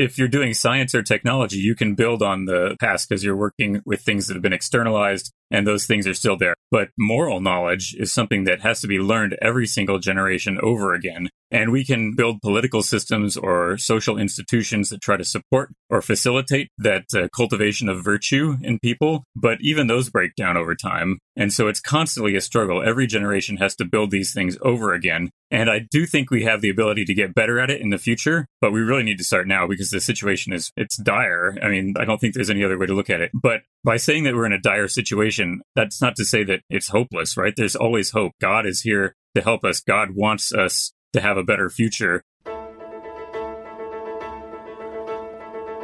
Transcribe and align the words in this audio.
if 0.00 0.16
you're 0.16 0.28
doing 0.28 0.54
science 0.54 0.94
or 0.94 1.02
technology, 1.02 1.58
you 1.58 1.74
can 1.74 1.94
build 1.94 2.22
on 2.22 2.46
the 2.46 2.74
past 2.80 3.06
because 3.06 3.22
you're 3.22 3.36
working 3.36 3.82
with 3.84 4.00
things 4.00 4.26
that 4.26 4.34
have 4.34 4.42
been 4.42 4.52
externalized 4.52 5.30
and 5.50 5.66
those 5.66 5.86
things 5.86 6.06
are 6.06 6.14
still 6.14 6.38
there. 6.38 6.54
But 6.70 6.88
moral 6.98 7.40
knowledge 7.40 7.94
is 7.98 8.10
something 8.10 8.44
that 8.44 8.62
has 8.62 8.80
to 8.80 8.86
be 8.86 8.98
learned 8.98 9.36
every 9.42 9.66
single 9.66 9.98
generation 9.98 10.58
over 10.62 10.94
again. 10.94 11.28
And 11.50 11.72
we 11.72 11.84
can 11.84 12.14
build 12.14 12.40
political 12.42 12.82
systems 12.82 13.36
or 13.36 13.76
social 13.76 14.18
institutions 14.18 14.90
that 14.90 15.00
try 15.00 15.16
to 15.16 15.24
support 15.24 15.70
or 15.88 16.00
facilitate 16.00 16.68
that 16.78 17.04
uh, 17.14 17.28
cultivation 17.34 17.88
of 17.88 18.04
virtue 18.04 18.56
in 18.62 18.78
people. 18.78 19.24
But 19.34 19.58
even 19.60 19.86
those 19.86 20.10
break 20.10 20.34
down 20.36 20.56
over 20.56 20.74
time. 20.74 21.18
And 21.36 21.52
so 21.52 21.68
it's 21.68 21.80
constantly 21.80 22.36
a 22.36 22.40
struggle. 22.40 22.82
Every 22.82 23.06
generation 23.06 23.56
has 23.56 23.74
to 23.76 23.84
build 23.84 24.10
these 24.10 24.32
things 24.32 24.56
over 24.62 24.92
again. 24.94 25.30
And 25.50 25.68
I 25.68 25.80
do 25.80 26.06
think 26.06 26.30
we 26.30 26.44
have 26.44 26.60
the 26.60 26.70
ability 26.70 27.04
to 27.06 27.14
get 27.14 27.34
better 27.34 27.58
at 27.58 27.70
it 27.70 27.80
in 27.80 27.90
the 27.90 27.98
future, 27.98 28.46
but 28.60 28.72
we 28.72 28.80
really 28.80 29.02
need 29.02 29.18
to 29.18 29.24
start 29.24 29.48
now 29.48 29.66
because 29.66 29.90
the 29.90 30.00
situation 30.00 30.52
is, 30.52 30.70
it's 30.76 30.96
dire. 30.96 31.56
I 31.60 31.68
mean, 31.68 31.94
I 31.98 32.04
don't 32.04 32.20
think 32.20 32.34
there's 32.34 32.50
any 32.50 32.62
other 32.62 32.78
way 32.78 32.86
to 32.86 32.94
look 32.94 33.10
at 33.10 33.20
it. 33.20 33.32
But 33.34 33.62
by 33.82 33.96
saying 33.96 34.24
that 34.24 34.34
we're 34.34 34.46
in 34.46 34.52
a 34.52 34.60
dire 34.60 34.86
situation, 34.86 35.62
that's 35.74 36.00
not 36.00 36.14
to 36.16 36.24
say 36.24 36.44
that 36.44 36.60
it's 36.70 36.88
hopeless, 36.88 37.36
right? 37.36 37.54
There's 37.56 37.74
always 37.74 38.10
hope. 38.10 38.32
God 38.40 38.66
is 38.66 38.82
here 38.82 39.16
to 39.34 39.42
help 39.42 39.64
us. 39.64 39.80
God 39.80 40.10
wants 40.14 40.52
us 40.52 40.92
to 41.12 41.20
have 41.20 41.36
a 41.36 41.44
better 41.44 41.68
future. 41.68 42.22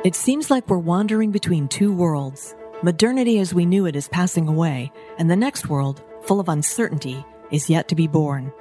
It 0.04 0.14
seems 0.14 0.50
like 0.50 0.68
we're 0.68 0.78
wandering 0.78 1.32
between 1.32 1.66
two 1.66 1.92
worlds. 1.92 2.54
Modernity 2.82 3.40
as 3.40 3.52
we 3.52 3.66
knew 3.66 3.86
it 3.86 3.96
is 3.96 4.08
passing 4.08 4.46
away, 4.46 4.92
and 5.18 5.28
the 5.28 5.34
next 5.34 5.68
world, 5.68 6.04
full 6.22 6.38
of 6.38 6.48
uncertainty, 6.48 7.24
is 7.50 7.68
yet 7.68 7.88
to 7.88 7.94
be 7.96 8.06
born. 8.06 8.52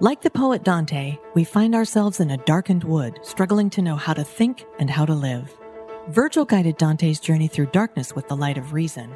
Like 0.00 0.22
the 0.22 0.30
poet 0.30 0.62
Dante, 0.62 1.18
we 1.34 1.44
find 1.44 1.74
ourselves 1.74 2.20
in 2.20 2.30
a 2.30 2.36
darkened 2.38 2.84
wood, 2.84 3.18
struggling 3.22 3.68
to 3.70 3.82
know 3.82 3.96
how 3.96 4.14
to 4.14 4.24
think 4.24 4.64
and 4.78 4.88
how 4.88 5.04
to 5.04 5.14
live. 5.14 5.54
Virgil 6.08 6.44
guided 6.44 6.76
Dante's 6.76 7.18
journey 7.18 7.48
through 7.48 7.66
darkness 7.66 8.14
with 8.14 8.28
the 8.28 8.36
light 8.36 8.56
of 8.56 8.72
reason. 8.72 9.10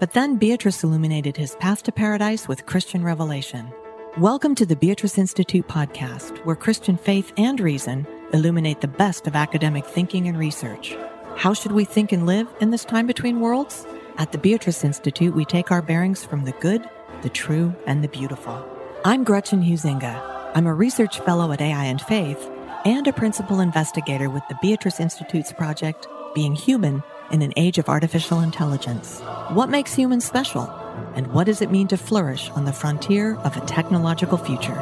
But 0.00 0.12
then 0.12 0.36
Beatrice 0.36 0.82
illuminated 0.82 1.36
his 1.36 1.54
path 1.56 1.82
to 1.84 1.92
paradise 1.92 2.48
with 2.48 2.66
Christian 2.66 3.04
revelation. 3.04 3.72
Welcome 4.18 4.54
to 4.56 4.66
the 4.66 4.76
Beatrice 4.76 5.16
Institute 5.16 5.66
podcast, 5.68 6.36
where 6.44 6.54
Christian 6.54 6.98
faith 6.98 7.32
and 7.38 7.58
reason 7.58 8.06
illuminate 8.34 8.82
the 8.82 8.86
best 8.86 9.26
of 9.26 9.34
academic 9.34 9.86
thinking 9.86 10.28
and 10.28 10.38
research. 10.38 10.94
How 11.36 11.54
should 11.54 11.72
we 11.72 11.86
think 11.86 12.12
and 12.12 12.26
live 12.26 12.46
in 12.60 12.72
this 12.72 12.84
time 12.84 13.06
between 13.06 13.40
worlds? 13.40 13.86
At 14.18 14.30
the 14.32 14.36
Beatrice 14.36 14.84
Institute, 14.84 15.34
we 15.34 15.46
take 15.46 15.70
our 15.70 15.80
bearings 15.80 16.26
from 16.26 16.44
the 16.44 16.52
good, 16.60 16.86
the 17.22 17.30
true, 17.30 17.74
and 17.86 18.04
the 18.04 18.08
beautiful. 18.08 18.62
I'm 19.02 19.24
Gretchen 19.24 19.62
Huizinga. 19.62 20.52
I'm 20.54 20.66
a 20.66 20.74
research 20.74 21.18
fellow 21.20 21.50
at 21.50 21.62
AI 21.62 21.84
and 21.86 22.02
Faith 22.02 22.50
and 22.84 23.08
a 23.08 23.14
principal 23.14 23.60
investigator 23.60 24.28
with 24.28 24.42
the 24.50 24.58
Beatrice 24.60 25.00
Institute's 25.00 25.54
project, 25.54 26.06
Being 26.34 26.54
Human 26.54 27.02
in 27.30 27.40
an 27.40 27.54
Age 27.56 27.78
of 27.78 27.88
Artificial 27.88 28.40
Intelligence. 28.40 29.20
What 29.52 29.70
makes 29.70 29.94
humans 29.94 30.26
special? 30.26 30.81
And 31.14 31.26
what 31.28 31.44
does 31.44 31.62
it 31.62 31.70
mean 31.70 31.88
to 31.88 31.96
flourish 31.96 32.50
on 32.50 32.64
the 32.64 32.72
frontier 32.72 33.36
of 33.36 33.56
a 33.56 33.66
technological 33.66 34.38
future? 34.38 34.80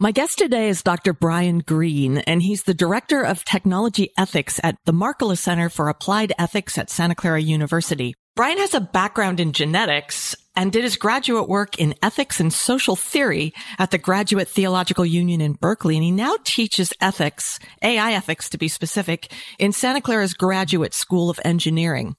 My 0.00 0.10
guest 0.10 0.38
today 0.38 0.68
is 0.68 0.82
Dr. 0.82 1.12
Brian 1.12 1.60
Green, 1.60 2.18
and 2.18 2.42
he's 2.42 2.64
the 2.64 2.74
Director 2.74 3.22
of 3.22 3.44
Technology 3.44 4.10
Ethics 4.18 4.60
at 4.62 4.76
the 4.84 4.92
Markkula 4.92 5.38
Center 5.38 5.68
for 5.68 5.88
Applied 5.88 6.32
Ethics 6.38 6.76
at 6.76 6.90
Santa 6.90 7.14
Clara 7.14 7.40
University. 7.40 8.14
Brian 8.36 8.58
has 8.58 8.74
a 8.74 8.80
background 8.80 9.38
in 9.38 9.52
genetics 9.52 10.34
and 10.56 10.72
did 10.72 10.82
his 10.82 10.96
graduate 10.96 11.48
work 11.48 11.78
in 11.78 11.94
ethics 12.02 12.40
and 12.40 12.52
social 12.52 12.96
theory 12.96 13.52
at 13.78 13.92
the 13.92 13.98
Graduate 13.98 14.48
Theological 14.48 15.06
Union 15.06 15.40
in 15.40 15.52
Berkeley. 15.52 15.96
And 15.96 16.04
he 16.04 16.10
now 16.10 16.36
teaches 16.42 16.92
ethics, 17.00 17.58
AI 17.80 18.12
ethics 18.12 18.48
to 18.50 18.58
be 18.58 18.68
specific, 18.68 19.32
in 19.58 19.72
Santa 19.72 20.00
Clara's 20.00 20.34
Graduate 20.34 20.94
School 20.94 21.30
of 21.30 21.40
Engineering. 21.44 22.16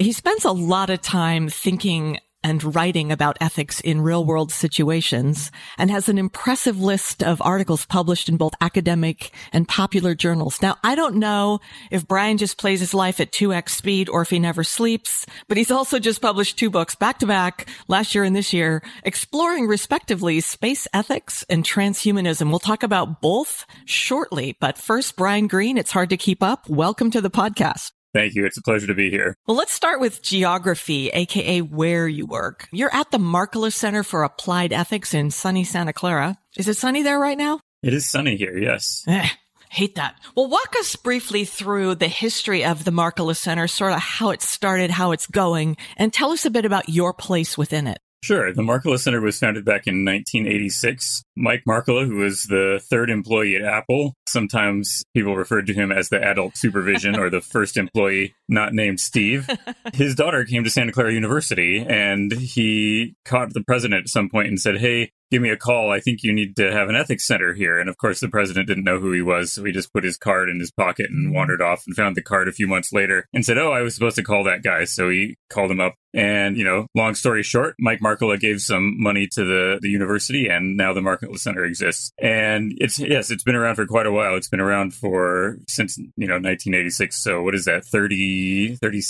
He 0.00 0.12
spends 0.12 0.44
a 0.44 0.52
lot 0.52 0.90
of 0.90 1.00
time 1.00 1.48
thinking 1.48 2.20
and 2.44 2.76
writing 2.76 3.10
about 3.10 3.36
ethics 3.40 3.80
in 3.80 4.00
real 4.00 4.24
world 4.24 4.52
situations 4.52 5.50
and 5.76 5.90
has 5.90 6.08
an 6.08 6.18
impressive 6.18 6.80
list 6.80 7.20
of 7.20 7.42
articles 7.42 7.84
published 7.84 8.28
in 8.28 8.36
both 8.36 8.52
academic 8.60 9.32
and 9.52 9.66
popular 9.66 10.14
journals. 10.14 10.62
Now, 10.62 10.76
I 10.84 10.94
don't 10.94 11.16
know 11.16 11.58
if 11.90 12.06
Brian 12.06 12.38
just 12.38 12.58
plays 12.58 12.78
his 12.78 12.94
life 12.94 13.18
at 13.18 13.32
2x 13.32 13.70
speed 13.70 14.08
or 14.08 14.22
if 14.22 14.30
he 14.30 14.38
never 14.38 14.62
sleeps, 14.62 15.26
but 15.48 15.56
he's 15.56 15.72
also 15.72 15.98
just 15.98 16.22
published 16.22 16.56
two 16.56 16.70
books 16.70 16.94
back 16.94 17.18
to 17.18 17.26
back 17.26 17.68
last 17.88 18.14
year 18.14 18.22
and 18.22 18.36
this 18.36 18.52
year, 18.52 18.84
exploring 19.02 19.66
respectively 19.66 20.38
space 20.40 20.86
ethics 20.94 21.44
and 21.50 21.64
transhumanism. 21.64 22.50
We'll 22.50 22.60
talk 22.60 22.84
about 22.84 23.20
both 23.20 23.66
shortly, 23.84 24.56
but 24.60 24.78
first, 24.78 25.16
Brian 25.16 25.48
Green, 25.48 25.76
it's 25.76 25.90
hard 25.90 26.10
to 26.10 26.16
keep 26.16 26.40
up. 26.40 26.68
Welcome 26.68 27.10
to 27.10 27.20
the 27.20 27.30
podcast. 27.30 27.90
Thank 28.14 28.34
you. 28.34 28.46
It's 28.46 28.56
a 28.56 28.62
pleasure 28.62 28.86
to 28.86 28.94
be 28.94 29.10
here. 29.10 29.36
Well, 29.46 29.56
let's 29.56 29.72
start 29.72 30.00
with 30.00 30.22
geography, 30.22 31.08
aka 31.10 31.60
where 31.60 32.08
you 32.08 32.26
work. 32.26 32.68
You're 32.72 32.94
at 32.94 33.10
the 33.10 33.18
Markkula 33.18 33.72
Center 33.72 34.02
for 34.02 34.22
Applied 34.22 34.72
Ethics 34.72 35.14
in 35.14 35.30
sunny 35.30 35.64
Santa 35.64 35.92
Clara. 35.92 36.38
Is 36.56 36.68
it 36.68 36.76
sunny 36.76 37.02
there 37.02 37.18
right 37.18 37.38
now? 37.38 37.60
It 37.82 37.92
is 37.92 38.08
sunny 38.08 38.36
here, 38.36 38.56
yes. 38.58 39.04
Eh, 39.06 39.28
hate 39.70 39.94
that. 39.96 40.16
Well, 40.34 40.48
walk 40.48 40.74
us 40.78 40.96
briefly 40.96 41.44
through 41.44 41.96
the 41.96 42.08
history 42.08 42.64
of 42.64 42.84
the 42.84 42.90
Markkula 42.90 43.36
Center, 43.36 43.68
sort 43.68 43.92
of 43.92 44.00
how 44.00 44.30
it 44.30 44.42
started, 44.42 44.90
how 44.90 45.12
it's 45.12 45.26
going, 45.26 45.76
and 45.96 46.12
tell 46.12 46.30
us 46.30 46.44
a 46.44 46.50
bit 46.50 46.64
about 46.64 46.88
your 46.88 47.12
place 47.12 47.56
within 47.56 47.86
it. 47.86 47.98
Sure. 48.22 48.52
The 48.52 48.62
Markkula 48.62 48.98
Center 48.98 49.20
was 49.20 49.38
founded 49.38 49.64
back 49.64 49.86
in 49.86 50.04
1986. 50.04 51.22
Mike 51.36 51.62
Markkula, 51.68 52.04
who 52.04 52.16
was 52.16 52.44
the 52.44 52.80
third 52.90 53.10
employee 53.10 53.54
at 53.54 53.62
Apple, 53.62 54.14
sometimes 54.28 55.04
people 55.14 55.36
referred 55.36 55.66
to 55.68 55.74
him 55.74 55.92
as 55.92 56.08
the 56.08 56.22
adult 56.22 56.56
supervision 56.56 57.16
or 57.16 57.30
the 57.30 57.40
first 57.40 57.76
employee 57.76 58.34
not 58.48 58.74
named 58.74 58.98
Steve. 58.98 59.48
His 59.94 60.14
daughter 60.14 60.44
came 60.44 60.64
to 60.64 60.70
Santa 60.70 60.92
Clara 60.92 61.12
University 61.12 61.78
and 61.78 62.32
he 62.32 63.14
caught 63.24 63.54
the 63.54 63.62
president 63.62 64.02
at 64.02 64.08
some 64.08 64.28
point 64.28 64.48
and 64.48 64.60
said, 64.60 64.78
Hey, 64.78 65.12
give 65.30 65.42
me 65.42 65.50
a 65.50 65.56
call. 65.56 65.90
I 65.90 66.00
think 66.00 66.22
you 66.22 66.32
need 66.32 66.56
to 66.56 66.72
have 66.72 66.88
an 66.88 66.96
ethics 66.96 67.26
center 67.26 67.54
here. 67.54 67.78
And 67.78 67.88
of 67.88 67.96
course, 67.98 68.20
the 68.20 68.28
president 68.28 68.68
didn't 68.68 68.84
know 68.84 68.98
who 68.98 69.12
he 69.12 69.22
was. 69.22 69.52
So 69.52 69.64
he 69.64 69.72
just 69.72 69.92
put 69.92 70.04
his 70.04 70.16
card 70.16 70.48
in 70.48 70.60
his 70.60 70.70
pocket 70.70 71.06
and 71.10 71.32
wandered 71.32 71.62
off 71.62 71.84
and 71.86 71.94
found 71.94 72.16
the 72.16 72.22
card 72.22 72.48
a 72.48 72.52
few 72.52 72.66
months 72.66 72.92
later 72.92 73.26
and 73.32 73.44
said, 73.44 73.58
Oh, 73.58 73.72
I 73.72 73.82
was 73.82 73.94
supposed 73.94 74.16
to 74.16 74.22
call 74.22 74.44
that 74.44 74.62
guy. 74.62 74.84
So 74.84 75.08
he 75.08 75.36
called 75.50 75.70
him 75.70 75.80
up. 75.80 75.94
And, 76.14 76.56
you 76.56 76.64
know, 76.64 76.86
long 76.94 77.14
story 77.14 77.42
short, 77.42 77.74
Mike 77.78 78.00
Markkula 78.00 78.40
gave 78.40 78.60
some 78.60 79.00
money 79.00 79.28
to 79.32 79.44
the, 79.44 79.78
the 79.82 79.90
university 79.90 80.48
and 80.48 80.76
now 80.76 80.94
the 80.94 81.00
Markkula 81.00 81.38
Center 81.38 81.64
exists. 81.64 82.12
And 82.20 82.72
it's, 82.78 82.98
yes, 82.98 83.30
it's 83.30 83.44
been 83.44 83.54
around 83.54 83.76
for 83.76 83.86
quite 83.86 84.06
a 84.06 84.12
while. 84.12 84.34
It's 84.36 84.48
been 84.48 84.60
around 84.60 84.94
for 84.94 85.58
since, 85.68 85.98
you 85.98 86.26
know, 86.26 86.34
1986. 86.34 87.22
So 87.22 87.42
what 87.42 87.54
is 87.54 87.66
that? 87.66 87.84
30, 87.84 88.76
30, 88.76 89.00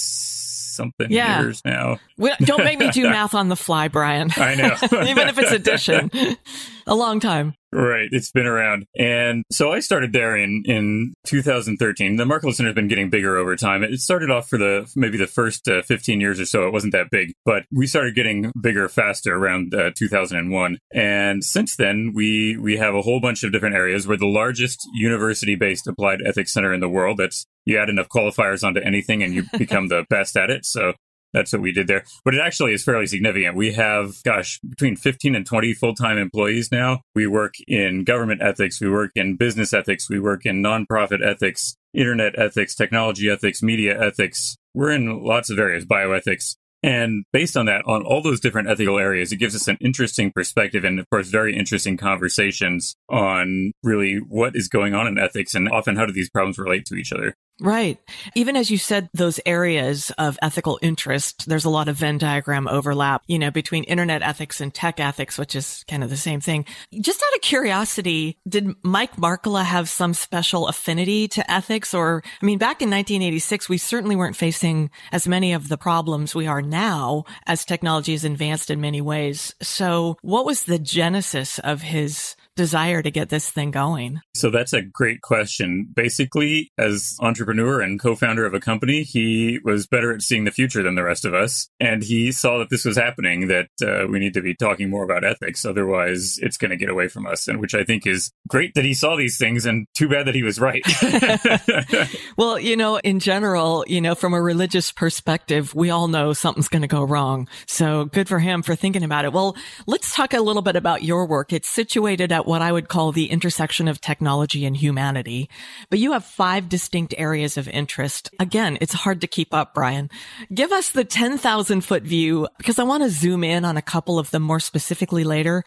something 0.79 1.09
yeah. 1.11 1.43
years 1.43 1.63
now. 1.65 1.99
We, 2.17 2.33
don't 2.41 2.65
make 2.65 2.79
me 2.79 2.91
do 2.91 3.03
math 3.11 3.35
on 3.35 3.49
the 3.49 3.57
fly, 3.57 3.89
Brian. 3.89 4.31
I 4.37 4.55
know. 4.55 4.75
Even 5.07 5.29
if 5.29 5.39
it's 5.39 5.53
addition. 5.53 6.11
a 6.87 6.95
long 6.95 7.21
time. 7.21 7.55
Right. 7.71 8.09
It's 8.11 8.31
been 8.31 8.47
around. 8.47 8.87
And 8.99 9.45
so 9.53 9.73
I 9.73 9.81
started 9.81 10.13
there 10.13 10.37
in, 10.37 10.63
in 10.65 11.13
2013. 11.27 12.17
The 12.17 12.25
Markkula 12.25 12.55
Center 12.55 12.71
has 12.71 12.75
been 12.75 12.89
getting 12.89 13.11
bigger 13.11 13.37
over 13.37 13.57
time. 13.57 13.83
It 13.83 14.01
started 14.01 14.31
off 14.31 14.49
for 14.49 14.59
the 14.59 14.91
maybe 14.97 15.19
the 15.19 15.27
first 15.27 15.69
uh, 15.69 15.83
15 15.83 16.21
years 16.21 16.41
or 16.41 16.47
so. 16.47 16.67
It 16.67 16.73
wasn't 16.73 16.93
that 16.93 17.11
big, 17.11 17.35
but 17.45 17.65
we 17.71 17.87
started 17.87 18.15
getting 18.15 18.53
bigger 18.59 18.89
faster 18.89 19.35
around 19.37 19.75
uh, 19.75 19.91
2001. 19.95 20.79
And 20.95 21.45
since 21.45 21.77
then, 21.77 22.13
we, 22.15 22.57
we 22.57 22.79
have 22.79 22.95
a 22.95 23.03
whole 23.03 23.21
bunch 23.21 23.45
of 23.45 23.53
different 23.53 23.77
areas. 23.77 24.09
We're 24.09 24.17
the 24.17 24.27
largest 24.27 24.89
university 24.95 25.55
based 25.55 25.87
applied 25.87 26.21
ethics 26.25 26.55
center 26.55 26.73
in 26.73 26.81
the 26.81 26.89
world. 26.89 27.19
That's 27.19 27.45
you 27.67 27.79
add 27.79 27.91
enough 27.91 28.09
qualifiers 28.09 28.65
onto 28.65 28.81
anything 28.81 29.23
and 29.23 29.35
you 29.35 29.45
become 29.59 29.89
the 29.89 30.07
best 30.09 30.39
at 30.39 30.49
it. 30.49 30.65
So 30.65 30.95
that's 31.33 31.53
what 31.53 31.63
we 31.63 31.73
did 31.73 31.87
there. 31.87 32.05
But 32.25 32.35
it 32.35 32.41
actually 32.41 32.73
is 32.73 32.85
fairly 32.85 33.07
significant. 33.07 33.57
We 33.57 33.73
have, 33.73 34.23
gosh, 34.23 34.61
between 34.69 34.97
15 34.97 35.35
and 35.35 35.47
20 35.47 35.75
full 35.75 35.95
time 35.95 36.19
employees 36.19 36.71
now. 36.73 37.01
We 37.15 37.27
work 37.27 37.55
in 37.67 38.05
government 38.05 38.43
ethics, 38.43 38.81
we 38.81 38.91
work 38.91 39.13
in 39.15 39.37
business 39.37 39.73
ethics, 39.73 40.09
we 40.09 40.21
work 40.21 40.47
in 40.47 40.63
nonprofit 40.63 41.25
ethics, 41.25 41.77
internet 41.95 42.39
ethics, 42.39 42.75
technology 42.75 43.29
ethics, 43.29 43.63
media 43.63 44.01
ethics. 44.01 44.57
We're 44.75 44.93
in 44.93 45.25
lots 45.25 45.51
of 45.51 45.59
areas, 45.59 45.85
bioethics. 45.85 46.57
And 46.83 47.25
based 47.33 47.57
on 47.57 47.67
that, 47.67 47.83
on 47.87 48.03
all 48.05 48.23
those 48.23 48.39
different 48.39 48.69
ethical 48.69 48.99
areas, 48.99 49.33
it 49.33 49.37
gives 49.37 49.57
us 49.57 49.67
an 49.67 49.79
interesting 49.81 50.31
perspective 50.31 50.85
and, 50.85 51.01
of 51.01 51.11
course, 51.11 51.29
very 51.29 51.57
interesting 51.57 51.97
conversations 51.97 52.95
on 53.09 53.73
really 53.83 54.17
what 54.17 54.55
is 54.55 54.69
going 54.69 54.95
on 54.95 55.09
in 55.09 55.19
ethics 55.19 55.55
and 55.55 55.69
often 55.69 55.97
how 55.97 56.07
do 56.07 56.13
these 56.13 56.31
problems 56.31 56.57
relate 56.57 56.85
to 56.87 56.95
each 56.95 57.13
other. 57.13 57.35
Right. 57.61 57.99
Even 58.37 58.55
as 58.55 58.71
you 58.71 58.79
said, 58.79 59.09
those 59.13 59.41
areas 59.45 60.13
of 60.17 60.39
ethical 60.41 60.79
interest, 60.81 61.49
there's 61.49 61.65
a 61.65 61.71
lot 61.71 61.89
of 61.89 61.97
Venn 61.97 62.19
diagram 62.19 62.69
overlap, 62.69 63.23
you 63.27 63.39
know, 63.39 63.51
between 63.51 63.83
internet 63.85 64.23
ethics 64.23 64.61
and 64.61 64.73
tech 64.73 65.01
ethics, 65.01 65.37
which 65.37 65.57
is 65.57 65.85
kind 65.89 66.05
of 66.05 66.11
the 66.11 66.17
same 66.17 66.41
thing. 66.41 66.65
Just 67.01 67.21
out 67.21 67.35
of 67.35 67.41
curiosity, 67.41 68.39
did 68.49 68.73
Mike 68.85 69.17
Markkula 69.17 69.65
have 69.65 69.89
some 69.89 70.15
special 70.15 70.69
affinity 70.69 71.27
to 71.29 71.51
ethics? 71.51 71.95
Or, 71.95 72.23
I 72.41 72.47
mean, 72.47 72.59
back 72.59 72.81
in 72.81 72.91
1986, 72.91 73.69
we 73.69 73.79
certainly 73.79 74.15
weren't 74.15 74.37
facing 74.37 74.91
as 75.11 75.27
many 75.27 75.53
of 75.53 75.69
the 75.69 75.79
problems 75.79 76.37
we 76.37 76.47
are 76.47 76.63
now 76.63 77.25
as 77.47 77.65
technology 77.65 78.13
has 78.13 78.25
advanced 78.25 78.71
in 78.71 78.81
many 78.81 79.01
ways. 79.01 79.53
So 79.61 80.17
what 80.23 80.47
was 80.47 80.65
the 80.65 80.79
genesis 80.79 81.59
of 81.59 81.83
his 81.83 82.37
desire 82.59 83.01
to 83.03 83.11
get 83.11 83.31
this 83.31 83.51
thing 83.51 83.71
going? 83.71 84.21
So 84.35 84.51
that's 84.51 84.75
a 84.75 84.83
great 84.83 85.23
question. 85.23 85.89
Basically, 85.95 86.71
as 86.77 87.17
entrepreneur 87.21 87.81
and 87.81 87.99
co-founder 87.99 88.45
of 88.45 88.53
a 88.53 88.61
company, 88.61 89.05
he 89.05 89.61
was 89.65 89.87
better 89.87 90.13
at 90.13 90.21
seeing 90.21 90.45
the 90.45 90.51
future 90.51 90.83
than 90.83 90.97
the 90.97 91.05
rest 91.05 91.25
of 91.25 91.33
us, 91.33 91.69
and 91.81 92.03
he 92.03 92.33
saw 92.33 92.59
that 92.59 92.69
this 92.69 92.85
was 92.85 92.99
happening. 92.99 93.49
That 93.49 93.69
uh, 93.83 94.07
we 94.09 94.19
need 94.19 94.35
to 94.35 94.43
be 94.43 94.55
talking 94.55 94.91
more 94.91 95.05
about 95.05 95.25
ethics, 95.25 95.65
otherwise, 95.65 96.39
it's 96.43 96.59
going 96.59 96.73
to 96.73 96.77
get 96.77 96.91
away 96.91 97.09
from 97.09 97.27
us. 97.27 97.49
And 97.49 97.61
which 97.61 97.75
I 97.75 97.85
think 97.85 98.07
is 98.07 98.31
great 98.49 98.75
that 98.75 98.85
he 98.85 98.93
saw 98.93 99.17
these 99.17 99.39
things, 99.39 99.65
and 99.65 99.87
too 99.95 100.09
bad 100.09 100.27
that 100.27 100.35
he 100.35 100.43
was 100.43 100.61
right. 100.61 100.83
well, 102.37 102.59
you 102.59 102.77
know, 102.77 102.99
in 102.99 103.21
general, 103.21 103.85
you 103.87 104.01
know, 104.01 104.15
from 104.15 104.35
a 104.35 104.43
religious 104.43 104.91
perspective, 104.91 105.75
we 105.75 105.91
all 105.91 106.09
know 106.09 106.33
something's 106.33 106.69
going 106.69 106.83
to 106.83 106.89
go 106.89 107.05
wrong. 107.05 107.49
So 107.67 108.07
good 108.07 108.29
for 108.29 108.41
him 108.41 108.63
for 108.63 108.75
thinking 108.75 109.05
about 109.05 109.25
it. 109.25 109.33
Well, 109.33 109.57
let's 109.87 110.15
talk 110.15 110.35
a 110.35 110.41
little 110.41 110.63
bit 110.63 110.75
about 110.75 111.05
your 111.05 111.25
work. 111.27 111.53
It's 111.53 111.69
situated 111.69 112.33
at 112.33 112.47
what 112.49 112.63
I 112.63 112.73
would 112.73 112.89
call 112.89 113.13
the 113.13 113.31
intersection 113.31 113.89
of 113.89 114.01
technology 114.01 114.65
and 114.65 114.75
humanity, 114.75 115.51
but 115.91 115.99
you 115.99 116.13
have 116.13 116.25
five 116.25 116.67
distinct 116.71 117.15
areas 117.19 117.59
of 117.59 117.69
interest. 117.69 118.31
Again, 118.41 118.79
it's 118.81 118.95
hard 118.95 119.21
to 119.21 119.27
keep 119.27 119.53
up, 119.53 119.75
Brian. 119.75 120.09
Give 120.53 120.73
us 120.73 120.91
the 120.91 121.05
10,000 121.05 121.83
foot 121.83 122.05
view 122.05 122.49
because 122.57 122.79
I 122.79 122.85
want 122.85 123.03
to 123.03 123.11
zoom 123.11 123.45
in 123.45 123.67
on 123.67 123.77
a 123.77 123.83
couple 123.83 124.19
of 124.19 124.31
them 124.31 124.43
more 124.43 124.61
specifically 124.61 125.25
later 125.25 125.63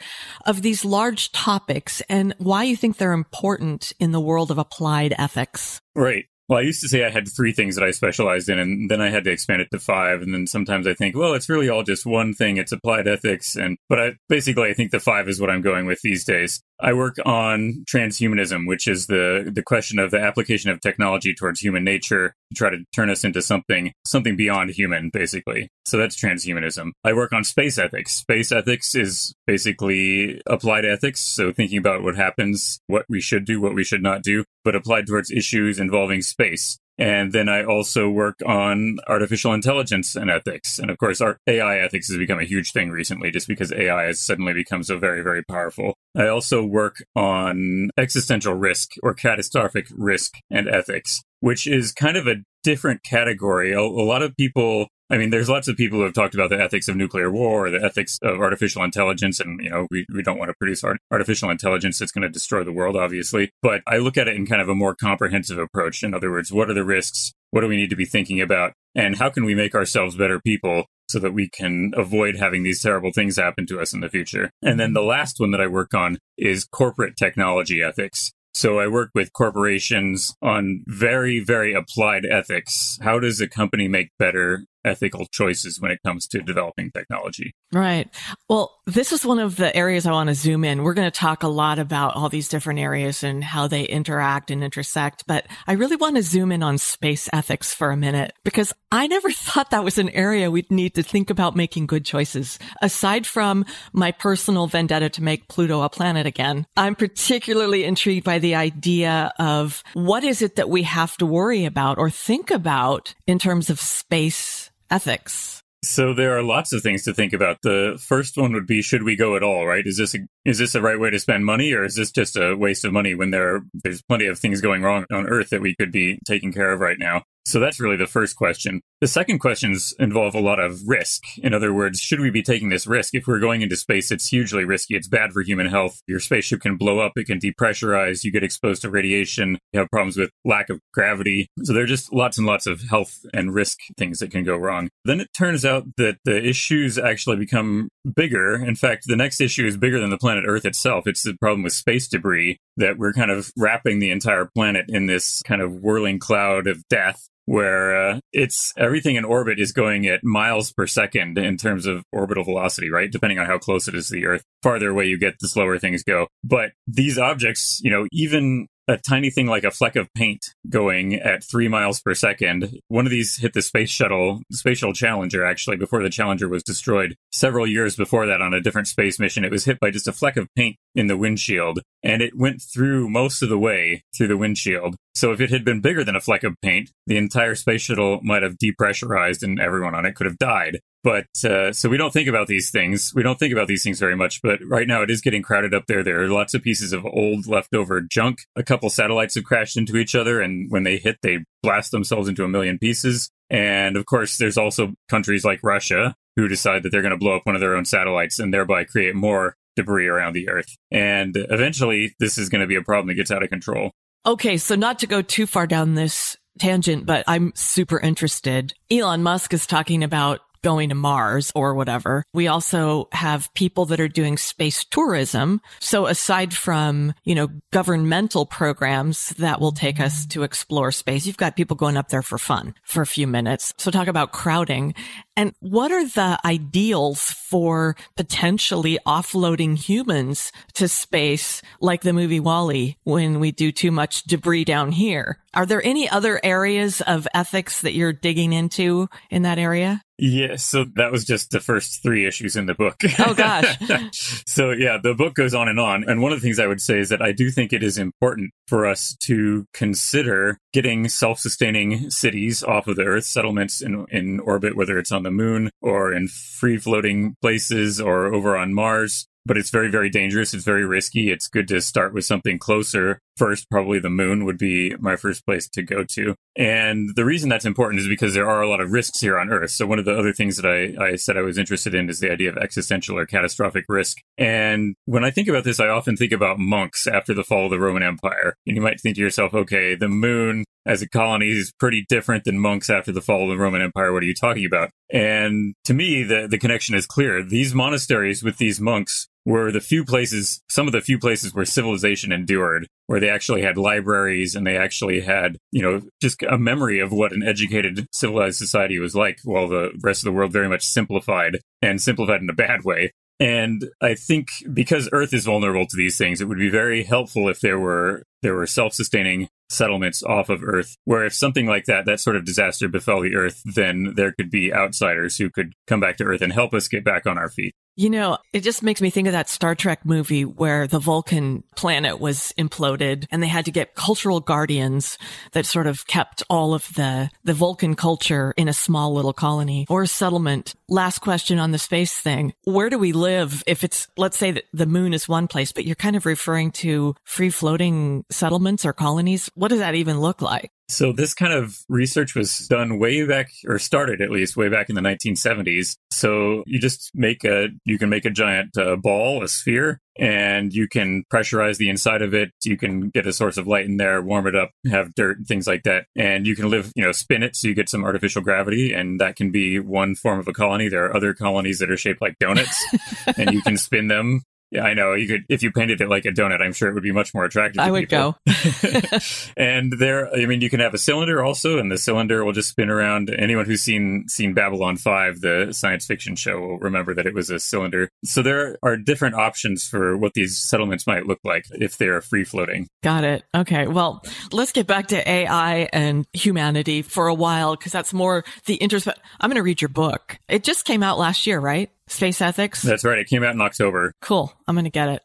of 0.48 0.64
these 0.64 0.84
large 0.84 1.32
topics 1.32 2.02
and 2.10 2.34
why 2.40 2.64
you 2.64 2.76
think 2.76 2.98
they're 2.98 3.14
important 3.14 3.94
in 4.00 4.12
the 4.12 4.20
world 4.20 4.50
of 4.50 4.58
applied 4.58 5.14
ethics. 5.20 5.82
Right. 5.94 6.26
Well, 6.52 6.60
I 6.60 6.64
used 6.64 6.82
to 6.82 6.90
say 6.90 7.06
I 7.06 7.10
had 7.10 7.30
three 7.30 7.54
things 7.54 7.76
that 7.76 7.84
I 7.86 7.92
specialized 7.92 8.50
in, 8.50 8.60
and 8.60 8.92
then 8.92 9.00
I 9.00 9.10
had 9.10 9.24
to 9.24 9.32
expand 9.32 9.62
it 9.62 9.70
to 9.72 9.80
five. 9.80 10.22
And 10.22 10.34
then 10.34 10.48
sometimes 10.48 10.86
I 10.86 10.94
think, 10.94 11.16
well, 11.16 11.34
it's 11.34 11.48
really 11.48 11.70
all 11.70 11.82
just 11.82 12.06
one 12.06 12.34
thing. 12.34 12.58
It's 12.58 12.74
applied 12.74 13.08
ethics. 13.08 13.56
And, 13.56 13.78
but 13.88 14.02
I, 14.02 14.12
basically, 14.28 14.68
I 14.68 14.74
think 14.74 14.92
the 14.92 15.00
five 15.00 15.30
is 15.30 15.40
what 15.40 15.50
I'm 15.50 15.62
going 15.62 15.86
with 15.86 16.02
these 16.02 16.26
days. 16.26 16.62
I 16.78 16.92
work 16.92 17.16
on 17.26 17.86
transhumanism, 17.90 18.68
which 18.68 18.86
is 18.86 19.08
the, 19.08 19.50
the 19.50 19.64
question 19.64 19.98
of 19.98 20.12
the 20.12 20.20
application 20.20 20.70
of 20.72 20.82
technology 20.82 21.34
towards 21.34 21.62
human 21.62 21.86
nature 21.86 22.36
try 22.56 22.70
to 22.70 22.84
turn 22.94 23.10
us 23.10 23.24
into 23.24 23.42
something, 23.42 23.92
something 24.06 24.36
beyond 24.36 24.72
human, 24.72 25.10
basically. 25.12 25.70
So 25.86 25.98
that's 25.98 26.20
transhumanism. 26.22 26.92
I 27.04 27.14
work 27.14 27.34
on 27.34 27.44
space 27.44 27.78
ethics. 27.78 28.14
Space 28.14 28.52
ethics 28.52 28.96
is 28.96 29.34
basically 29.48 30.42
applied 30.48 30.86
ethics. 30.86 31.22
So 31.22 31.52
thinking 31.52 31.78
about 31.78 32.04
what 32.04 32.16
happens, 32.16 32.80
what 32.88 33.06
we 33.10 33.22
should 33.22 33.46
do, 33.46 33.60
what 33.60 33.76
we 33.76 33.84
should 33.84 34.04
not 34.04 34.24
do, 34.24 34.44
but 34.64 34.76
applied 34.76 35.08
towards 35.08 35.32
issues 35.32 35.80
involving 35.80 36.22
space. 36.22 36.80
And 36.98 37.32
then 37.32 37.50
I 37.50 37.64
also 37.64 38.10
work 38.10 38.40
on 38.46 38.98
artificial 39.08 39.54
intelligence 39.54 40.16
and 40.16 40.30
ethics. 40.30 40.78
And 40.78 40.92
of 40.92 40.98
course, 40.98 41.22
our 41.22 41.38
AI 41.48 41.78
ethics 41.78 42.08
has 42.10 42.18
become 42.18 42.40
a 42.40 42.46
huge 42.46 42.72
thing 42.72 42.90
recently 42.90 43.32
just 43.32 43.48
because 43.48 43.72
AI 43.72 44.04
has 44.04 44.22
suddenly 44.22 44.54
become 44.54 44.84
so 44.84 44.98
very, 44.98 45.22
very 45.24 45.44
powerful. 45.44 45.96
I 46.16 46.28
also 46.28 46.64
work 46.64 47.04
on 47.16 47.90
existential 47.98 48.54
risk 48.54 48.92
or 49.02 49.14
catastrophic 49.14 49.88
risk 49.92 50.36
and 50.50 50.68
ethics, 50.68 51.22
which 51.40 51.66
is 51.66 51.92
kind 51.92 52.18
of 52.18 52.28
a 52.28 52.44
different 52.64 53.04
category. 53.04 53.74
A, 53.74 53.80
a 53.80 54.06
lot 54.06 54.22
of 54.22 54.36
people 54.36 54.88
I 55.12 55.18
mean, 55.18 55.30
there's 55.30 55.50
lots 55.50 55.68
of 55.68 55.76
people 55.76 56.00
who 56.00 56.06
have 56.06 56.14
talked 56.14 56.36
about 56.36 56.50
the 56.50 56.62
ethics 56.62 56.88
of 56.88 56.96
nuclear 56.96 57.30
war 57.30 57.68
or 57.68 57.70
the 57.70 57.84
ethics 57.84 58.18
of 58.22 58.40
artificial 58.40 58.82
intelligence. 58.82 59.42
And, 59.42 59.60
you 59.62 59.70
know, 59.70 59.86
we, 59.92 60.06
we 60.14 60.24
don't 60.24 60.40
want 60.40 60.48
to 60.50 60.56
produce 60.58 60.86
art- 60.86 61.02
artificial 61.12 61.50
intelligence 61.50 62.00
that's 62.00 62.14
going 62.14 62.22
to 62.22 62.30
destroy 62.30 62.64
the 62.64 62.72
world, 62.72 62.96
obviously. 62.96 63.52
But 63.62 63.82
I 63.86 63.98
look 63.98 64.16
at 64.16 64.30
it 64.30 64.38
in 64.38 64.46
kind 64.46 64.62
of 64.62 64.70
a 64.70 64.76
more 64.76 64.96
comprehensive 64.96 65.58
approach. 65.58 66.02
In 66.02 66.14
other 66.14 66.32
words, 66.32 66.54
what 66.54 66.70
are 66.70 66.74
the 66.74 66.86
risks? 66.86 67.34
What 67.50 67.60
do 67.60 67.68
we 67.68 67.76
need 67.76 67.90
to 67.90 67.98
be 67.98 68.06
thinking 68.06 68.40
about? 68.40 68.72
And 68.96 69.18
how 69.18 69.30
can 69.30 69.44
we 69.44 69.54
make 69.54 69.76
ourselves 69.76 70.16
better 70.16 70.40
people 70.40 70.86
so 71.10 71.20
that 71.20 71.34
we 71.34 71.50
can 71.50 71.92
avoid 71.98 72.38
having 72.38 72.64
these 72.64 72.82
terrible 72.82 73.12
things 73.12 73.36
happen 73.36 73.66
to 73.68 73.82
us 73.82 73.94
in 73.94 74.00
the 74.00 74.10
future? 74.10 74.50
And 74.62 74.80
then 74.80 74.94
the 74.94 75.02
last 75.02 75.42
one 75.42 75.52
that 75.52 75.60
I 75.60 75.68
work 75.68 75.94
on 75.94 76.20
is 76.38 76.64
corporate 76.64 77.18
technology 77.18 77.84
ethics. 77.84 78.32
So 78.54 78.80
I 78.80 78.88
work 78.88 79.12
with 79.16 79.34
corporations 79.34 80.34
on 80.42 80.84
very, 80.88 81.40
very 81.40 81.74
applied 81.74 82.26
ethics. 82.26 82.98
How 83.02 83.20
does 83.20 83.40
a 83.40 83.48
company 83.48 83.88
make 83.88 84.10
better 84.20 84.66
ethical 84.84 85.26
choices 85.32 85.80
when 85.80 85.92
it 85.92 86.00
comes 86.06 86.28
to 86.28 86.42
developing 86.42 86.92
technology. 86.92 87.54
Right. 87.72 88.10
Well, 88.50 88.81
this 88.94 89.14
is 89.14 89.26
one 89.26 89.40
of 89.40 89.56
the 89.56 89.74
areas 89.76 90.06
I 90.06 90.12
want 90.12 90.28
to 90.28 90.36
zoom 90.36 90.66
in. 90.66 90.84
We're 90.84 90.94
going 90.94 91.10
to 91.10 91.18
talk 91.18 91.44
a 91.44 91.48
lot 91.48 91.80
about 91.80 92.16
all 92.16 92.28
these 92.28 92.50
different 92.50 92.80
areas 92.80 93.24
and 93.24 93.44
how 93.44 93.68
they 93.68 93.84
interact 93.84 94.52
and 94.52 94.64
intersect, 94.64 95.26
but 95.28 95.48
I 95.66 95.74
really 95.74 95.96
want 95.96 96.18
to 96.18 96.24
zoom 96.24 96.52
in 96.52 96.62
on 96.62 96.78
space 96.78 97.30
ethics 97.32 97.74
for 97.74 97.92
a 97.92 97.98
minute 97.98 98.34
because 98.44 98.74
I 98.92 99.08
never 99.08 99.32
thought 99.32 99.72
that 99.72 99.86
was 99.86 99.98
an 99.98 100.10
area 100.10 100.52
we'd 100.52 100.72
need 100.72 100.96
to 100.96 101.04
think 101.04 101.30
about 101.30 101.56
making 101.56 101.88
good 101.88 102.06
choices. 102.06 102.60
Aside 102.82 103.26
from 103.26 103.66
my 103.94 104.12
personal 104.12 104.68
vendetta 104.68 105.10
to 105.12 105.24
make 105.24 105.48
Pluto 105.48 105.82
a 105.82 105.90
planet 105.90 106.26
again, 106.26 106.66
I'm 106.76 106.96
particularly 106.96 107.86
intrigued 107.86 108.26
by 108.26 108.40
the 108.40 108.56
idea 108.56 109.32
of 109.40 109.84
what 109.94 110.24
is 110.24 110.42
it 110.42 110.58
that 110.58 110.70
we 110.70 110.84
have 110.84 111.16
to 111.18 111.26
worry 111.26 111.66
about 111.66 111.98
or 111.98 112.10
think 112.10 112.52
about 112.52 113.16
in 113.26 113.40
terms 113.40 113.70
of 113.70 113.80
space 113.80 114.70
ethics? 114.90 115.61
So 115.84 116.14
there 116.14 116.38
are 116.38 116.44
lots 116.44 116.74
of 116.74 116.84
things 116.84 117.04
to 117.04 117.14
think 117.14 117.34
about. 117.34 117.64
The 117.64 118.00
first 118.00 118.38
one 118.38 118.54
would 118.54 118.68
be 118.68 118.84
should 118.84 119.02
we 119.02 119.16
go 119.16 119.36
at 119.36 119.42
all, 119.42 119.66
right? 119.66 119.86
Is 119.86 119.98
this 119.98 120.14
a, 120.14 120.20
is 120.46 120.60
this 120.60 120.74
the 120.74 120.82
right 120.82 121.00
way 121.00 121.10
to 121.10 121.20
spend 121.20 121.44
money 121.44 121.74
or 121.74 121.84
is 121.84 121.96
this 121.96 122.12
just 122.12 122.38
a 122.38 122.56
waste 122.56 122.86
of 122.86 122.94
money 122.94 123.16
when 123.16 123.32
there 123.32 123.56
are, 123.56 123.62
there's 123.74 124.04
plenty 124.04 124.28
of 124.28 124.38
things 124.38 124.62
going 124.62 124.84
wrong 124.84 125.06
on 125.12 125.26
earth 125.26 125.50
that 125.50 125.62
we 125.62 125.76
could 125.76 125.92
be 125.92 126.20
taking 126.26 126.54
care 126.54 126.72
of 126.72 126.82
right 126.82 127.00
now? 127.00 127.24
So 127.46 127.60
that's 127.60 127.80
really 127.80 127.98
the 127.98 128.06
first 128.06 128.36
question. 128.36 128.82
The 129.02 129.08
second 129.08 129.40
questions 129.40 129.96
involve 129.98 130.36
a 130.36 130.40
lot 130.40 130.60
of 130.60 130.88
risk. 130.88 131.24
In 131.40 131.56
other 131.56 131.74
words, 131.74 132.00
should 132.00 132.20
we 132.20 132.30
be 132.30 132.44
taking 132.44 132.70
this 132.70 132.86
risk? 132.86 133.16
If 133.16 133.26
we're 133.26 133.40
going 133.40 133.64
into 133.64 133.76
space, 133.76 134.12
it's 134.12 134.28
hugely 134.28 134.64
risky. 134.64 134.96
It's 134.96 135.08
bad 135.08 135.34
for 135.34 135.42
human 135.42 135.66
health. 135.66 136.04
Your 136.06 136.20
spaceship 136.20 136.62
can 136.62 136.78
blow 136.78 137.00
up. 137.00 137.14
It 137.16 137.26
can 137.26 137.40
depressurize. 137.40 138.24
You 138.24 138.32
get 138.32 138.44
exposed 138.44 138.84
to 138.84 138.92
radiation. 138.92 139.58
You 139.74 139.80
have 139.80 139.90
problems 139.90 140.18
with 140.18 140.30
lack 140.46 140.70
of 140.70 140.80
gravity. 140.94 141.48
So 141.64 141.74
there 141.74 141.82
are 141.82 141.88
just 141.88 142.14
lots 142.14 142.38
and 142.38 142.46
lots 142.46 142.68
of 142.68 142.82
health 142.82 143.26
and 143.34 143.56
risk 143.56 143.80
things 143.98 144.20
that 144.20 144.30
can 144.30 144.44
go 144.44 144.56
wrong. 144.56 144.90
Then 145.04 145.20
it 145.20 145.30
turns 145.36 145.66
out 145.66 145.86
that 145.98 146.18
the 146.24 146.38
issues 146.38 147.00
actually 147.00 147.38
become 147.38 147.90
bigger. 148.16 148.54
In 148.54 148.76
fact, 148.76 149.06
the 149.08 149.16
next 149.16 149.42
issue 149.42 149.66
is 149.66 149.78
bigger 149.78 150.00
than 150.00 150.12
the 150.12 150.18
planet 150.20 150.44
Earth 150.48 150.64
itself. 150.64 151.08
It's 151.08 151.24
the 151.24 151.36
problem 151.42 151.64
with 151.64 151.74
space 151.74 152.08
debris 152.08 152.60
that 152.78 153.00
we're 153.00 153.14
kind 153.14 153.32
of 153.32 153.52
wrapping 153.58 153.98
the 153.98 154.12
entire 154.12 154.48
planet 154.54 154.86
in 154.90 155.08
this 155.08 155.42
kind 155.42 155.64
of 155.64 155.74
whirling 155.74 156.20
cloud 156.20 156.68
of 156.68 156.88
death 156.88 157.28
where 157.52 158.12
uh, 158.12 158.20
it's 158.32 158.72
everything 158.78 159.18
in 159.18 159.26
orbit 159.26 159.60
is 159.60 159.74
going 159.74 160.08
at 160.08 160.24
miles 160.24 160.72
per 160.72 160.88
second 160.88 161.38
in 161.38 161.58
terms 161.58 161.86
of 161.86 162.02
orbital 162.14 162.46
velocity, 162.46 162.90
right? 162.90 163.12
Depending 163.12 163.40
on 163.40 163.46
how 163.46 163.58
close 163.58 163.90
it 163.90 163.94
is 163.94 164.08
to 164.08 164.14
the 164.14 164.26
Earth. 164.26 164.46
Farther 164.64 164.92
away 164.92 165.04
you 165.08 165.20
get, 165.20 165.36
the 165.42 165.50
slower 165.50 165.78
things 165.78 166.02
go. 166.02 166.28
But 166.46 166.72
these 166.88 167.18
objects, 167.18 167.82
you 167.84 167.92
know, 167.92 168.08
even 168.14 168.68
a 168.92 168.98
tiny 168.98 169.30
thing 169.30 169.48
like 169.48 169.64
a 169.64 169.72
fleck 169.72 169.96
of 169.96 170.14
paint 170.14 170.54
going 170.70 171.14
at 171.14 171.44
three 171.44 171.70
miles 171.70 172.02
per 172.02 172.14
second. 172.14 172.78
One 172.90 173.06
of 173.06 173.12
these 173.12 173.38
hit 173.38 173.54
the 173.54 173.62
space 173.62 173.90
shuttle, 173.90 174.42
space 174.52 174.80
shuttle 174.80 174.94
Challenger, 174.94 175.46
actually, 175.46 175.78
before 175.78 176.04
the 176.04 176.10
Challenger 176.10 176.50
was 176.50 176.62
destroyed. 176.62 177.16
Several 177.32 177.66
years 177.66 177.96
before 177.96 178.26
that, 178.26 178.42
on 178.42 178.54
a 178.54 178.60
different 178.60 178.90
space 178.90 179.18
mission, 179.18 179.46
it 179.46 179.52
was 179.52 179.64
hit 179.64 179.80
by 179.80 179.92
just 179.92 180.10
a 180.10 180.12
fleck 180.12 180.36
of 180.36 180.50
paint 180.56 180.76
in 180.94 181.08
the 181.08 181.16
windshield, 181.16 181.80
and 182.04 182.22
it 182.22 182.38
went 182.38 182.62
through 182.62 183.10
most 183.10 183.42
of 183.42 183.48
the 183.48 183.58
way 183.58 184.04
through 184.16 184.28
the 184.28 184.38
windshield. 184.38 184.98
So 185.16 185.32
if 185.32 185.40
it 185.40 185.52
had 185.52 185.64
been 185.64 185.80
bigger 185.80 186.04
than 186.04 186.18
a 186.18 186.22
fleck 186.22 186.44
of 186.44 186.56
paint, 186.62 186.92
the 187.08 187.18
entire 187.18 187.56
space 187.56 187.82
shuttle 187.82 188.20
might 188.24 188.44
have 188.44 188.58
depressurized 188.58 189.42
and 189.42 189.60
everyone 189.60 189.96
on 189.96 190.06
it 190.06 190.16
could 190.16 190.28
have 190.28 190.38
died. 190.38 190.80
But 191.04 191.28
uh, 191.44 191.74
so 191.74 191.90
we 191.90 191.98
don't 191.98 192.14
think 192.14 192.28
about 192.28 192.48
these 192.48 192.70
things. 192.70 193.12
We 193.16 193.24
don't 193.24 193.40
think 193.40 193.54
about 193.54 193.68
these 193.68 193.84
things 193.84 194.00
very 194.00 194.16
much. 194.16 194.42
But 194.42 194.60
right 194.64 194.88
now 194.88 195.02
it 195.02 195.10
is 195.10 195.22
getting 195.22 195.42
crowded 195.42 195.74
up 195.74 195.88
there. 195.88 196.04
There 196.04 196.22
are 196.22 196.28
lots 196.28 196.54
of 196.54 196.62
pieces 196.62 196.94
of 196.94 197.06
old 197.06 197.48
leftover 197.48 198.02
junk. 198.02 198.40
A 198.56 198.64
couple 198.64 198.90
satellites 198.90 199.36
have 199.36 199.44
crashed 199.44 199.78
into 199.78 199.98
each 199.98 200.16
other, 200.16 200.42
and 200.42 200.70
when 200.70 200.84
they 200.84 200.98
hit, 200.98 201.18
they 201.22 201.40
blast 201.64 201.92
themselves 201.92 202.28
into 202.28 202.44
a 202.44 202.50
million 202.50 202.78
pieces. 202.78 203.32
And 203.50 203.98
of 203.98 204.06
course, 204.06 204.38
there's 204.38 204.58
also 204.58 204.94
countries 205.10 205.44
like 205.44 205.60
Russia 205.64 206.16
who 206.36 206.48
decide 206.48 206.84
that 206.84 206.92
they're 206.92 207.02
going 207.02 207.12
to 207.12 207.18
blow 207.18 207.36
up 207.36 207.46
one 207.46 207.56
of 207.56 207.62
their 207.62 207.76
own 207.76 207.86
satellites 207.86 208.40
and 208.40 208.54
thereby 208.54 208.84
create 208.84 209.16
more 209.16 209.56
debris 209.76 210.08
around 210.08 210.34
the 210.34 210.50
Earth. 210.50 210.78
And 210.92 211.36
eventually, 211.36 212.16
this 212.20 212.38
is 212.38 212.50
going 212.50 212.62
to 212.62 212.68
be 212.68 212.76
a 212.76 212.82
problem 212.82 213.08
that 213.08 213.16
gets 213.16 213.32
out 213.32 213.44
of 213.44 213.50
control. 213.50 213.92
Okay, 214.26 214.58
so 214.58 214.76
not 214.76 215.00
to 215.00 215.08
go 215.08 215.22
too 215.22 215.48
far 215.48 215.66
down 215.66 215.96
this 215.96 216.38
tangent, 216.60 217.06
but 217.06 217.24
I'm 217.28 217.52
super 217.56 218.00
interested. 218.00 218.74
Elon 218.92 219.24
Musk 219.24 219.54
is 219.54 219.66
talking 219.66 220.04
about 220.04 220.42
going 220.62 220.90
to 220.90 220.96
Mars 220.96 221.52
or 221.56 221.74
whatever. 221.74 222.24
We 222.34 222.48
also 222.48 223.08
have 223.12 223.54
people 223.54 223.86
that 223.88 224.00
are 224.00 224.08
doing 224.08 224.38
space 224.38 224.84
tourism. 224.86 225.62
So 225.80 226.08
aside 226.08 226.54
from, 226.54 227.14
you 227.24 227.36
know, 227.36 227.50
governmental 227.72 228.46
programs 228.46 229.30
that 229.32 229.60
will 229.60 229.72
take 229.72 230.00
us 230.00 230.26
to 230.28 230.44
explore 230.44 230.92
space, 230.92 231.26
you've 231.26 231.38
got 231.38 231.56
people 231.56 231.76
going 231.76 231.98
up 231.98 232.10
there 232.10 232.22
for 232.22 232.38
fun 232.38 232.76
for 232.84 233.02
a 233.02 233.08
few 233.08 233.28
minutes. 233.28 233.74
So 233.78 233.92
talk 233.92 234.08
about 234.08 234.32
crowding. 234.32 234.94
And 235.36 235.54
what 235.60 235.92
are 235.92 236.06
the 236.06 236.40
ideals 236.46 237.22
for 237.24 237.96
potentially 238.16 239.00
offloading 239.08 239.78
humans 239.78 240.52
to 240.74 240.88
space 240.88 241.62
like 241.80 242.02
the 242.02 242.14
movie 242.14 242.40
WALL-E 242.40 242.98
when 243.04 243.40
we 243.40 243.52
do 243.52 243.72
too 243.72 243.92
much 243.92 244.24
debris 244.24 244.66
down 244.66 244.92
here? 244.92 245.40
Are 245.54 245.66
there 245.66 245.84
any 245.84 246.10
other 246.10 246.40
areas 246.44 247.02
of 247.02 247.28
ethics 247.34 247.82
that 247.82 247.94
you're 247.94 248.14
digging 248.14 248.54
into 248.54 249.10
in 249.30 249.42
that 249.44 249.58
area? 249.58 250.02
Yeah, 250.24 250.58
so 250.58 250.86
that 250.98 251.12
was 251.12 251.26
just 251.26 251.50
the 251.50 251.60
first 251.60 252.04
three 252.04 252.28
issues 252.28 252.56
in 252.56 252.68
the 252.68 252.76
book. 252.76 252.98
Oh, 253.18 253.34
gosh. 253.34 253.76
so, 254.46 254.70
yeah, 254.70 255.00
the 255.02 255.16
book 255.16 255.34
goes 255.34 255.56
on 255.56 255.68
and 255.68 255.80
on. 255.80 256.08
And 256.08 256.22
one 256.22 256.32
of 256.32 256.40
the 256.40 256.46
things 256.46 256.60
I 256.60 256.68
would 256.68 256.80
say 256.80 257.00
is 257.00 257.10
that 257.10 257.24
I 257.24 257.32
do 257.32 257.50
think 257.50 257.74
it 257.74 257.82
is 257.82 257.98
important 257.98 258.52
for 258.68 258.86
us 258.86 259.16
to 259.22 259.66
consider 259.74 260.60
getting 260.74 261.10
self 261.10 261.40
sustaining 261.40 262.12
cities 262.12 262.62
off 262.62 262.86
of 262.88 262.98
the 262.98 263.04
Earth, 263.04 263.26
settlements 263.26 263.82
in, 263.82 264.06
in 264.12 264.40
orbit, 264.42 264.78
whether 264.78 265.00
it's 265.00 265.12
on 265.12 265.24
the 265.24 265.32
moon 265.32 265.72
or 265.82 266.14
in 266.14 266.28
free 266.28 266.78
floating 266.78 267.36
places 267.42 268.00
or 268.00 268.32
over 268.32 268.56
on 268.56 268.76
Mars 268.76 269.28
but 269.46 269.58
it's 269.58 269.72
very, 269.72 269.90
very 269.90 270.10
dangerous. 270.10 270.54
It's 270.54 270.64
very 270.64 270.86
risky. 270.86 271.32
It's 271.32 271.48
good 271.48 271.68
to 271.70 271.82
start 271.82 272.14
with 272.14 272.26
something 272.26 272.60
closer. 272.60 273.20
First, 273.38 273.70
probably 273.70 274.00
the 274.00 274.10
moon 274.10 274.46
would 274.46 274.58
be 274.58 274.96
my 275.00 275.16
first 275.16 275.46
place 275.46 275.68
to 275.70 275.82
go 275.82 276.04
to. 276.04 276.36
And 276.58 277.12
the 277.16 277.26
reason 277.26 277.50
that's 277.50 277.66
important 277.66 278.02
is 278.02 278.08
because 278.08 278.34
there 278.34 278.50
are 278.50 278.62
a 278.62 278.70
lot 278.70 278.82
of 278.82 278.92
risks 278.92 279.20
here 279.20 279.40
on 279.40 279.50
Earth. 279.50 279.72
So 279.72 279.88
one 279.88 280.00
of 280.00 280.06
the 280.06 280.18
other 280.18 280.34
things 280.34 280.58
that 280.58 280.66
I, 280.66 281.12
I 281.12 281.16
said 281.16 281.38
I 281.38 281.42
was 281.42 281.58
interested 281.58 281.96
in 281.96 282.10
is 282.10 282.20
the 282.20 282.32
idea 282.32 282.50
of 282.50 282.58
existential 282.58 283.18
or 283.18 283.26
catastrophic 283.26 283.86
risk. 283.88 284.18
And 284.38 284.96
when 285.06 285.24
I 285.24 285.32
think 285.32 285.48
about 285.48 285.64
this, 285.64 285.80
I 285.80 285.88
often 285.88 286.18
think 286.18 286.34
about 286.34 286.60
monks 286.60 287.08
after 287.08 287.34
the 287.34 287.44
fall 287.44 287.66
of 287.66 287.72
the 287.72 287.80
Roman 287.80 288.04
Empire. 288.04 288.56
And 288.68 288.76
you 288.76 288.82
might 288.82 289.00
think 289.00 289.16
to 289.16 289.22
yourself, 289.22 289.54
okay, 289.54 289.96
the 289.96 290.10
moon 290.10 290.66
as 290.86 291.02
a 291.02 291.10
colony 291.10 291.50
is 291.50 291.72
pretty 291.80 292.06
different 292.10 292.44
than 292.44 292.60
monks 292.60 292.90
after 292.90 293.12
the 293.12 293.22
fall 293.22 293.44
of 293.44 293.50
the 293.50 293.64
Roman 293.64 293.82
Empire. 293.82 294.12
What 294.12 294.24
are 294.24 294.28
you 294.28 294.34
talking 294.34 294.66
about? 294.66 294.90
And 295.12 295.76
to 295.86 295.94
me, 295.94 296.24
the, 296.24 296.48
the 296.50 296.58
connection 296.58 296.96
is 296.96 297.06
clear. 297.06 297.44
These 297.44 297.76
monasteries 297.76 298.44
with 298.44 298.58
these 298.58 298.80
monks 298.80 299.28
were 299.46 299.72
the 299.72 299.82
few 299.82 300.06
places, 300.06 300.62
some 300.70 300.88
of 300.88 300.94
the 300.94 301.02
few 301.02 301.18
places 301.18 301.54
where 301.54 301.66
civilization 301.66 302.32
endured, 302.32 302.88
where 303.08 303.20
they 303.20 303.30
actually 303.30 303.62
had 303.62 303.78
libraries 303.78 304.56
and 304.56 304.66
they 304.66 304.78
actually 304.78 305.22
had, 305.22 305.58
you 305.72 305.82
know, 305.82 306.02
just 306.22 306.44
a 306.44 306.58
memory 306.58 307.00
of 307.00 307.12
what 307.12 307.34
an 307.34 307.44
educated, 307.44 308.08
civilized 308.12 308.58
society 308.58 309.00
was 309.00 309.16
like, 309.16 309.40
while 309.44 309.68
the 309.68 309.92
rest 310.04 310.22
of 310.22 310.26
the 310.26 310.32
world 310.32 310.52
very 310.52 310.70
much 310.70 310.84
simplified 310.84 311.60
and 311.82 312.02
simplified 312.02 312.42
in 312.42 312.50
a 312.50 312.54
bad 312.54 312.84
way. 312.84 313.12
And 313.40 313.90
I 314.00 314.14
think 314.14 314.50
because 314.72 315.10
Earth 315.12 315.34
is 315.34 315.46
vulnerable 315.46 315.88
to 315.88 315.98
these 315.98 316.16
things, 316.16 316.42
it 316.42 316.48
would 316.48 316.60
be 316.60 316.70
very 316.70 317.04
helpful 317.04 317.50
if 317.50 317.60
there 317.60 317.80
were 317.80 318.22
there 318.44 318.54
were 318.54 318.68
self-sustaining 318.68 319.48
settlements 319.70 320.22
off 320.22 320.50
of 320.50 320.64
Earth, 320.64 320.96
where 321.06 321.26
if 321.26 321.34
something 321.34 321.66
like 321.66 321.86
that, 321.86 322.06
that 322.06 322.20
sort 322.20 322.36
of 322.36 322.46
disaster 322.46 322.88
befell 322.88 323.22
the 323.22 323.36
Earth, 323.36 323.62
then 323.66 324.14
there 324.16 324.32
could 324.32 324.52
be 324.52 324.72
outsiders 324.72 325.38
who 325.38 325.50
could 325.50 325.74
come 325.88 326.00
back 326.00 326.18
to 326.18 326.24
Earth 326.24 326.42
and 326.42 326.54
help 326.54 326.74
us 326.74 326.88
get 326.88 327.04
back 327.04 327.26
on 327.26 327.38
our 327.40 327.50
feet. 327.50 327.74
You 327.96 328.10
know, 328.10 328.38
it 328.54 328.62
just 328.62 328.84
makes 328.84 329.02
me 329.02 329.10
think 329.10 329.28
of 329.28 329.34
that 329.34 329.50
Star 329.50 329.76
Trek 329.76 330.06
movie 330.06 330.46
where 330.46 330.88
the 330.88 331.00
Vulcan 331.00 331.64
planet 331.76 332.20
was 332.20 332.54
imploded 332.58 333.28
and 333.32 333.44
they 333.44 333.48
had 333.48 333.66
to 333.66 333.72
get 333.72 333.96
cultural 333.96 334.40
guardians 334.40 335.18
that 335.52 335.66
sort 335.66 335.88
of 335.88 336.08
kept 336.08 336.42
all 336.50 336.74
of 336.74 336.88
the, 336.96 337.30
the 337.44 337.54
Vulcan 337.54 337.96
culture 337.96 338.54
in 338.56 338.70
a 338.70 338.74
small 338.74 339.14
little 339.14 339.34
colony 339.34 339.86
or 339.90 340.06
settlement. 340.06 340.74
Last 340.88 341.20
question 341.20 341.60
on 341.60 341.72
the 341.72 341.78
space 341.78 342.14
thing. 342.14 342.54
Where 342.64 342.90
do 342.90 342.98
we 342.98 343.12
live 343.12 343.62
if 343.68 343.84
it's, 343.84 344.08
let's 344.16 344.38
say 344.38 344.52
that 344.52 344.64
the 344.72 344.86
moon 344.86 345.14
is 345.14 345.28
one 345.28 345.48
place, 345.48 345.74
but 345.74 345.86
you're 345.86 345.96
kind 345.96 346.16
of 346.16 346.26
referring 346.26 346.72
to 346.72 347.16
free 347.26 347.50
floating 347.50 348.24
settlements 348.32 348.86
or 348.86 348.94
colonies? 348.94 349.50
What 349.56 349.68
does 349.68 349.80
that 349.80 349.96
even 349.96 350.22
look 350.22 350.42
like? 350.42 350.72
So 350.92 351.14
this 351.14 351.34
kind 351.34 351.54
of 351.54 351.78
research 351.88 352.36
was 352.36 352.68
done 352.68 353.00
way 353.00 353.26
back, 353.26 353.52
or 353.66 353.80
started 353.80 354.22
at 354.22 354.30
least 354.30 354.58
way 354.58 354.68
back 354.68 354.90
in 354.90 354.96
the 354.96 355.02
1970s. 355.02 355.96
So 356.12 356.64
you 356.68 356.80
just 356.80 357.12
make 357.14 357.44
a, 357.46 357.70
you 357.86 357.98
can 357.98 358.10
make 358.10 358.26
a 358.26 358.30
giant 358.30 358.78
uh, 358.78 358.98
ball, 358.98 359.42
a 359.42 359.48
sphere, 359.48 360.00
and 360.20 360.74
you 360.74 360.88
can 360.88 361.24
pressurize 361.32 361.78
the 361.78 361.90
inside 361.90 362.22
of 362.22 362.34
it. 362.34 362.52
You 362.64 362.78
can 362.78 363.10
get 363.10 363.26
a 363.26 363.34
source 363.34 363.58
of 363.58 363.68
light 363.68 363.86
in 363.86 363.98
there, 363.98 364.22
warm 364.22 364.48
it 364.48 364.56
up, 364.56 364.72
have 364.90 365.16
dirt 365.16 365.38
and 365.38 365.48
things 365.48 365.66
like 365.66 365.84
that. 365.84 366.06
And 366.16 366.46
you 366.46 366.56
can 366.56 366.70
live, 366.70 366.92
you 366.96 367.04
know, 367.04 367.14
spin 367.14 367.42
it 367.42 367.56
so 367.56 367.70
you 367.70 367.74
get 367.74 367.90
some 367.90 368.04
artificial 368.04 368.42
gravity. 368.42 368.94
And 368.94 369.20
that 369.22 369.38
can 369.38 369.52
be 369.52 369.80
one 369.80 370.16
form 370.16 370.40
of 370.40 370.48
a 370.48 370.54
colony. 370.54 370.90
There 370.90 371.06
are 371.06 371.16
other 371.16 371.34
colonies 371.34 371.80
that 371.80 371.90
are 371.90 371.98
shaped 371.98 372.22
like 372.22 372.38
donuts 372.40 372.84
and 373.38 373.54
you 373.54 373.62
can 373.62 373.78
spin 373.78 374.10
them 374.10 374.42
yeah, 374.72 374.84
I 374.84 374.94
know. 374.94 375.14
You 375.14 375.28
could 375.28 375.46
if 375.50 375.62
you 375.64 375.72
painted 375.72 376.00
it 376.00 376.08
like 376.08 376.24
a 376.24 376.30
donut, 376.30 376.62
I'm 376.62 376.72
sure 376.72 376.90
it 376.90 376.94
would 376.94 377.04
be 377.04 377.12
much 377.12 377.34
more 377.34 377.44
attractive. 377.44 377.82
I 377.82 377.92
would 377.92 378.08
people. 378.08 378.38
go. 378.46 379.18
and 379.58 379.92
there, 380.00 380.34
I 380.34 380.46
mean, 380.46 380.62
you 380.62 380.70
can 380.70 380.80
have 380.80 380.94
a 380.94 380.98
cylinder 380.98 381.44
also, 381.44 381.78
and 381.78 381.92
the 381.92 381.98
cylinder 381.98 382.46
will 382.46 382.54
just 382.54 382.70
spin 382.70 382.90
around. 382.90 383.30
Anyone 383.30 383.66
who's 383.66 383.82
seen 383.82 384.26
seen 384.30 384.54
Babylon 384.54 384.96
Five, 384.96 385.42
the 385.42 385.74
science 385.74 386.06
fiction 386.06 386.38
show, 386.38 386.60
will 386.60 386.80
remember 386.80 387.14
that 387.14 387.26
it 387.26 387.34
was 387.34 387.50
a 387.50 387.60
cylinder. 387.60 388.10
So 388.24 388.42
there 388.42 388.78
are 388.82 388.96
different 388.96 389.36
options 389.36 389.86
for 389.86 390.18
what 390.18 390.36
these 390.36 390.58
settlements 390.58 391.06
might 391.06 391.26
look 391.26 391.40
like 391.44 391.66
if 391.72 391.98
they 391.98 392.08
are 392.08 392.22
free 392.22 392.46
floating. 392.46 392.88
Got 393.04 393.26
it. 393.26 393.44
Okay. 393.54 393.88
Well, 393.88 394.24
let's 394.54 394.72
get 394.72 394.88
back 394.88 395.08
to 395.08 395.30
AI 395.30 395.90
and 395.92 396.26
humanity 396.32 397.02
for 397.02 397.28
a 397.28 397.34
while 397.34 397.76
because 397.76 397.92
that's 397.92 398.14
more 398.14 398.46
the 398.68 398.76
interest. 398.76 399.10
I'm 399.40 399.50
going 399.50 399.56
to 399.56 399.64
read 399.64 399.82
your 399.82 399.90
book. 399.90 400.40
It 400.48 400.64
just 400.64 400.86
came 400.86 401.04
out 401.04 401.18
last 401.18 401.46
year, 401.46 401.60
right? 401.60 401.92
Space 402.12 402.42
Ethics? 402.42 402.82
That's 402.82 403.04
right. 403.04 403.18
It 403.18 403.28
came 403.28 403.44
out 403.44 403.54
in 403.54 403.62
October. 403.62 404.14
Cool. 404.22 404.54
I'm 404.68 404.76
going 404.76 404.86
to 404.86 404.92
get 404.92 405.10
it. 405.10 405.22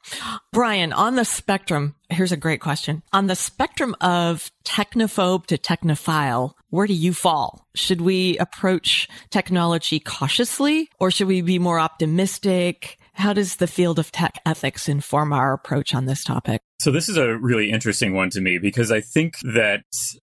Brian, 0.52 0.93
on 0.93 1.16
the 1.16 1.25
spectrum, 1.25 1.95
here's 2.09 2.33
a 2.33 2.37
great 2.37 2.61
question. 2.61 3.02
On 3.12 3.26
the 3.26 3.37
spectrum 3.37 3.95
of 4.00 4.50
technophobe 4.64 5.47
to 5.47 5.59
technophile, 5.59 6.52
where 6.71 6.87
do 6.87 6.95
you 6.95 7.12
fall? 7.12 7.66
Should 7.75 8.00
we 8.00 8.38
approach 8.38 9.09
technology 9.31 10.00
cautiously 10.00 10.88
or 10.99 11.11
should 11.11 11.28
we 11.28 11.43
be 11.43 11.59
more 11.59 11.78
optimistic? 11.78 12.99
How 13.12 13.33
does 13.33 13.57
the 13.57 13.66
field 13.66 13.99
of 13.99 14.12
tech 14.12 14.40
ethics 14.45 14.88
inform 14.88 15.33
our 15.33 15.52
approach 15.52 15.95
on 15.95 16.07
this 16.07 16.23
topic? 16.23 16.61
So 16.78 16.90
this 16.90 17.09
is 17.09 17.16
a 17.16 17.37
really 17.37 17.71
interesting 17.71 18.14
one 18.14 18.31
to 18.31 18.40
me 18.40 18.59
because 18.59 18.93
I 18.93 19.00
think 19.00 19.38
that 19.40 19.85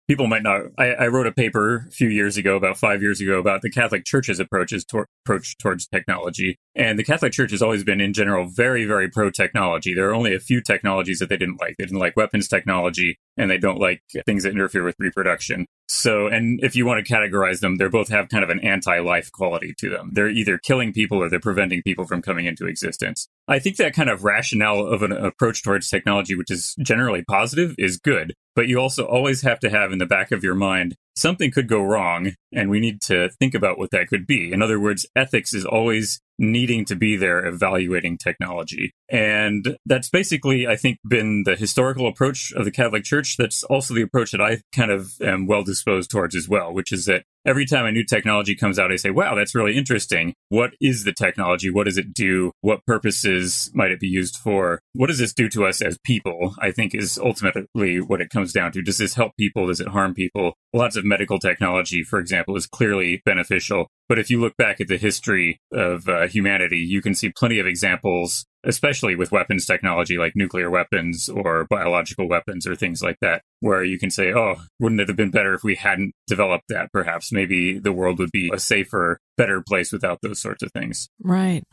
people 0.07 0.27
might 0.27 0.43
not. 0.43 0.61
I, 0.77 0.91
I, 0.93 1.07
wrote 1.07 1.27
a 1.27 1.31
paper 1.31 1.85
a 1.87 1.91
few 1.91 2.09
years 2.09 2.37
ago, 2.37 2.55
about 2.55 2.77
five 2.77 3.01
years 3.01 3.21
ago, 3.21 3.39
about 3.39 3.61
the 3.61 3.69
Catholic 3.69 4.05
Church's 4.05 4.39
approaches 4.39 4.85
to, 4.85 5.05
approach 5.25 5.57
towards 5.57 5.87
technology. 5.87 6.57
And 6.75 6.97
the 6.97 7.03
Catholic 7.03 7.33
Church 7.33 7.51
has 7.51 7.61
always 7.61 7.83
been, 7.83 7.99
in 7.99 8.13
general, 8.13 8.47
very, 8.47 8.85
very 8.85 9.09
pro 9.09 9.29
technology. 9.29 9.93
There 9.93 10.09
are 10.09 10.13
only 10.13 10.33
a 10.33 10.39
few 10.39 10.61
technologies 10.61 11.19
that 11.19 11.29
they 11.29 11.37
didn't 11.37 11.59
like. 11.59 11.75
They 11.77 11.85
didn't 11.85 11.99
like 11.99 12.15
weapons 12.15 12.47
technology, 12.47 13.19
and 13.35 13.51
they 13.51 13.57
don't 13.57 13.79
like 13.79 14.01
things 14.25 14.43
that 14.43 14.51
interfere 14.51 14.83
with 14.83 14.95
reproduction. 14.99 15.65
So, 15.89 16.27
and 16.27 16.59
if 16.63 16.75
you 16.75 16.85
want 16.85 17.05
to 17.05 17.13
categorize 17.13 17.59
them, 17.59 17.77
they 17.77 17.87
both 17.87 18.09
have 18.09 18.29
kind 18.29 18.43
of 18.43 18.49
an 18.49 18.59
anti 18.59 18.99
life 18.99 19.31
quality 19.31 19.73
to 19.79 19.89
them. 19.89 20.11
They're 20.13 20.29
either 20.29 20.57
killing 20.57 20.93
people 20.93 21.17
or 21.17 21.29
they're 21.29 21.39
preventing 21.39 21.81
people 21.81 22.05
from 22.05 22.21
coming 22.21 22.45
into 22.45 22.67
existence. 22.67 23.27
I 23.47 23.59
think 23.59 23.77
that 23.77 23.93
kind 23.93 24.09
of 24.09 24.23
rationale 24.23 24.85
of 24.85 25.01
an 25.01 25.11
approach 25.13 25.63
towards 25.63 25.89
technology, 25.89 26.35
which 26.35 26.51
is 26.51 26.75
generally 26.81 27.23
positive, 27.23 27.73
is 27.77 27.97
good. 27.97 28.33
But 28.57 28.67
you 28.67 28.79
also 28.79 29.05
always 29.05 29.43
have 29.43 29.59
to 29.59 29.69
have 29.69 29.91
in 29.91 29.99
the 29.99 30.07
back 30.07 30.31
of 30.31 30.43
your 30.43 30.55
mind 30.55 30.97
something 31.17 31.51
could 31.51 31.67
go 31.67 31.81
wrong, 31.81 32.33
and 32.53 32.69
we 32.69 32.79
need 32.79 33.01
to 33.01 33.29
think 33.39 33.53
about 33.53 33.77
what 33.77 33.91
that 33.91 34.07
could 34.07 34.25
be. 34.27 34.51
In 34.53 34.61
other 34.61 34.79
words, 34.79 35.05
ethics 35.15 35.53
is 35.53 35.65
always 35.65 36.21
needing 36.39 36.85
to 36.85 36.95
be 36.95 37.15
there 37.15 37.45
evaluating 37.45 38.17
technology. 38.17 38.91
And 39.09 39.77
that's 39.85 40.09
basically, 40.09 40.67
I 40.67 40.75
think, 40.75 40.99
been 41.07 41.43
the 41.45 41.55
historical 41.55 42.07
approach 42.07 42.51
of 42.53 42.65
the 42.65 42.71
Catholic 42.71 43.03
Church. 43.03 43.37
That's 43.37 43.63
also 43.63 43.93
the 43.93 44.01
approach 44.01 44.31
that 44.31 44.41
I 44.41 44.61
kind 44.75 44.91
of 44.91 45.13
am 45.21 45.47
well 45.47 45.63
disposed 45.63 46.11
towards 46.11 46.35
as 46.35 46.47
well, 46.47 46.73
which 46.73 46.91
is 46.91 47.05
that 47.05 47.23
every 47.45 47.65
time 47.65 47.85
a 47.85 47.91
new 47.91 48.03
technology 48.03 48.53
comes 48.53 48.77
out, 48.77 48.91
I 48.91 48.97
say, 48.97 49.09
wow, 49.09 49.33
that's 49.33 49.55
really 49.55 49.77
interesting. 49.77 50.33
What 50.49 50.71
is 50.81 51.05
the 51.05 51.13
technology? 51.13 51.69
What 51.69 51.85
does 51.85 51.97
it 51.97 52.13
do? 52.13 52.51
What 52.61 52.85
purposes 52.85 53.71
might 53.73 53.91
it 53.91 53.99
be 53.99 54.07
used 54.07 54.35
for? 54.35 54.79
What 54.93 55.07
does 55.07 55.19
this 55.19 55.33
do 55.33 55.47
to 55.49 55.65
us 55.65 55.81
as 55.81 55.97
people? 56.03 56.55
I 56.59 56.71
think 56.71 56.93
is 56.93 57.17
ultimately 57.17 58.01
what 58.01 58.21
it 58.21 58.29
comes 58.29 58.51
down 58.51 58.73
to. 58.73 58.81
Does 58.81 58.97
this 58.97 59.15
help 59.15 59.31
people? 59.37 59.67
Does 59.67 59.79
it 59.79 59.87
harm 59.87 60.13
people? 60.13 60.53
Lots 60.73 60.97
of 60.97 61.05
medical 61.07 61.39
technology, 61.39 62.03
for 62.03 62.19
example, 62.19 62.55
is 62.55 62.67
clearly 62.67 63.21
beneficial. 63.25 63.87
But 64.09 64.19
if 64.19 64.29
you 64.29 64.39
look 64.39 64.55
back 64.57 64.79
at 64.79 64.87
the 64.87 64.97
history 64.97 65.59
of 65.71 66.07
uh, 66.07 66.27
humanity, 66.27 66.77
you 66.77 67.01
can 67.01 67.13
see 67.15 67.31
plenty 67.35 67.59
of 67.59 67.67
examples 67.67 68.45
especially 68.67 69.15
with 69.15 69.31
weapons 69.31 69.65
technology 69.65 70.17
like 70.17 70.33
nuclear 70.35 70.69
weapons 70.69 71.29
or 71.29 71.65
biological 71.69 72.27
weapons 72.27 72.67
or 72.67 72.75
things 72.75 73.01
like 73.01 73.17
that, 73.21 73.41
where 73.61 73.83
you 73.83 73.97
can 73.97 74.11
say, 74.11 74.33
oh, 74.33 74.57
wouldn't 74.79 75.01
it 75.01 75.07
have 75.07 75.17
been 75.17 75.31
better 75.31 75.53
if 75.53 75.63
we 75.63 75.75
hadn't 75.75 76.13
developed 76.27 76.65
that? 76.69 76.91
Perhaps 76.91 77.31
maybe 77.31 77.79
the 77.79 77.93
world 77.93 78.19
would 78.19 78.31
be 78.31 78.51
a 78.53 78.59
safer, 78.59 79.19
better 79.37 79.61
place 79.61 79.91
without 79.91 80.19
those 80.21 80.41
sorts 80.41 80.61
of 80.61 80.71
things. 80.71 81.07
Right. 81.21 81.63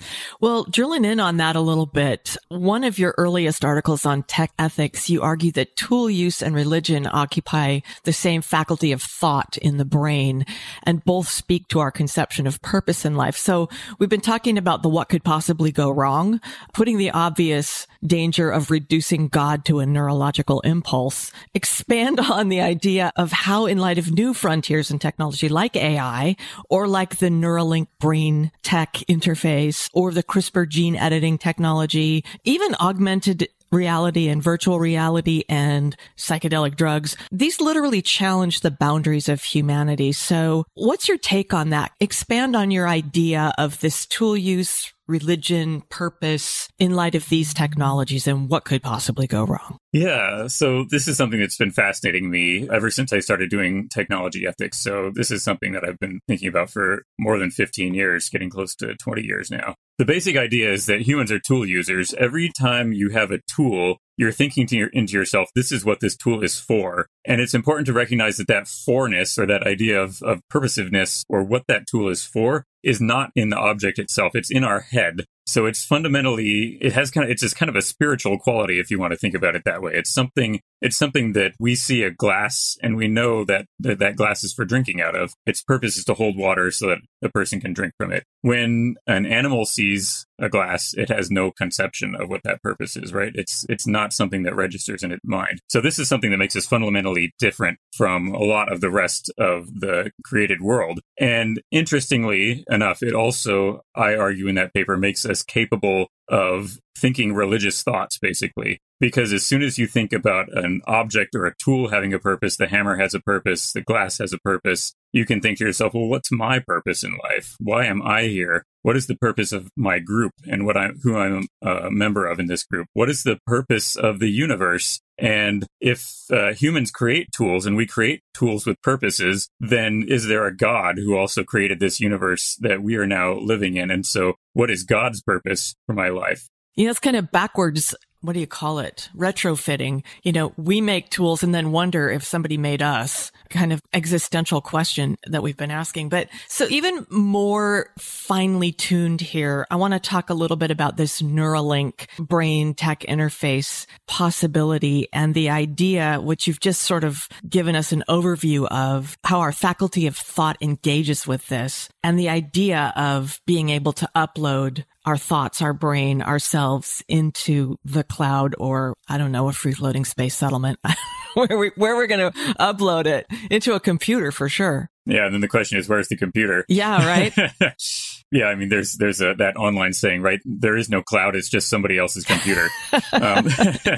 Well, 0.40 0.64
drilling 0.64 1.04
in 1.04 1.18
on 1.18 1.38
that 1.38 1.56
a 1.56 1.60
little 1.60 1.86
bit, 1.86 2.36
one 2.48 2.84
of 2.84 2.98
your 2.98 3.14
earliest 3.18 3.64
articles 3.64 4.06
on 4.06 4.22
tech 4.22 4.52
ethics, 4.58 5.10
you 5.10 5.22
argue 5.22 5.50
that 5.52 5.76
tool 5.76 6.08
use 6.08 6.42
and 6.42 6.54
religion 6.54 7.08
occupy 7.10 7.80
the 8.04 8.12
same 8.12 8.40
faculty 8.40 8.92
of 8.92 9.02
thought 9.02 9.56
in 9.58 9.78
the 9.78 9.84
brain 9.84 10.44
and 10.84 11.04
both 11.04 11.28
speak 11.28 11.66
to 11.68 11.80
our 11.80 11.90
conception 11.90 12.46
of 12.46 12.62
purpose 12.62 13.04
in 13.04 13.16
life. 13.16 13.36
So 13.36 13.68
we've 13.98 14.08
been 14.08 14.20
talking 14.20 14.58
about 14.58 14.82
the 14.82 14.88
what 14.88 15.08
could 15.08 15.24
possibly 15.24 15.72
go 15.72 15.90
wrong 15.90 16.40
putting 16.84 16.98
the 16.98 17.12
obvious 17.12 17.86
danger 18.04 18.50
of 18.50 18.70
reducing 18.70 19.26
God 19.28 19.64
to 19.64 19.78
a 19.78 19.86
neurological 19.86 20.60
impulse, 20.60 21.32
expand 21.54 22.20
on 22.30 22.50
the 22.50 22.60
idea 22.60 23.10
of 23.16 23.32
how 23.32 23.64
in 23.64 23.78
light 23.78 23.96
of 23.96 24.12
new 24.12 24.34
frontiers 24.34 24.90
in 24.90 24.98
technology 24.98 25.48
like 25.48 25.76
AI 25.76 26.36
or 26.68 26.86
like 26.86 27.16
the 27.16 27.30
Neuralink 27.30 27.86
brain 27.98 28.52
tech 28.62 28.96
interface 29.08 29.88
or 29.94 30.12
the 30.12 30.22
CRISPR 30.22 30.68
gene 30.68 30.94
editing 30.94 31.38
technology, 31.38 32.22
even 32.44 32.74
augmented 32.74 33.48
reality 33.72 34.28
and 34.28 34.42
virtual 34.42 34.78
reality 34.78 35.44
and 35.48 35.96
psychedelic 36.18 36.76
drugs. 36.76 37.16
These 37.32 37.62
literally 37.62 38.02
challenge 38.02 38.60
the 38.60 38.70
boundaries 38.70 39.28
of 39.28 39.42
humanity. 39.42 40.12
So 40.12 40.66
what's 40.74 41.08
your 41.08 41.18
take 41.18 41.54
on 41.54 41.70
that? 41.70 41.92
Expand 41.98 42.54
on 42.54 42.70
your 42.70 42.86
idea 42.88 43.54
of 43.58 43.80
this 43.80 44.04
tool 44.04 44.36
use 44.36 44.93
religion, 45.06 45.82
purpose 45.88 46.68
in 46.78 46.94
light 46.94 47.14
of 47.14 47.28
these 47.28 47.54
technologies 47.54 48.26
and 48.26 48.49
what 48.49 48.64
could 48.64 48.82
possibly 48.82 49.26
go 49.26 49.44
wrong? 49.44 49.78
Yeah, 49.92 50.46
so 50.49 50.84
this 50.88 51.06
is 51.06 51.16
something 51.16 51.40
that's 51.40 51.56
been 51.56 51.70
fascinating 51.70 52.30
me 52.30 52.68
ever 52.70 52.90
since 52.90 53.12
I 53.12 53.20
started 53.20 53.50
doing 53.50 53.88
technology 53.88 54.46
ethics. 54.46 54.78
So 54.78 55.11
this 55.14 55.30
is 55.30 55.44
something 55.44 55.73
that 55.73 55.84
I've 55.84 55.99
been 55.99 56.20
thinking 56.26 56.49
about 56.49 56.70
for 56.70 57.04
more 57.18 57.38
than 57.38 57.50
15 57.50 57.94
years, 57.94 58.28
getting 58.28 58.50
close 58.50 58.75
to 58.76 58.94
20 58.96 59.23
years 59.23 59.50
now. 59.50 59.75
The 59.99 60.04
basic 60.04 60.37
idea 60.37 60.73
is 60.73 60.87
that 60.87 61.02
humans 61.02 61.30
are 61.30 61.38
tool 61.38 61.64
users. 61.64 62.14
Every 62.14 62.50
time 62.58 62.92
you 62.92 63.11
have 63.11 63.30
a 63.30 63.38
tool, 63.46 63.99
you're 64.16 64.32
thinking 64.32 64.66
to 64.68 64.76
your, 64.76 64.88
into 64.88 65.12
yourself, 65.12 65.50
this 65.54 65.70
is 65.70 65.84
what 65.84 66.00
this 66.00 66.16
tool 66.16 66.42
is 66.42 66.58
for. 66.58 67.06
And 67.25 67.40
it's 67.40 67.54
important 67.54 67.87
to 67.87 67.92
recognize 67.92 68.37
that 68.38 68.49
that 68.49 68.66
forness 68.66 69.38
or 69.38 69.46
that 69.46 69.64
idea 69.64 70.02
of, 70.02 70.20
of 70.23 70.40
purposiveness 70.52 71.23
or 71.28 71.44
what 71.44 71.64
that 71.68 71.87
tool 71.87 72.08
is 72.08 72.25
for 72.25 72.64
is 72.84 73.00
not 73.00 73.30
in 73.34 73.50
the 73.50 73.56
object 73.56 73.98
itself. 73.98 74.32
It's 74.34 74.50
in 74.50 74.64
our 74.64 74.80
head. 74.80 75.26
So 75.46 75.66
it's 75.66 75.84
fundamentally, 75.84 76.78
it 76.80 76.92
has 76.92 77.10
kind 77.10 77.24
of, 77.24 77.30
it's 77.30 77.42
just 77.42 77.56
kind 77.56 77.68
of 77.68 77.76
a 77.76 77.82
spiritual 77.82 78.38
quality 78.38 78.80
if 78.80 78.90
you 78.90 78.98
want 78.98 79.12
to 79.12 79.18
think 79.18 79.34
about 79.34 79.54
it 79.54 79.62
that 79.64 79.82
way. 79.82 79.92
It's 79.94 80.12
something, 80.12 80.60
it's 80.80 80.96
something 80.96 81.32
that 81.32 81.52
we 81.58 81.74
see 81.74 82.02
a 82.02 82.10
glass 82.10 82.76
and 82.82 82.96
we 82.96 83.08
know 83.08 83.44
that 83.44 83.66
that, 83.80 83.98
that 83.98 84.16
glass 84.16 84.42
is 84.44 84.52
for 84.52 84.64
drinking 84.64 85.00
out 85.00 85.14
of. 85.14 85.32
Its 85.46 85.62
purpose 85.62 85.96
is 85.96 86.04
to 86.04 86.14
hold 86.14 86.36
water 86.36 86.70
so 86.70 86.88
that 86.88 86.98
a 87.22 87.28
person 87.28 87.60
can 87.60 87.72
drink 87.72 87.92
from 87.98 88.12
it. 88.12 88.24
When 88.42 88.94
an 89.06 89.26
animal 89.26 89.64
sees 89.64 90.26
a 90.38 90.48
glass, 90.48 90.94
it 90.94 91.08
has 91.08 91.30
no 91.30 91.50
conception 91.50 92.14
of 92.14 92.28
what 92.28 92.42
that 92.44 92.62
purpose 92.62 92.96
is, 92.96 93.12
right? 93.12 93.32
It's, 93.34 93.64
it's 93.68 93.86
not 93.86 94.12
something 94.12 94.42
that 94.42 94.56
registers 94.56 95.02
in 95.02 95.12
its 95.12 95.24
mind. 95.24 95.60
So 95.68 95.80
this 95.80 95.98
is 95.98 96.08
something 96.08 96.30
that 96.30 96.38
makes 96.38 96.56
us 96.56 96.66
fundamentally 96.66 97.32
different 97.38 97.78
from 97.96 98.28
a 98.28 98.42
lot 98.42 98.72
of 98.72 98.80
the 98.80 98.90
rest 98.90 99.32
of 99.38 99.66
the 99.80 100.10
created 100.24 100.60
world. 100.60 101.00
And 101.18 101.60
interestingly 101.70 102.64
enough, 102.68 103.02
it 103.02 103.14
also, 103.14 103.82
I 103.94 104.16
argue 104.16 104.48
in 104.48 104.54
that 104.56 104.74
paper, 104.74 104.96
makes 104.96 105.24
us 105.24 105.33
as 105.34 105.42
capable 105.42 106.06
of 106.28 106.78
thinking 106.96 107.34
religious 107.34 107.82
thoughts, 107.82 108.18
basically. 108.18 108.78
Because 109.00 109.32
as 109.32 109.44
soon 109.44 109.62
as 109.62 109.78
you 109.78 109.88
think 109.88 110.12
about 110.12 110.46
an 110.56 110.80
object 110.86 111.34
or 111.34 111.44
a 111.44 111.54
tool 111.62 111.88
having 111.88 112.14
a 112.14 112.20
purpose, 112.20 112.56
the 112.56 112.68
hammer 112.68 112.96
has 112.96 113.12
a 113.12 113.20
purpose, 113.20 113.72
the 113.72 113.82
glass 113.82 114.18
has 114.18 114.32
a 114.32 114.38
purpose, 114.38 114.94
you 115.12 115.26
can 115.26 115.40
think 115.40 115.58
to 115.58 115.64
yourself, 115.64 115.92
well, 115.94 116.06
what's 116.06 116.30
my 116.30 116.60
purpose 116.60 117.02
in 117.02 117.18
life? 117.22 117.56
Why 117.58 117.86
am 117.86 118.00
I 118.02 118.22
here? 118.22 118.64
What 118.82 118.96
is 118.96 119.08
the 119.08 119.16
purpose 119.16 119.52
of 119.52 119.68
my 119.76 119.98
group 119.98 120.32
and 120.48 120.64
what 120.64 120.76
I, 120.76 120.90
who 121.02 121.16
I'm 121.16 121.48
a 121.60 121.90
member 121.90 122.26
of 122.26 122.38
in 122.38 122.46
this 122.46 122.62
group? 122.62 122.86
What 122.94 123.10
is 123.10 123.24
the 123.24 123.38
purpose 123.46 123.96
of 123.96 124.20
the 124.20 124.30
universe? 124.30 125.00
And 125.18 125.66
if 125.80 126.25
uh, 126.30 126.54
humans 126.54 126.90
create 126.90 127.30
tools 127.33 127.66
and 127.66 127.76
we 127.76 127.87
create 127.87 128.23
tools 128.35 128.66
with 128.66 128.80
purposes, 128.83 129.49
then 129.61 130.04
is 130.09 130.26
there 130.26 130.47
a 130.47 130.56
God 130.56 130.99
who 130.99 131.16
also 131.16 131.44
created 131.44 131.80
this 131.80 132.00
universe 132.00 132.56
that 132.61 132.83
we 132.83 132.97
are 132.97 133.06
now 133.06 133.35
living 133.35 133.76
in? 133.76 133.90
And 133.90 134.04
so, 134.04 134.35
what 134.52 134.71
is 134.71 134.83
God's 134.83 135.23
purpose 135.23 135.75
for 135.87 135.92
my 135.92 136.09
life? 136.09 136.49
You 136.75 136.85
know, 136.85 136.90
it's 136.90 137.00
kind 137.00 137.16
of 137.16 137.30
backwards 137.30 137.94
what 138.24 138.32
do 138.32 138.40
you 138.40 138.46
call 138.46 138.78
it? 138.78 139.10
Retrofitting. 139.14 140.02
You 140.22 140.32
know, 140.32 140.52
we 140.56 140.80
make 140.80 141.10
tools 141.10 141.42
and 141.42 141.54
then 141.54 141.72
wonder 141.72 142.08
if 142.08 142.24
somebody 142.24 142.56
made 142.56 142.80
us 142.80 143.30
kind 143.50 143.70
of 143.70 143.82
existential 143.92 144.62
question 144.62 145.18
that 145.26 145.42
we've 145.42 145.58
been 145.58 145.70
asking. 145.70 146.08
But 146.08 146.28
so 146.48 146.66
even 146.70 147.06
more 147.10 147.90
finely 147.98 148.72
tuned 148.72 149.20
here, 149.20 149.66
I 149.70 149.76
want 149.76 149.92
to 149.92 150.00
talk 150.00 150.30
a 150.30 150.34
little 150.34 150.56
bit 150.56 150.70
about 150.70 150.96
this 150.96 151.20
Neuralink 151.20 152.06
brain 152.18 152.72
tech 152.72 153.00
interface 153.00 153.84
possibility 154.06 155.06
and 155.12 155.34
the 155.34 155.50
idea, 155.50 156.18
which 156.18 156.46
you've 156.46 156.60
just 156.60 156.82
sort 156.82 157.04
of 157.04 157.28
given 157.46 157.76
us 157.76 157.92
an 157.92 158.04
overview 158.08 158.66
of 158.68 159.18
how 159.24 159.40
our 159.40 159.52
faculty 159.52 160.06
of 160.06 160.16
thought 160.16 160.56
engages 160.62 161.26
with 161.26 161.46
this 161.48 161.90
and 162.02 162.18
the 162.18 162.30
idea 162.30 162.92
of 162.96 163.38
being 163.44 163.68
able 163.68 163.92
to 163.92 164.08
upload 164.16 164.84
our 165.04 165.16
thoughts, 165.16 165.62
our 165.62 165.73
brain, 165.73 166.23
ourselves 166.23 167.04
into 167.08 167.76
the 167.84 168.04
cloud 168.04 168.54
or 168.58 168.96
I 169.08 169.18
don't 169.18 169.32
know, 169.32 169.49
a 169.49 169.52
free 169.52 169.73
floating 169.73 170.04
space 170.04 170.34
settlement 170.34 170.78
where 171.34 171.58
we, 171.58 171.70
where 171.76 171.96
we're 171.96 172.06
going 172.06 172.32
to 172.32 172.38
upload 172.58 173.06
it 173.06 173.26
into 173.50 173.75
a 173.75 173.80
computer 173.80 174.32
for 174.32 174.49
sure. 174.49 174.90
Yeah. 175.06 175.26
And 175.26 175.34
then 175.34 175.40
the 175.40 175.49
question 175.49 175.78
is, 175.78 175.88
where's 175.88 176.08
the 176.08 176.16
computer? 176.16 176.64
Yeah. 176.68 177.07
Right. 177.07 177.52
yeah. 178.35 178.47
I 178.47 178.57
mean, 178.57 178.68
there's, 178.68 178.97
there's 178.97 179.20
a, 179.20 179.35
that 179.35 179.57
online 179.57 179.92
saying, 179.92 180.20
right? 180.20 180.40
There 180.44 180.77
is 180.77 180.90
no 180.90 181.03
cloud. 181.03 181.37
It's 181.37 181.49
just 181.49 181.68
somebody 181.68 181.99
else's 181.99 182.25
computer. 182.25 182.68
um, 183.12 183.49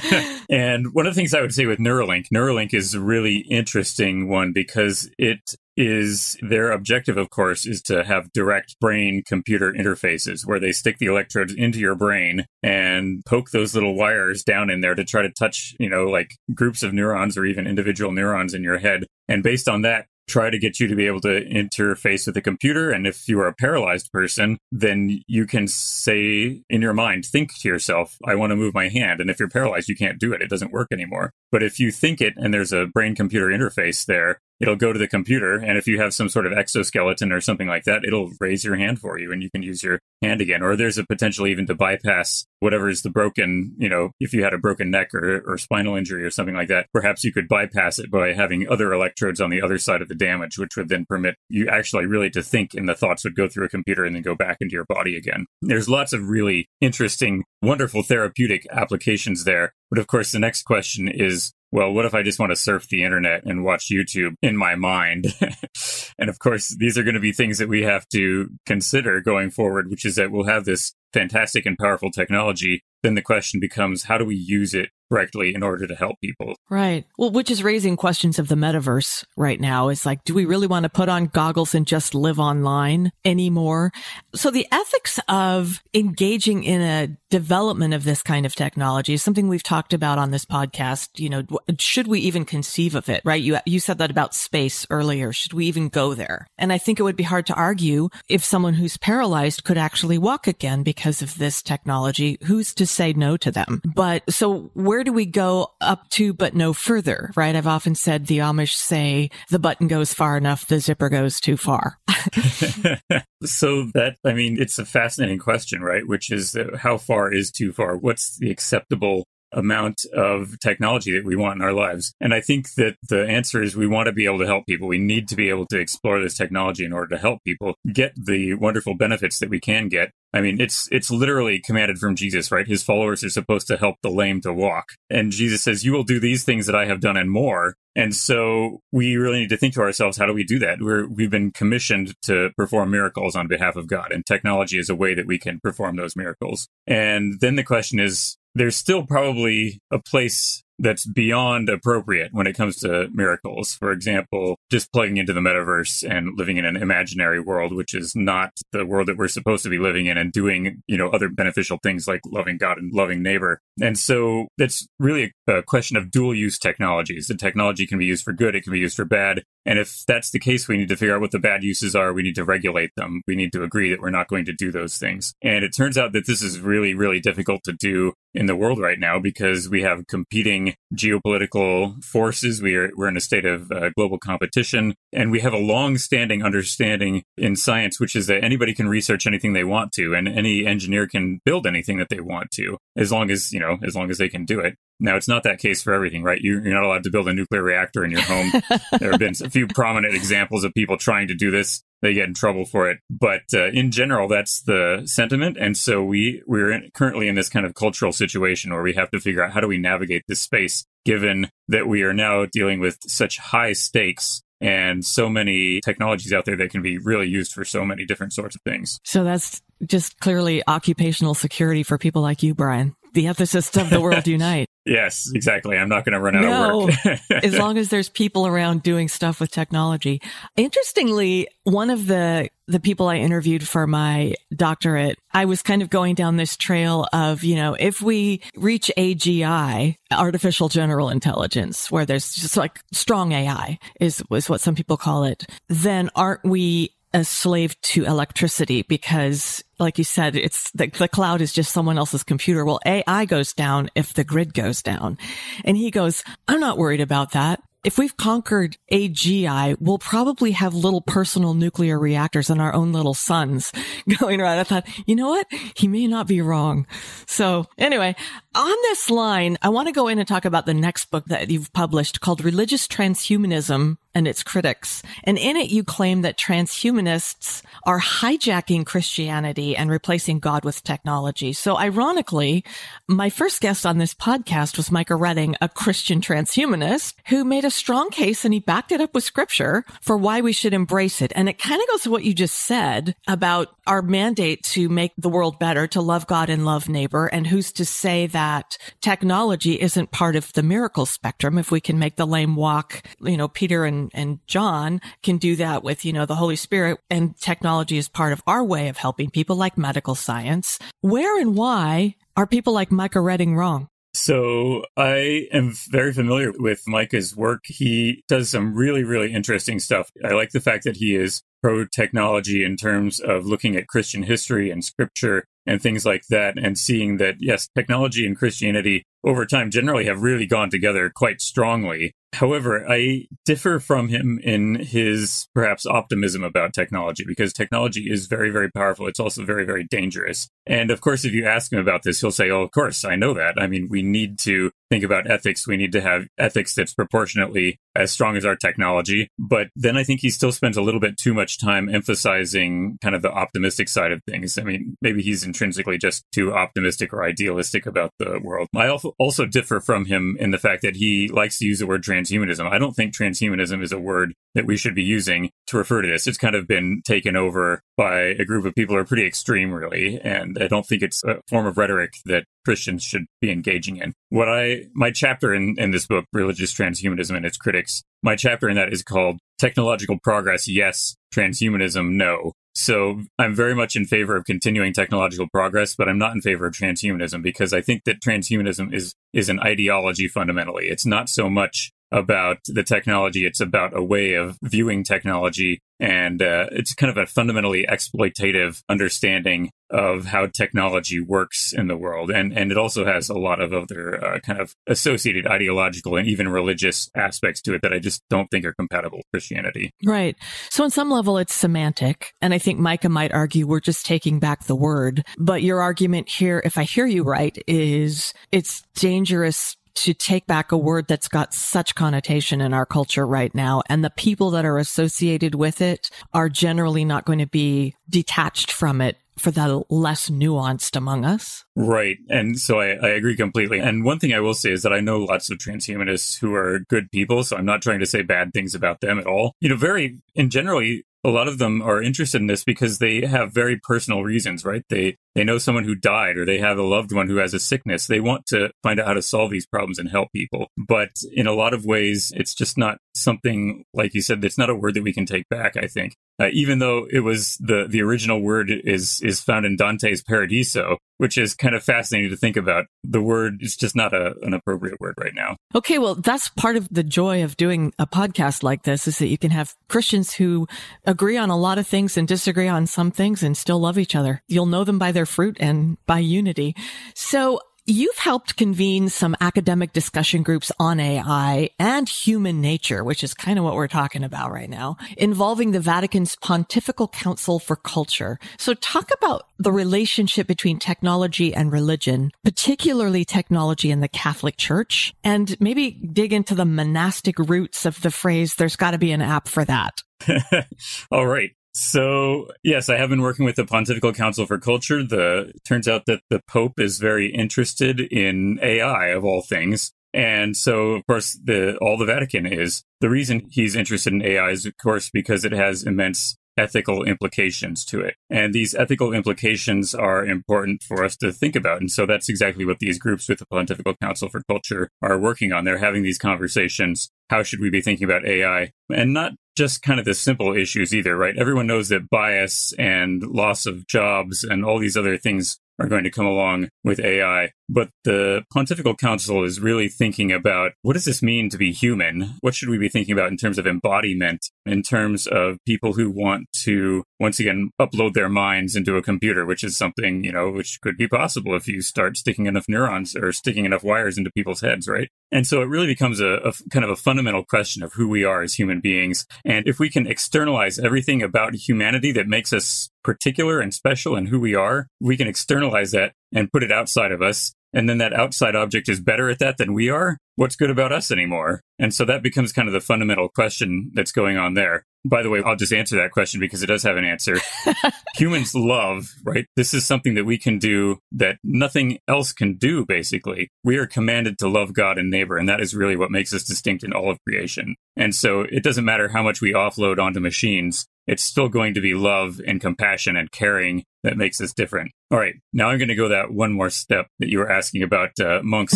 and 0.51 0.93
one 0.93 1.07
of 1.07 1.15
the 1.15 1.19
things 1.19 1.33
I 1.33 1.41
would 1.41 1.55
say 1.55 1.65
with 1.65 1.79
Neuralink, 1.79 2.27
Neuralink 2.29 2.75
is 2.75 2.95
a 2.95 3.01
really 3.01 3.39
interesting 3.39 4.29
one 4.29 4.53
because 4.53 5.11
it 5.19 5.41
is 5.77 6.37
their 6.43 6.71
objective, 6.71 7.17
of 7.17 7.31
course, 7.31 7.67
is 7.67 7.81
to 7.83 8.05
have 8.05 8.33
direct 8.33 8.79
brain 8.81 9.23
computer 9.27 9.73
interfaces 9.73 10.47
where 10.47 10.61
they 10.61 10.73
stick 10.73 10.99
the 10.99 11.07
electrodes 11.07 11.55
into 11.55 11.79
your 11.79 11.95
brain 11.95 12.47
and 12.63 13.23
poke 13.27 13.51
those 13.51 13.75
little 13.75 13.95
wires 13.95 14.43
down 14.43 14.71
in 14.71 14.81
there 14.81 14.95
to 14.95 15.05
try 15.05 15.23
to 15.23 15.31
touch, 15.31 15.75
you 15.79 15.89
know, 15.89 16.05
like 16.05 16.37
groups 16.55 16.83
of 16.83 16.93
neurons 16.93 17.37
or 17.37 17.45
even 17.45 17.67
individual 17.67 18.13
neurons 18.13 18.55
in 18.55 18.63
your 18.63 18.79
head. 18.79 19.05
And 19.29 19.43
based 19.43 19.69
on 19.69 19.83
that, 19.83 20.07
try 20.27 20.51
to 20.51 20.59
get 20.59 20.81
you 20.81 20.89
to 20.89 20.97
be 20.97 21.07
able 21.07 21.21
to 21.21 21.45
interface 21.49 22.27
with 22.27 22.35
the 22.35 22.41
computer. 22.41 22.91
And 22.91 23.07
if 23.07 23.29
you 23.29 23.41
are 23.41 23.47
a 23.47 23.55
paralyzed 23.55 24.11
person, 24.13 24.59
then 24.73 25.23
you 25.27 25.47
can 25.47 25.69
say 25.69 26.63
in 26.69 26.83
your 26.83 26.93
mind, 26.93 27.25
think 27.25 27.57
to 27.59 27.69
yourself, 27.69 28.17
I 28.25 28.35
want 28.35 28.51
to 28.51 28.57
move 28.57 28.75
my 28.75 28.89
hand. 28.89 29.21
And 29.21 29.31
if 29.31 29.39
you're 29.39 29.49
paralyzed, 29.49 29.89
you 29.89 29.97
can't 29.97 30.19
do 30.19 30.33
it. 30.33 30.43
It 30.43 30.51
doesn't 30.51 30.73
work 30.73 30.89
anymore. 30.93 31.33
But 31.53 31.63
if 31.63 31.79
you 31.79 31.91
think 31.91 32.21
it 32.21 32.35
and 32.37 32.53
there's 32.53 32.73
a 32.73 32.87
brain 32.87 33.15
computer 33.15 33.47
interface 33.47 34.05
there, 34.05 34.41
it'll 34.61 34.77
go 34.77 34.93
to 34.93 34.99
the 34.99 35.09
computer. 35.09 35.57
And 35.57 35.77
if 35.77 35.87
you 35.87 36.01
have 36.01 36.15
some 36.15 36.29
sort 36.29 36.47
of 36.47 36.53
exoskeleton 36.53 37.33
or 37.33 37.41
something 37.41 37.69
like 37.69 37.85
that, 37.85 38.05
it'll 38.05 38.33
raise 38.41 38.65
your 38.65 38.77
hand 38.77 38.99
for 38.99 39.19
you 39.19 39.33
and 39.33 39.43
you 39.43 39.51
can 39.51 39.63
use 39.63 39.83
your 39.83 40.01
hand 40.23 40.41
again. 40.41 40.63
Or 40.63 40.77
there's 40.77 40.99
a 40.99 41.05
potential 41.05 41.47
even 41.47 41.67
to 41.67 41.75
bypass 41.75 42.47
whatever 42.61 42.89
is 42.89 43.03
the 43.03 43.11
broken, 43.11 43.75
you 43.79 43.89
know, 43.89 44.11
if 44.21 44.33
you 44.33 44.43
had 44.43 44.55
a 44.55 44.59
broken 44.59 44.91
neck 44.91 45.15
or, 45.15 45.43
or 45.47 45.59
spinal 45.59 45.97
injury 45.97 46.25
or 46.25 46.31
something 46.31 46.55
like 46.55 46.69
that, 46.69 46.87
perhaps 46.93 47.25
you 47.25 47.33
could 47.33 47.49
bypass 47.49 47.99
it 47.99 48.11
by 48.11 48.33
having 48.33 48.67
other 48.69 48.93
electrodes 48.93 49.41
on 49.41 49.51
the 49.51 49.61
other 49.61 49.79
side 49.79 50.03
of 50.03 50.09
the 50.09 50.15
damage, 50.15 50.59
which 50.59 50.77
would 50.77 50.89
then 50.89 51.05
permit 51.09 51.37
you 51.49 51.69
actually 51.69 52.07
really 52.07 52.31
to 52.31 52.43
think 52.43 52.75
and 52.75 52.89
the 52.89 52.95
thoughts 52.95 53.25
would 53.25 53.37
go 53.37 53.49
through 53.49 53.67
a 53.67 53.71
computer 53.71 54.05
and 54.05 54.15
then 54.15 54.23
go 54.23 54.35
back 54.35 54.57
into 54.61 54.73
your 54.73 54.87
body 54.89 55.17
again. 55.17 55.47
There's 55.63 55.89
lots 55.89 56.13
of 56.13 56.29
really 56.29 56.67
interesting, 56.81 57.45
wonderful 57.63 58.03
therapeutic 58.03 58.67
applications 58.71 59.45
there. 59.45 59.73
But 59.91 59.99
of 59.99 60.07
course, 60.07 60.33
the 60.33 60.39
next 60.39 60.63
question 60.63 61.09
is 61.09 61.53
well, 61.73 61.93
what 61.93 62.05
if 62.05 62.15
I 62.15 62.23
just 62.23 62.39
want 62.39 62.51
to 62.51 62.57
surf 62.57 62.89
the 62.89 63.03
internet 63.03 63.45
and 63.45 63.65
watch 63.65 63.91
YouTube 63.91 64.35
in 64.43 64.57
my 64.57 64.75
mind? 64.77 65.27
and 66.19 66.31
of 66.31 66.39
course, 66.39 66.75
these 66.79 66.97
are 66.97 67.03
going 67.03 67.15
to 67.15 67.21
be 67.21 67.33
things 67.33 67.59
that 67.59 67.69
we 67.69 67.83
have 67.83 68.09
to 68.09 68.49
consider 68.65 69.21
going 69.21 69.51
forward, 69.51 69.91
which 69.91 70.05
is 70.05 70.17
that 70.17 70.31
we'll 70.31 70.45
have 70.45 70.65
this 70.65 70.95
fantastic 71.13 71.67
and 71.67 71.79
powerful 71.79 72.11
technology. 72.11 72.83
Then 73.03 73.15
the 73.15 73.23
question 73.23 73.61
becomes, 73.61 74.05
how 74.05 74.19
do 74.19 74.25
we 74.25 74.37
use 74.37 74.75
it 74.75 74.91
correctly 75.09 75.55
in 75.55 75.63
order 75.63 75.87
to 75.87 75.95
help 75.95 76.21
people. 76.21 76.57
Right. 76.69 77.05
Well, 77.19 77.31
which 77.31 77.51
is 77.51 77.63
raising 77.63 77.97
questions 77.97 78.39
of 78.39 78.49
the 78.49 78.55
metaverse 78.55 79.25
right 79.37 79.61
now. 79.61 79.89
Is 79.89 80.07
like, 80.07 80.25
do 80.25 80.35
we 80.35 80.45
really 80.45 80.67
want 80.67 80.85
to 80.85 80.89
put 80.89 81.09
on 81.09 81.27
goggles 81.27 81.75
and 81.75 81.87
just 81.87 82.15
live 82.15 82.39
online 82.39 83.13
anymore? 83.25 83.93
So 84.35 84.51
the 84.51 84.67
ethics 84.73 85.21
of 85.29 85.83
engaging 85.95 86.65
in 86.65 86.81
a 86.81 87.09
development 87.31 87.95
of 87.95 88.05
this 88.05 88.23
kind 88.23 88.47
of 88.47 88.55
technology 88.55 89.15
is 89.15 89.23
something 89.23 89.49
we've 89.49 89.63
talked 89.63 89.93
about 89.93 90.19
on 90.19 90.31
this 90.31 90.45
podcast. 90.45 91.09
You 91.19 91.29
know, 91.29 91.43
should 91.79 92.07
we 92.07 92.21
even 92.21 92.45
conceive 92.45 92.95
of 92.95 93.09
it? 93.09 93.23
Right. 93.25 93.43
You, 93.43 93.59
you 93.67 93.81
said 93.81 93.99
that 93.99 94.11
about 94.11 94.35
space 94.35 94.87
earlier. 94.91 95.33
Should 95.33 95.53
we 95.53 95.67
even 95.67 95.89
go 95.89 96.15
there? 96.15 96.47
And 96.59 96.73
I 96.73 96.79
think 96.79 96.99
it 96.99 97.03
would 97.03 97.17
be 97.17 97.25
hard 97.25 97.47
to 97.47 97.55
argue 97.55 98.09
if 98.29 98.45
someone 98.45 98.75
who's 98.75 98.97
paralyzed 98.97 99.65
could 99.65 99.79
actually 99.79 100.19
walk 100.19 100.47
again 100.47 100.83
because 100.83 101.23
of 101.23 101.39
this 101.39 101.63
technology. 101.63 102.39
Who's 102.45 102.75
to 102.75 102.87
say 102.87 103.13
no 103.13 103.37
to 103.39 103.51
them? 103.51 103.83
But 103.85 104.23
so 104.31 104.71
where 104.75 105.05
do 105.05 105.13
we 105.13 105.27
go 105.27 105.73
up 105.81 106.09
to 106.11 106.33
but 106.33 106.55
no 106.55 106.73
further, 106.73 107.31
right? 107.37 107.57
I've 107.57 107.67
often 107.67 107.95
said 107.95 108.27
the 108.27 108.39
Amish 108.39 108.75
say 108.75 109.31
the 109.51 109.59
button 109.59 109.89
goes 109.89 110.15
far 110.15 110.37
enough, 110.37 110.67
the 110.67 110.81
zipper 110.81 111.09
goes 111.09 111.41
too 111.41 111.57
far. 111.57 111.99
so 113.45 113.85
that, 113.95 114.17
I 114.25 114.33
mean, 114.33 114.61
it's 114.61 114.79
a 114.79 114.85
fascinating 114.85 115.39
question, 115.39 115.83
right? 115.83 116.07
Which 116.07 116.31
is 116.31 116.57
uh, 116.57 116.77
how 116.79 116.99
far 116.99 117.26
is 117.33 117.51
too 117.51 117.73
far? 117.73 117.97
What's 117.97 118.39
the 118.39 118.51
acceptable 118.51 119.27
amount 119.53 120.05
of 120.15 120.59
technology 120.61 121.13
that 121.13 121.25
we 121.25 121.37
want 121.37 121.57
in 121.57 121.63
our 121.63 121.73
lives. 121.73 122.13
And 122.21 122.35
I 122.35 122.41
think 122.41 122.75
that 122.75 122.97
the 123.09 123.27
answer 123.27 123.63
is 123.63 123.77
we 123.77 123.87
want 123.87 124.07
to 124.07 124.13
be 124.13 124.27
able 124.27 124.39
to 124.41 124.47
help 124.47 124.67
people. 124.67 124.89
We 124.89 124.99
need 124.99 125.29
to 125.29 125.37
be 125.37 125.49
able 125.49 125.67
to 125.67 125.79
explore 125.79 126.21
this 126.21 126.37
technology 126.37 126.85
in 126.85 126.93
order 126.93 127.15
to 127.17 127.21
help 127.21 127.43
people 127.45 127.75
get 127.93 128.13
the 128.17 128.55
wonderful 128.55 128.97
benefits 128.97 129.39
that 129.39 129.51
we 129.51 129.61
can 129.61 129.89
get. 129.89 130.11
I 130.35 130.41
mean, 130.41 130.61
it's 130.61 130.89
it's 130.93 131.11
literally 131.11 131.61
commanded 131.61 131.99
from 131.99 132.15
Jesus, 132.15 132.53
right? 132.53 132.67
His 132.67 132.83
followers 132.83 133.25
are 133.25 133.31
supposed 133.31 133.67
to 133.69 133.77
help 133.77 133.97
the 134.03 134.11
lame 134.11 134.43
to 134.43 134.53
walk. 134.53 134.91
And 135.09 135.33
Jesus 135.33 135.63
says, 135.63 135.85
"You 135.85 135.93
will 135.93 136.03
do 136.03 136.21
these 136.21 136.45
things 136.45 136.67
that 136.67 136.75
I 136.75 136.85
have 136.85 137.01
done 137.01 137.17
and 137.17 137.31
more." 137.31 137.77
And 137.95 138.15
so 138.15 138.83
we 138.93 139.17
really 139.17 139.39
need 139.39 139.49
to 139.49 139.57
think 139.57 139.73
to 139.75 139.81
ourselves, 139.81 140.19
how 140.19 140.27
do 140.27 140.35
we 140.35 140.45
do 140.45 140.59
that? 140.59 140.83
We're, 140.83 141.09
we've 141.09 141.31
been 141.31 141.51
commissioned 141.51 142.13
to 142.25 142.51
perform 142.55 142.91
miracles 142.91 143.35
on 143.35 143.49
behalf 143.49 143.75
of 143.75 143.87
God, 143.87 144.13
and 144.13 144.27
technology 144.27 144.79
is 144.79 144.91
a 144.91 144.95
way 144.95 145.15
that 145.15 145.27
we 145.27 145.39
can 145.39 145.61
perform 145.61 145.97
those 145.97 146.15
miracles. 146.15 146.69
And 146.87 147.41
then 147.41 147.57
the 147.57 147.65
question 147.65 147.99
is, 147.99 148.37
there's 148.57 148.77
still 148.77 149.05
probably 149.05 149.83
a 149.91 149.99
place 149.99 150.65
that's 150.79 151.07
beyond 151.07 151.69
appropriate 151.69 152.31
when 152.33 152.47
it 152.47 152.57
comes 152.57 152.77
to 152.77 153.09
miracles. 153.13 153.75
For 153.75 153.93
example, 153.93 154.59
just 154.71 154.93
plugging 154.93 155.17
into 155.17 155.33
the 155.33 155.41
metaverse 155.41 156.09
and 156.09 156.37
living 156.37 156.57
in 156.57 156.65
an 156.65 156.77
imaginary 156.77 157.41
world, 157.41 157.75
which 157.75 157.95
is 157.95 158.15
not 158.15 158.51
the 158.73 158.85
world 158.85 159.09
that 159.09 159.17
we're 159.17 159.29
supposed 159.29 159.63
to 159.65 159.71
be 159.71 159.79
living 159.79 160.07
in 160.07 160.19
and 160.19 160.33
doing, 160.33 160.83
you 160.87 160.99
know, 160.99 161.09
other 161.09 161.29
beneficial 161.29 161.79
things 161.83 162.07
like 162.07 162.21
loving 162.27 162.59
God 162.59 162.79
and 162.79 162.93
loving 162.93 163.23
neighbor. 163.23 163.61
And 163.81 163.99
so 163.99 164.49
that's 164.59 164.87
really 164.99 165.33
a, 165.47 165.57
a 165.57 165.63
question 165.63 165.97
of 165.97 166.11
dual 166.11 166.35
use 166.35 166.59
technologies. 166.59 167.27
The 167.27 167.35
technology 167.35 167.87
can 167.87 167.99
be 167.99 168.07
used 168.07 168.25
for 168.25 168.33
good, 168.33 168.55
it 168.55 168.63
can 168.63 168.73
be 168.73 168.79
used 168.79 168.97
for 168.97 169.05
bad. 169.05 169.43
And 169.65 169.79
if 169.79 170.05
that's 170.07 170.31
the 170.31 170.39
case, 170.39 170.69
we 170.69 170.77
need 170.77 170.89
to 170.89 170.97
figure 170.97 171.15
out 171.15 171.21
what 171.21 171.33
the 171.33 171.41
bad 171.41 171.65
uses 171.65 171.97
are. 171.97 172.13
We 172.13 172.23
need 172.23 172.37
to 172.37 172.45
regulate 172.45 172.93
them. 172.97 173.23
We 173.27 173.35
need 173.35 173.53
to 173.53 173.65
agree 173.65 173.91
that 173.91 174.01
we're 174.01 174.11
not 174.11 174.29
going 174.29 174.45
to 174.45 174.53
do 174.53 174.71
those 174.71 174.97
things. 174.97 175.35
And 175.43 175.65
it 175.65 175.75
turns 175.77 175.99
out 175.99 176.13
that 176.13 176.27
this 176.27 176.41
is 176.41 176.61
really, 176.61 176.95
really 176.95 177.19
difficult 177.19 177.65
to 177.65 177.73
do 177.73 178.13
in 178.33 178.47
the 178.47 178.55
world 178.55 178.79
right 178.79 178.99
now 178.99 179.19
because 179.19 179.69
we 179.69 179.83
have 179.83 180.07
competing 180.07 180.66
geopolitical 180.95 182.03
forces. 182.05 182.63
We 182.63 182.77
are, 182.77 182.91
we're 182.97 183.09
in 183.09 183.17
a 183.17 183.21
state 183.21 183.45
of 183.45 183.71
uh, 183.71 183.91
global 183.97 184.19
competition 184.19 184.95
and 185.13 185.31
we 185.31 185.41
have 185.41 185.53
a 185.53 185.59
long 185.59 185.99
standing 185.99 186.43
understanding 186.43 187.23
in 187.37 187.57
science, 187.57 188.01
which 188.01 188.17
is 188.17 188.27
that 188.29 188.45
anybody 188.45 188.75
can 188.75 188.89
research 188.89 189.27
anything 189.27 189.53
they 189.53 189.65
want 189.65 189.93
to 189.93 190.15
and 190.15 190.29
any 190.29 190.67
engineer 190.67 191.07
can 191.07 191.41
build 191.45 191.67
anything 191.67 191.99
that 191.99 192.09
they 192.09 192.21
want 192.21 192.51
to 192.53 192.77
as 192.97 193.13
long 193.13 193.31
as, 193.31 193.53
you 193.53 193.61
know, 193.61 193.79
as 193.83 193.95
long 193.95 194.11
as 194.11 194.19
they 194.19 194.29
can 194.29 194.45
do 194.45 194.61
it. 194.61 194.77
Now, 194.99 195.17
it's 195.17 195.29
not 195.29 195.43
that 195.43 195.59
case 195.59 195.83
for 195.83 195.93
everything, 195.93 196.23
right? 196.23 196.41
You're 196.41 196.61
not 196.61 196.83
allowed 196.83 197.05
to 197.05 197.11
build 197.11 197.29
a 197.29 197.35
nuclear 197.35 197.63
reactor 197.63 198.05
in 198.05 198.11
your 198.11 198.23
home. 198.23 198.51
there 198.99 199.11
have 199.11 199.21
been 199.21 199.35
a 199.45 199.51
few 199.51 199.67
prominent 199.67 200.15
examples 200.15 200.65
of 200.65 200.73
people 200.73 200.97
trying 200.97 201.29
to 201.29 201.35
do 201.35 201.51
this. 201.51 201.83
They 202.03 202.15
get 202.15 202.29
in 202.29 202.35
trouble 202.35 202.65
for 202.65 202.91
it. 202.91 202.99
But 203.09 203.43
uh, 203.55 203.69
in 203.69 203.91
general, 203.91 204.29
that's 204.29 204.63
the 204.63 205.03
sentiment. 205.07 205.57
And 205.59 205.77
so 205.77 206.03
we, 206.03 206.43
we're 206.47 206.71
in, 206.73 206.91
currently 206.95 207.29
in 207.29 207.35
this 207.35 207.49
kind 207.49 207.65
of 207.65 207.75
cultural 207.75 208.13
situation 208.13 208.73
where 208.73 208.83
we 208.83 208.95
have 208.95 209.11
to 209.11 209.21
figure 209.21 209.43
out 209.43 209.53
how 209.53 209.61
do 209.61 209.69
we 209.69 209.79
navigate 209.79 210.25
this 210.29 210.43
space, 210.43 210.85
given 211.05 211.51
that 211.69 211.89
we 211.89 212.03
are 212.03 212.13
now 212.13 212.47
dealing 212.47 212.81
with 212.81 212.99
such 213.07 213.39
high 213.39 213.73
stakes 213.73 214.43
and 214.61 215.05
so 215.05 215.29
many 215.29 215.81
technologies 215.85 216.33
out 216.33 216.45
there 216.45 216.57
that 216.57 216.71
can 216.71 216.83
be 216.83 216.99
really 216.99 217.29
used 217.29 217.53
for 217.53 217.65
so 217.65 217.85
many 217.85 218.07
different 218.07 218.33
sorts 218.33 218.57
of 218.57 218.63
things. 218.63 218.99
So 219.05 219.25
that's 219.25 219.61
just 219.85 220.19
clearly 220.21 220.63
occupational 220.67 221.35
security 221.35 221.83
for 221.83 221.99
people 221.99 222.23
like 222.23 222.43
you, 222.43 222.55
Brian 222.55 222.95
the 223.17 223.25
ethicists 223.25 223.81
of 223.81 223.89
the 223.89 224.01
world 224.01 224.27
unite. 224.27 224.69
yes, 224.85 225.33
exactly. 225.35 225.77
I'm 225.77 225.89
not 225.89 226.05
going 226.05 226.13
to 226.13 226.21
run 226.21 226.37
out 226.37 226.43
no, 226.43 226.89
of 226.89 226.95
work. 227.05 227.21
as 227.45 227.59
long 227.59 227.79
as 227.79 227.89
there's 227.89 228.11
people 228.11 228.47
around 228.47 228.83
doing 228.83 229.09
stuff 229.09 229.41
with 229.41 229.51
technology. 229.51 230.21
Interestingly, 230.55 231.49
one 231.65 231.91
of 231.91 232.07
the 232.07 232.51
the 232.69 232.81
people 232.81 233.09
I 233.09 233.17
interviewed 233.17 233.67
for 233.67 233.87
my 233.87 234.35
doctorate, 234.55 235.19
I 235.33 235.45
was 235.45 235.63
kind 235.63 235.83
of 235.83 235.91
going 235.91 236.17
down 236.17 236.37
this 236.37 236.57
trail 236.57 237.07
of, 237.13 237.45
you 237.45 237.55
know, 237.55 237.77
if 237.79 238.03
we 238.03 238.43
reach 238.57 238.91
AGI, 238.99 239.95
artificial 240.11 240.69
general 240.69 241.09
intelligence, 241.09 241.93
where 241.93 242.05
there's 242.05 242.35
just 242.35 242.57
like 242.57 242.81
strong 242.93 243.33
AI 243.33 243.79
is 244.01 244.23
was 244.29 244.51
what 244.51 244.61
some 244.61 244.75
people 244.75 244.97
call 244.97 245.25
it, 245.25 245.45
then 245.69 246.11
aren't 246.17 246.43
we 246.45 246.91
a 247.17 247.25
slave 247.25 247.81
to 247.81 248.05
electricity 248.05 248.83
because 248.83 249.65
like 249.79 249.97
you 249.97 250.05
said, 250.05 250.37
it's 250.37 250.71
the, 250.73 250.89
the 250.89 251.09
cloud 251.09 251.41
is 251.41 251.51
just 251.51 251.73
someone 251.73 251.97
else's 251.97 252.23
computer. 252.23 252.63
Well, 252.63 252.79
AI 252.85 253.25
goes 253.25 253.55
down 253.55 253.89
if 253.95 254.13
the 254.13 254.23
grid 254.23 254.53
goes 254.53 254.83
down. 254.83 255.17
And 255.65 255.79
he 255.79 255.91
goes, 255.91 256.23
I'm 256.47 256.61
not 256.61 256.77
worried 256.77 257.01
about 257.01 257.33
that 257.33 257.61
if 257.87 257.99
we've 257.99 258.17
conquered 258.17 258.77
AGI, 258.91 259.77
we'll 259.79 259.99
probably 259.99 260.51
have 260.51 260.75
little 260.75 261.01
personal 261.01 261.55
nuclear 261.55 262.01
reactors 262.01 262.51
and 262.51 262.61
our 262.61 262.75
own 262.75 262.91
little 262.91 263.15
suns 263.15 263.71
going 264.19 264.41
around. 264.41 264.59
I 264.59 264.65
thought, 264.65 264.89
you 265.07 265.15
know 265.15 265.29
what? 265.29 265.47
He 265.77 265.87
may 265.87 266.09
not 266.09 266.27
be 266.27 266.41
wrong. 266.41 266.89
So 267.27 267.67
anyway, 267.79 268.17
on 268.57 268.75
this 268.83 269.09
line, 269.09 269.57
I 269.63 269.69
want 269.69 269.87
to 269.87 269.93
go 269.93 270.09
in 270.09 270.19
and 270.19 270.27
talk 270.27 270.45
about 270.45 270.67
the 270.67 270.75
next 270.75 271.13
book 271.13 271.27
that 271.27 271.49
you've 271.49 271.73
published 271.73 272.21
called 272.21 272.45
Religious 272.45 272.89
Transhumanism 272.89 273.99
and 274.17 274.27
its 274.27 274.43
critics. 274.43 275.03
And 275.25 275.37
in 275.37 275.57
it, 275.57 275.69
you 275.69 275.85
claim 275.85 276.23
that 276.23 276.39
transhumanists 276.39 277.63
are 277.85 278.01
hijacking 278.01 278.87
Christianity 278.87 279.77
and 279.77 279.91
replacing 279.91 280.39
God 280.39 280.65
with 280.65 280.83
technology. 280.83 281.53
So 281.53 281.77
ironically, 281.77 282.65
my 283.07 283.29
first 283.29 283.61
guest 283.61 283.85
on 283.85 283.99
this 283.99 284.15
podcast 284.15 284.79
was 284.79 284.91
Micah 284.91 285.17
Redding, 285.17 285.55
a 285.61 285.69
Christian 285.69 286.23
transhumanist 286.23 287.13
who 287.27 287.45
made 287.45 287.67
a 287.67 287.71
strong 287.71 288.09
case 288.09 288.47
and 288.47 288.55
he 288.55 288.61
backed 288.61 288.91
it 288.91 289.03
up 289.03 289.13
with 289.15 289.23
scripture 289.23 289.85
for 290.01 290.17
why 290.17 290.41
we 290.41 290.53
should 290.53 290.73
embrace 290.73 291.21
it. 291.21 291.31
And 291.37 291.47
it 291.47 291.59
kind 291.59 291.83
of 291.83 291.87
goes 291.89 292.03
to 292.05 292.11
what 292.11 292.25
you 292.25 292.33
just 292.33 292.55
said 292.55 293.17
about 293.29 293.77
our 293.87 294.01
mandate 294.01 294.63
to 294.63 294.89
make 294.89 295.13
the 295.19 295.29
world 295.29 295.59
better, 295.59 295.87
to 295.89 296.01
love 296.01 296.27
God 296.27 296.49
and 296.49 296.65
love 296.65 296.89
neighbor. 296.89 297.27
And 297.27 297.47
who's 297.47 297.71
to 297.73 297.85
say 297.85 298.29
that 298.29 298.79
technology 299.03 299.79
isn't 299.79 300.11
part 300.11 300.37
of 300.37 300.55
the 300.55 300.63
miracle 300.63 301.05
spectrum? 301.05 301.59
If 301.59 301.71
we 301.71 301.83
can 301.83 301.99
make 301.99 302.17
the 302.17 302.27
lame 302.27 302.57
walk, 302.57 303.03
you 303.21 303.37
know, 303.37 303.49
Peter 303.49 303.85
and, 303.85 304.06
and 304.15 304.41
John 304.47 305.01
can 305.23 305.39
do 305.39 305.57
that 305.57 305.83
with, 305.83 306.05
you 306.05 306.13
know, 306.13 306.27
the 306.27 306.35
Holy 306.35 306.57
Spirit 306.57 306.99
and 307.11 307.37
technology 307.39 307.97
is 307.97 308.09
part 308.09 308.33
of 308.33 308.43
our 308.47 308.65
way 308.65 308.89
of 308.89 308.97
helping 308.97 309.31
people 309.31 309.57
like 309.57 309.79
medical 309.79 310.15
science. 310.15 310.79
Where 311.01 311.41
and 311.41 311.57
why 311.57 312.17
are 312.37 312.47
people 312.47 312.73
like 312.73 312.91
Micah 312.91 313.21
Redding 313.21 313.57
wrong? 313.57 313.89
So 314.15 314.83
I 314.97 315.47
am 315.53 315.75
very 315.91 316.13
familiar 316.15 316.51
with 316.57 316.83
Micah's 316.87 317.37
work. 317.37 317.65
He 317.67 318.25
does 318.29 318.49
some 318.49 318.75
really, 318.75 319.05
really 319.05 319.31
interesting 319.31 319.79
stuff. 319.79 320.11
I 320.25 320.31
like 320.31 320.53
the 320.53 320.61
fact 320.61 320.85
that 320.85 320.97
he 320.97 321.15
is 321.15 321.43
pro 321.63 321.85
technology 321.85 322.65
in 322.65 322.77
terms 322.77 323.21
of 323.21 323.45
looking 323.45 323.77
at 323.77 323.89
Christian 323.89 324.23
history 324.23 324.71
and 324.71 324.83
scripture 324.83 325.45
and 325.67 325.83
things 325.83 326.07
like 326.07 326.23
that, 326.31 326.57
and 326.57 326.79
seeing 326.79 327.17
that, 327.17 327.35
yes, 327.41 327.69
technology 327.77 328.25
and 328.25 328.39
Christianity 328.39 329.03
over 329.27 329.45
time 329.45 329.71
generally 329.71 330.07
have 330.07 330.23
really 330.23 330.47
gone 330.47 330.71
together 330.71 331.11
quite 331.15 331.41
strongly. 331.41 332.15
However, 332.33 332.85
I 332.89 333.27
differ 333.47 333.81
from 333.81 334.09
him 334.09 334.39
in 334.43 334.75
his 334.75 335.49
perhaps 335.55 335.87
optimism 335.87 336.45
about 336.45 336.75
technology 336.75 337.25
because 337.27 337.53
technology 337.53 338.11
is 338.11 338.27
very, 338.27 338.51
very 338.51 338.71
powerful. 338.71 339.07
It's 339.07 339.21
also 339.21 339.45
very, 339.45 339.65
very 339.65 339.85
dangerous. 339.85 340.49
And 340.67 340.91
of 340.91 341.01
course, 341.01 341.25
if 341.25 341.33
you 341.33 341.47
ask 341.47 341.73
him 341.73 341.79
about 341.79 342.03
this, 342.03 342.21
he'll 342.21 342.31
say, 342.31 342.51
Oh, 342.51 342.63
of 342.63 342.73
course, 342.73 343.05
I 343.05 343.17
know 343.17 343.33
that. 343.35 343.55
I 343.59 343.67
mean, 343.67 343.89
we 343.91 344.03
need 344.03 344.39
to 344.41 344.71
think 344.91 345.03
about 345.03 345.31
ethics. 345.31 345.67
We 345.67 345.77
need 345.77 345.93
to 345.93 346.01
have 346.01 346.27
ethics 346.39 346.75
that's 346.75 346.95
proportionately 346.95 347.79
as 347.95 348.11
strong 348.11 348.37
as 348.37 348.45
our 348.45 348.57
technology. 348.57 349.29
But 349.39 349.69
then 349.75 349.97
I 349.97 350.05
think 350.05 350.21
he 350.21 350.31
still 350.31 350.53
spends 350.53 350.77
a 350.77 350.83
little 350.83 351.01
bit 351.01 351.17
too 351.17 351.33
much 351.33 351.59
time 351.59 351.89
emphasizing 351.89 352.99
kind 353.01 353.15
of 353.15 353.23
the 353.23 353.33
optimistic 353.33 353.89
side 353.89 354.13
of 354.13 354.21
things. 354.29 354.59
I 354.59 354.63
mean, 354.63 354.97
maybe 355.01 355.23
he's 355.23 355.45
intrinsically 355.45 355.99
just 355.99 356.25
too 356.33 356.53
optimistic 356.53 357.13
or 357.13 357.25
idealistic 357.25 357.87
about 357.87 358.11
the 358.19 358.39
world. 358.43 358.69
I 358.77 358.89
also 359.19 359.47
differ 359.47 359.81
from 359.81 360.07
him 360.07 360.37
in 360.39 360.51
the 360.51 360.59
fact 360.59 360.83
that 360.83 360.97
he 360.97 361.29
likes 361.29 361.59
to 361.59 361.65
use 361.65 361.79
the 361.79 361.87
word 361.87 362.03
transhumanism. 362.03 362.71
I 362.71 362.79
don't 362.79 362.95
think 362.95 363.15
transhumanism 363.15 363.83
is 363.83 363.93
a 363.93 363.99
word 363.99 364.35
that 364.55 364.67
we 364.67 364.77
should 364.77 364.95
be 364.95 365.03
using 365.03 365.51
to 365.69 365.77
refer 365.77 366.03
to 366.03 366.09
this. 366.09 366.27
It's 366.27 366.39
kind 366.39 366.55
of 366.55 366.67
been 366.67 367.03
taken 367.05 367.37
over 367.37 367.81
by 367.97 368.21
a 368.21 368.45
group 368.45 368.65
of 368.65 368.75
people 368.75 368.95
who 368.95 369.01
are 369.01 369.05
pretty 369.05 369.27
extreme, 369.27 369.73
really. 369.73 370.21
And 370.23 370.59
I 370.61 370.69
don't 370.69 370.87
think 370.87 371.03
it's 371.03 371.25
a 371.25 371.41
form 371.49 371.67
of 371.67 371.79
rhetoric 371.79 372.15
that 372.27 372.45
Christians 372.65 373.03
should 373.03 373.27
be 373.41 373.51
engaging 373.51 373.97
in. 373.97 374.13
What 374.31 374.49
I, 374.49 374.87
my 374.95 375.11
chapter 375.11 375.55
in, 375.55 375.77
in 375.79 375.91
this 375.91 376.07
book, 376.07 376.25
Religious 376.33 376.75
Transhumanism 376.75 377.37
and 377.37 377.47
Its 377.47 377.57
Critics, 377.57 378.03
my 378.23 378.37
chapter 378.37 378.69
in 378.69 378.77
that 378.77 378.93
is 378.93 379.03
called 379.03 379.39
Technological 379.59 380.19
Progress, 380.23 380.69
Yes. 380.69 381.17
Transhumanism, 381.35 382.13
No. 382.13 382.53
So 382.79 383.23
I'm 383.39 383.55
very 383.55 383.75
much 383.75 383.97
in 383.97 384.05
favor 384.05 384.37
of 384.37 384.45
continuing 384.45 384.93
technological 384.93 385.49
progress, 385.49 385.95
but 385.97 386.11
I'm 386.11 386.19
not 386.19 386.35
in 386.35 386.43
favor 386.43 386.67
of 386.67 386.75
transhumanism 386.75 387.43
because 387.43 387.73
I 387.73 387.81
think 387.81 388.05
that 388.05 388.21
transhumanism 388.21 388.93
is 388.93 389.15
is 389.33 389.49
an 389.49 389.59
ideology 389.61 390.29
fundamentally. 390.29 390.89
It's 390.89 391.07
not 391.07 391.31
so 391.31 391.49
much 391.49 391.91
about 392.17 392.59
the 392.65 392.83
technology. 392.83 393.45
It's 393.45 393.61
about 393.61 393.95
a 393.95 394.03
way 394.03 394.35
of 394.35 394.59
viewing 394.63 395.05
technology. 395.05 395.81
And 396.01 396.43
uh, 396.43 396.67
it's 396.73 396.95
kind 396.95 397.11
of 397.11 397.19
a 397.19 397.27
fundamentally 397.27 397.87
exploitative 397.87 398.83
understanding 398.89 399.71
of 399.91 400.25
how 400.25 400.47
technology 400.47 401.21
works 401.21 401.73
in 401.73 401.89
the 401.89 401.97
world. 401.97 402.31
And, 402.31 402.57
and 402.57 402.73
it 402.73 402.79
also 402.79 403.05
has 403.05 403.29
a 403.29 403.39
lot 403.39 403.61
of 403.61 403.73
other 403.73 404.23
uh, 404.23 404.41
kind 404.41 404.61
of 404.61 404.75
associated 404.87 405.47
ideological 405.47 406.17
and 406.17 406.27
even 406.27 406.49
religious 406.49 407.11
aspects 407.15 407.61
to 407.63 407.75
it 407.75 407.83
that 407.83 407.93
I 407.93 407.99
just 407.99 408.23
don't 408.31 408.51
think 408.51 408.65
are 408.65 408.75
compatible 408.75 409.19
with 409.19 409.27
Christianity. 409.33 409.91
Right. 410.05 410.37
So, 410.71 410.85
on 410.85 410.91
some 410.91 411.11
level, 411.11 411.39
it's 411.39 411.55
semantic. 411.55 412.33
And 412.41 412.55
I 412.55 412.59
think 412.59 412.79
Micah 412.79 413.09
might 413.11 413.33
argue 413.33 413.67
we're 413.67 413.81
just 413.81 414.07
taking 414.07 414.39
back 414.39 414.65
the 414.65 414.77
word. 414.77 415.23
But 415.39 415.63
your 415.63 415.81
argument 415.83 416.31
here, 416.31 416.63
if 416.65 416.79
I 416.79 416.85
hear 416.85 417.07
you 417.07 417.23
right, 417.23 417.57
is 417.67 418.33
it's 418.53 418.83
dangerous 418.95 419.77
to 419.97 420.15
take 420.15 420.47
back 420.47 420.73
a 420.73 420.77
word 420.77 421.09
that's 421.09 421.29
got 421.29 421.55
such 421.55 421.95
connotation 421.95 422.61
in 422.61 422.73
our 422.73 422.87
culture 422.87 423.27
right 423.27 423.55
now. 423.55 423.83
And 423.89 424.05
the 424.05 424.11
people 424.11 424.51
that 424.53 424.65
are 424.65 424.79
associated 424.79 425.55
with 425.55 425.81
it 425.81 426.11
are 426.33 426.49
generally 426.49 427.05
not 427.05 427.25
going 427.25 427.39
to 427.39 427.47
be 427.47 427.95
detached 428.09 428.71
from 428.71 429.01
it 429.01 429.19
for 429.39 429.51
the 429.51 429.83
less 429.91 430.31
nuanced 430.31 430.97
among 430.97 431.25
us. 431.25 431.65
Right. 431.75 432.17
And 432.31 432.59
so 432.59 432.81
I, 432.81 432.93
I, 432.93 433.09
agree 433.11 433.37
completely. 433.37 433.81
And 433.81 434.03
one 434.03 434.19
thing 434.19 434.33
I 434.33 434.41
will 434.41 434.55
say 434.55 434.73
is 434.73 434.83
that 434.83 434.95
I 434.95 435.01
know 435.01 435.19
lots 435.19 435.51
of 435.51 435.59
transhumanists 435.59 436.41
who 436.41 436.55
are 436.55 436.81
good 436.89 437.11
people. 437.11 437.43
So 437.43 437.57
I'm 437.57 437.67
not 437.67 437.83
trying 437.83 438.01
to 438.01 438.07
say 438.07 438.23
bad 438.23 438.55
things 438.55 438.75
about 438.75 439.01
them 439.01 439.19
at 439.19 439.27
all. 439.27 439.55
You 439.61 439.69
know, 439.69 439.77
very 439.77 440.19
in 440.35 440.49
generally, 440.49 441.05
a 441.27 441.31
lot 441.31 441.49
of 441.49 441.59
them 441.59 441.83
are 441.83 442.01
interested 442.01 442.41
in 442.41 442.47
this 442.47 442.63
because 442.63 442.99
they 442.99 443.27
have 443.27 443.53
very 443.53 443.81
personal 443.83 444.23
reasons, 444.23 444.65
right? 444.65 444.83
They 444.89 445.17
they 445.35 445.43
know 445.43 445.59
someone 445.59 445.83
who 445.83 445.97
died 445.97 446.37
or 446.37 446.47
they 446.47 446.59
have 446.59 446.79
a 446.79 446.85
loved 446.85 447.13
one 447.13 447.27
who 447.27 447.37
has 447.39 447.53
a 447.53 447.59
sickness. 447.59 448.07
They 448.07 448.21
want 448.21 448.47
to 448.47 448.71
find 448.85 449.01
out 449.01 449.09
how 449.09 449.15
to 449.15 449.23
solve 449.23 449.51
these 449.51 449.67
problems 449.67 449.99
and 449.99 450.09
help 450.09 450.29
people. 450.33 450.69
But 450.79 451.11
in 451.33 451.49
a 451.49 451.53
lot 451.53 451.75
of 451.75 451.85
ways, 451.85 452.33
it's 452.37 452.55
just 452.55 452.79
not 452.79 452.99
something, 453.15 453.83
like 453.93 454.15
you 454.15 454.23
said, 454.23 454.45
it's 454.45 454.57
not 454.57 454.71
a 454.71 454.75
word 454.75 454.95
that 454.95 455.03
we 455.03 455.13
can 455.13 455.27
take 455.27 455.49
back, 455.49 455.77
I 455.77 455.89
think. 455.89 456.15
Uh, 456.39 456.49
even 456.53 456.79
though 456.79 457.07
it 457.11 457.21
was 457.21 457.57
the, 457.61 457.87
the 457.89 458.03
original 458.03 458.41
word 458.41 458.71
is, 458.71 459.21
is 459.23 459.41
found 459.41 459.65
in 459.65 459.77
Dante's 459.77 460.23
Paradiso, 460.23 460.99
which 461.19 461.39
is 461.39 461.55
kind 461.55 461.75
of 461.75 461.83
fascinating 461.83 462.31
to 462.31 462.37
think 462.37 462.57
about. 462.57 462.85
The 463.05 463.23
word 463.23 463.59
is 463.61 463.77
just 463.77 463.97
not 463.97 464.13
a, 464.13 464.35
an 464.43 464.53
appropriate 464.53 465.01
word 465.01 465.15
right 465.19 465.33
now. 465.35 465.57
Okay. 465.75 465.99
Well, 465.99 466.17
that's 466.17 466.51
part 466.51 466.77
of 466.77 466.89
the 466.91 467.03
joy 467.03 467.43
of 467.43 467.57
doing 467.57 467.93
a 467.99 468.07
podcast 468.07 468.63
like 468.63 468.83
this 468.83 469.09
is 469.09 469.19
that 469.19 469.29
you 469.29 469.39
can 469.39 469.51
have 469.51 469.75
Christians 469.89 470.35
who 470.35 470.67
agree 471.05 471.37
on 471.37 471.51
a 471.51 471.57
lot 471.57 471.79
of 471.79 471.87
things 471.87 472.17
and 472.17 472.29
disagree 472.29 472.69
on 472.69 472.87
some 472.87 473.11
things 473.11 473.43
and 473.43 473.57
still 473.57 473.79
love 473.79 473.99
each 473.99 474.15
other. 474.15 474.43
You'll 474.47 474.67
know 474.67 474.85
them 474.85 474.99
by 474.99 475.13
their 475.13 475.27
fruit 475.27 475.57
and 475.59 475.97
by 476.07 476.19
unity. 476.19 476.75
So 477.15 477.61
You've 477.89 478.19
helped 478.19 478.57
convene 478.57 479.09
some 479.11 479.37
academic 479.41 479.93
discussion 479.93 480.43
groups 480.43 480.73
on 480.81 480.99
AI 480.99 481.71
and 481.79 482.09
human 482.09 482.61
nature, 482.61 483.05
which 483.05 483.23
is 483.23 483.33
kind 483.33 483.61
of 483.61 483.65
what 483.65 483.77
we're 483.77 483.87
talking 483.87 484.25
about 484.25 484.51
right 484.51 484.69
now, 484.69 484.97
involving 485.17 485.71
the 485.71 485.79
Vatican's 485.79 486.35
Pontifical 486.35 487.07
Council 487.07 487.61
for 487.61 487.77
Culture. 487.77 488.41
So 488.59 488.75
talk 488.75 489.11
about 489.17 489.47
the 489.61 489.71
relationship 489.71 490.49
between 490.49 490.81
technology 490.81 491.55
and 491.55 491.71
religion, 491.71 492.33
particularly 492.43 493.25
technology 493.25 493.93
in 493.93 494.01
the 494.01 494.09
Catholic 494.09 494.57
Church, 494.57 495.15
and 495.23 495.57
maybe 495.61 495.93
dig 495.93 496.33
into 496.33 496.57
the 496.57 496.65
monastic 496.65 497.39
roots 497.39 497.87
of 497.87 498.01
the 498.01 498.11
phrase, 498.11 498.57
there's 498.57 498.75
got 498.75 498.91
to 498.91 498.99
be 498.99 499.13
an 499.13 499.23
app 499.23 499.47
for 499.47 499.65
that. 499.65 500.03
All 501.13 501.29
right. 501.29 501.53
So, 501.79 502.49
yes, 502.63 502.89
I 502.89 502.97
have 502.97 503.11
been 503.11 503.21
working 503.21 503.45
with 503.45 503.57
the 503.57 503.67
Pontifical 503.67 504.15
Council 504.15 504.47
for 504.47 504.57
Culture. 504.57 505.03
The 505.03 505.53
turns 505.69 505.87
out 505.87 506.07
that 506.07 506.23
the 506.31 506.41
Pope 506.49 506.81
is 506.81 506.99
very 506.99 507.27
interested 507.27 508.01
in 508.01 508.59
AI 508.63 509.09
of 509.09 509.27
all 509.27 509.43
things. 509.43 509.93
And 510.15 510.57
so, 510.57 510.93
of 510.93 511.07
course, 511.07 511.39
the 511.45 511.77
all 511.77 511.99
the 511.99 512.07
Vatican 512.07 512.47
is. 512.47 512.83
The 513.03 513.11
reason 513.11 513.49
he's 513.51 513.77
interested 513.77 514.15
in 514.15 514.23
AI 514.23 514.53
is, 514.53 514.65
of 514.65 514.73
course, 514.79 515.11
because 515.11 515.45
it 515.45 515.53
has 515.53 515.83
immense 515.83 516.39
ethical 516.57 517.05
implications 517.05 517.85
to 517.85 518.01
it. 518.01 518.15
And 518.31 518.55
these 518.55 518.75
ethical 518.75 519.13
implications 519.13 519.95
are 519.95 520.25
important 520.25 520.83
for 520.83 521.05
us 521.05 521.15
to 521.19 521.31
think 521.31 521.55
about. 521.55 521.83
And 521.83 521.91
so 521.91 522.07
that's 522.07 522.31
exactly 522.31 522.65
what 522.65 522.79
these 522.79 522.99
groups 522.99 523.29
with 523.29 523.41
the 523.41 523.47
Pontifical 523.47 523.95
Council 523.97 524.31
for 524.31 524.41
Culture 524.49 524.89
are 525.03 525.19
working 525.19 525.53
on. 525.53 525.65
They're 525.65 525.77
having 525.77 526.05
these 526.05 526.17
conversations. 526.17 527.11
How 527.29 527.43
should 527.43 527.61
we 527.61 527.69
be 527.69 527.83
thinking 527.83 528.07
about 528.07 528.25
AI? 528.25 528.73
And 528.89 529.13
not 529.13 529.33
just 529.57 529.83
kind 529.83 529.99
of 529.99 530.05
the 530.05 530.15
simple 530.15 530.55
issues 530.55 530.95
either, 530.95 531.17
right? 531.17 531.37
Everyone 531.37 531.67
knows 531.67 531.89
that 531.89 532.11
bias 532.11 532.73
and 532.79 533.23
loss 533.23 533.67
of 533.67 533.87
jobs 533.87 534.45
and 534.45 534.65
all 534.65 534.79
these 534.79 534.97
other 534.97 535.17
things 535.17 535.59
are 535.79 535.89
going 535.89 536.05
to 536.05 536.11
come 536.11 536.27
along 536.27 536.69
with 536.85 537.01
AI. 537.01 537.51
But 537.69 537.91
the 538.05 538.45
Pontifical 538.53 538.95
Council 538.95 539.45
is 539.45 539.61
really 539.61 539.89
thinking 539.89 540.31
about 540.31 540.73
what 540.83 540.93
does 540.93 541.05
this 541.05 541.23
mean 541.23 541.51
to 541.51 541.59
be 541.59 541.73
human? 541.73 542.35
What 542.41 542.55
should 542.55 542.69
we 542.69 542.79
be 542.79 542.89
thinking 542.89 543.13
about 543.13 543.31
in 543.31 543.37
terms 543.37 543.59
of 543.59 543.67
embodiment, 543.67 544.51
in 544.65 544.83
terms 544.83 545.27
of 545.27 545.59
people 545.67 545.95
who 545.95 546.11
want 546.11 546.47
to, 546.65 547.03
once 547.19 547.41
again, 547.41 547.71
upload 547.81 548.15
their 548.15 548.29
minds 548.29 548.77
into 548.77 548.97
a 548.97 549.03
computer, 549.03 549.45
which 549.45 549.65
is 549.65 549.77
something, 549.77 550.23
you 550.23 550.33
know, 550.33 550.51
which 550.51 550.81
could 550.81 550.97
be 550.97 551.09
possible 551.09 551.57
if 551.57 551.67
you 551.67 551.83
start 551.83 552.17
sticking 552.17 552.47
enough 552.47 552.67
neurons 552.69 553.17
or 553.17 553.33
sticking 553.33 553.65
enough 553.65 553.83
wires 553.83 554.17
into 554.17 554.31
people's 554.31 554.61
heads, 554.61 554.87
right? 554.87 555.11
And 555.33 555.47
so 555.47 555.61
it 555.61 555.69
really 555.69 555.89
becomes 555.89 556.21
a, 556.21 556.35
a 556.37 556.53
kind 556.71 556.85
of 556.85 556.91
a 556.91 556.97
fundamental 556.97 557.45
question 557.45 557.83
of 557.83 557.93
who 557.95 558.09
we 558.09 558.23
are 558.25 558.43
as 558.43 558.55
human 558.55 558.81
beings. 558.81 559.27
And 559.45 559.67
if 559.67 559.81
we 559.81 559.91
can 559.91 560.07
externalize 560.07 560.79
everything 560.79 561.21
about 561.23 561.55
humanity 561.55 562.13
that 562.13 562.29
makes 562.29 562.53
us 562.53 562.91
particular 563.03 563.61
and 563.61 563.75
special 563.75 564.17
and 564.17 564.29
who 564.29 564.39
we 564.39 564.55
are, 564.55 564.89
we 565.01 565.17
can 565.17 565.29
externalize 565.29 565.91
that 565.93 566.13
and 566.37 566.53
put 566.53 566.63
it 566.63 566.71
outside 566.71 567.11
of 567.11 567.21
us 567.21 567.53
and 567.77 567.91
then 567.91 567.99
that 567.99 568.15
outside 568.15 568.57
object 568.57 568.89
is 568.89 569.01
better 569.01 569.29
at 569.29 569.39
that 569.41 569.59
than 569.59 569.75
we 569.75 569.91
are, 569.91 570.17
what's 570.37 570.57
good 570.57 570.71
about 570.71 570.93
us 570.93 571.11
anymore? 571.11 571.61
And 571.79 571.93
so 571.93 572.07
that 572.07 572.23
becomes 572.23 572.51
kind 572.51 572.69
of 572.69 572.73
the 572.73 572.81
fundamental 572.81 573.29
question 573.29 573.91
that's 573.93 574.13
going 574.13 574.39
on 574.39 574.55
there. 574.55 574.85
By 575.05 575.23
the 575.23 575.29
way, 575.29 575.43
I'll 575.45 575.57
just 575.57 575.75
answer 575.75 575.95
that 575.97 576.11
question 576.11 576.41
because 576.41 576.63
it 576.63 576.69
does 576.69 576.83
have 576.85 576.97
an 576.97 577.05
answer. 577.05 577.37
Humans 578.17 578.55
love, 578.55 579.13
right? 579.25 579.45
This 579.57 579.75
is 579.75 579.87
something 579.87 580.15
that 580.15 580.25
we 580.25 580.39
can 580.39 580.59
do 580.59 581.01
that 581.13 581.37
nothing 581.45 581.99
else 582.09 582.33
can 582.33 582.57
do, 582.57 582.87
basically. 582.87 583.51
We 583.63 583.77
are 583.77 583.87
commanded 583.87 584.39
to 584.39 584.49
love 584.49 584.73
God 584.73 584.97
and 584.97 585.11
neighbor, 585.11 585.37
and 585.37 585.49
that 585.49 585.61
is 585.61 585.75
really 585.75 585.97
what 585.97 586.11
makes 586.11 586.33
us 586.33 586.45
distinct 586.45 586.83
in 586.83 586.95
all 586.95 587.11
of 587.11 587.19
creation. 587.29 587.77
And 587.95 588.15
so 588.15 588.41
it 588.41 588.63
doesn't 588.63 588.87
matter 588.87 589.09
how 589.09 589.23
much 589.23 589.43
we 589.43 589.53
offload 589.53 589.99
onto 589.99 590.19
machines 590.19 590.87
it's 591.07 591.23
still 591.23 591.49
going 591.49 591.75
to 591.75 591.81
be 591.81 591.95
love 591.95 592.41
and 592.47 592.61
compassion 592.61 593.17
and 593.17 593.31
caring 593.31 593.85
that 594.03 594.17
makes 594.17 594.41
us 594.41 594.53
different. 594.53 594.93
All 595.11 595.19
right, 595.19 595.35
now 595.53 595.69
I'm 595.69 595.79
going 595.79 595.89
to 595.89 595.95
go 595.95 596.09
that 596.09 596.33
one 596.33 596.53
more 596.53 596.71
step 596.71 597.07
that 597.19 597.29
you 597.29 597.39
were 597.39 597.51
asking 597.51 597.83
about 597.83 598.19
uh, 598.21 598.41
monks 598.43 598.75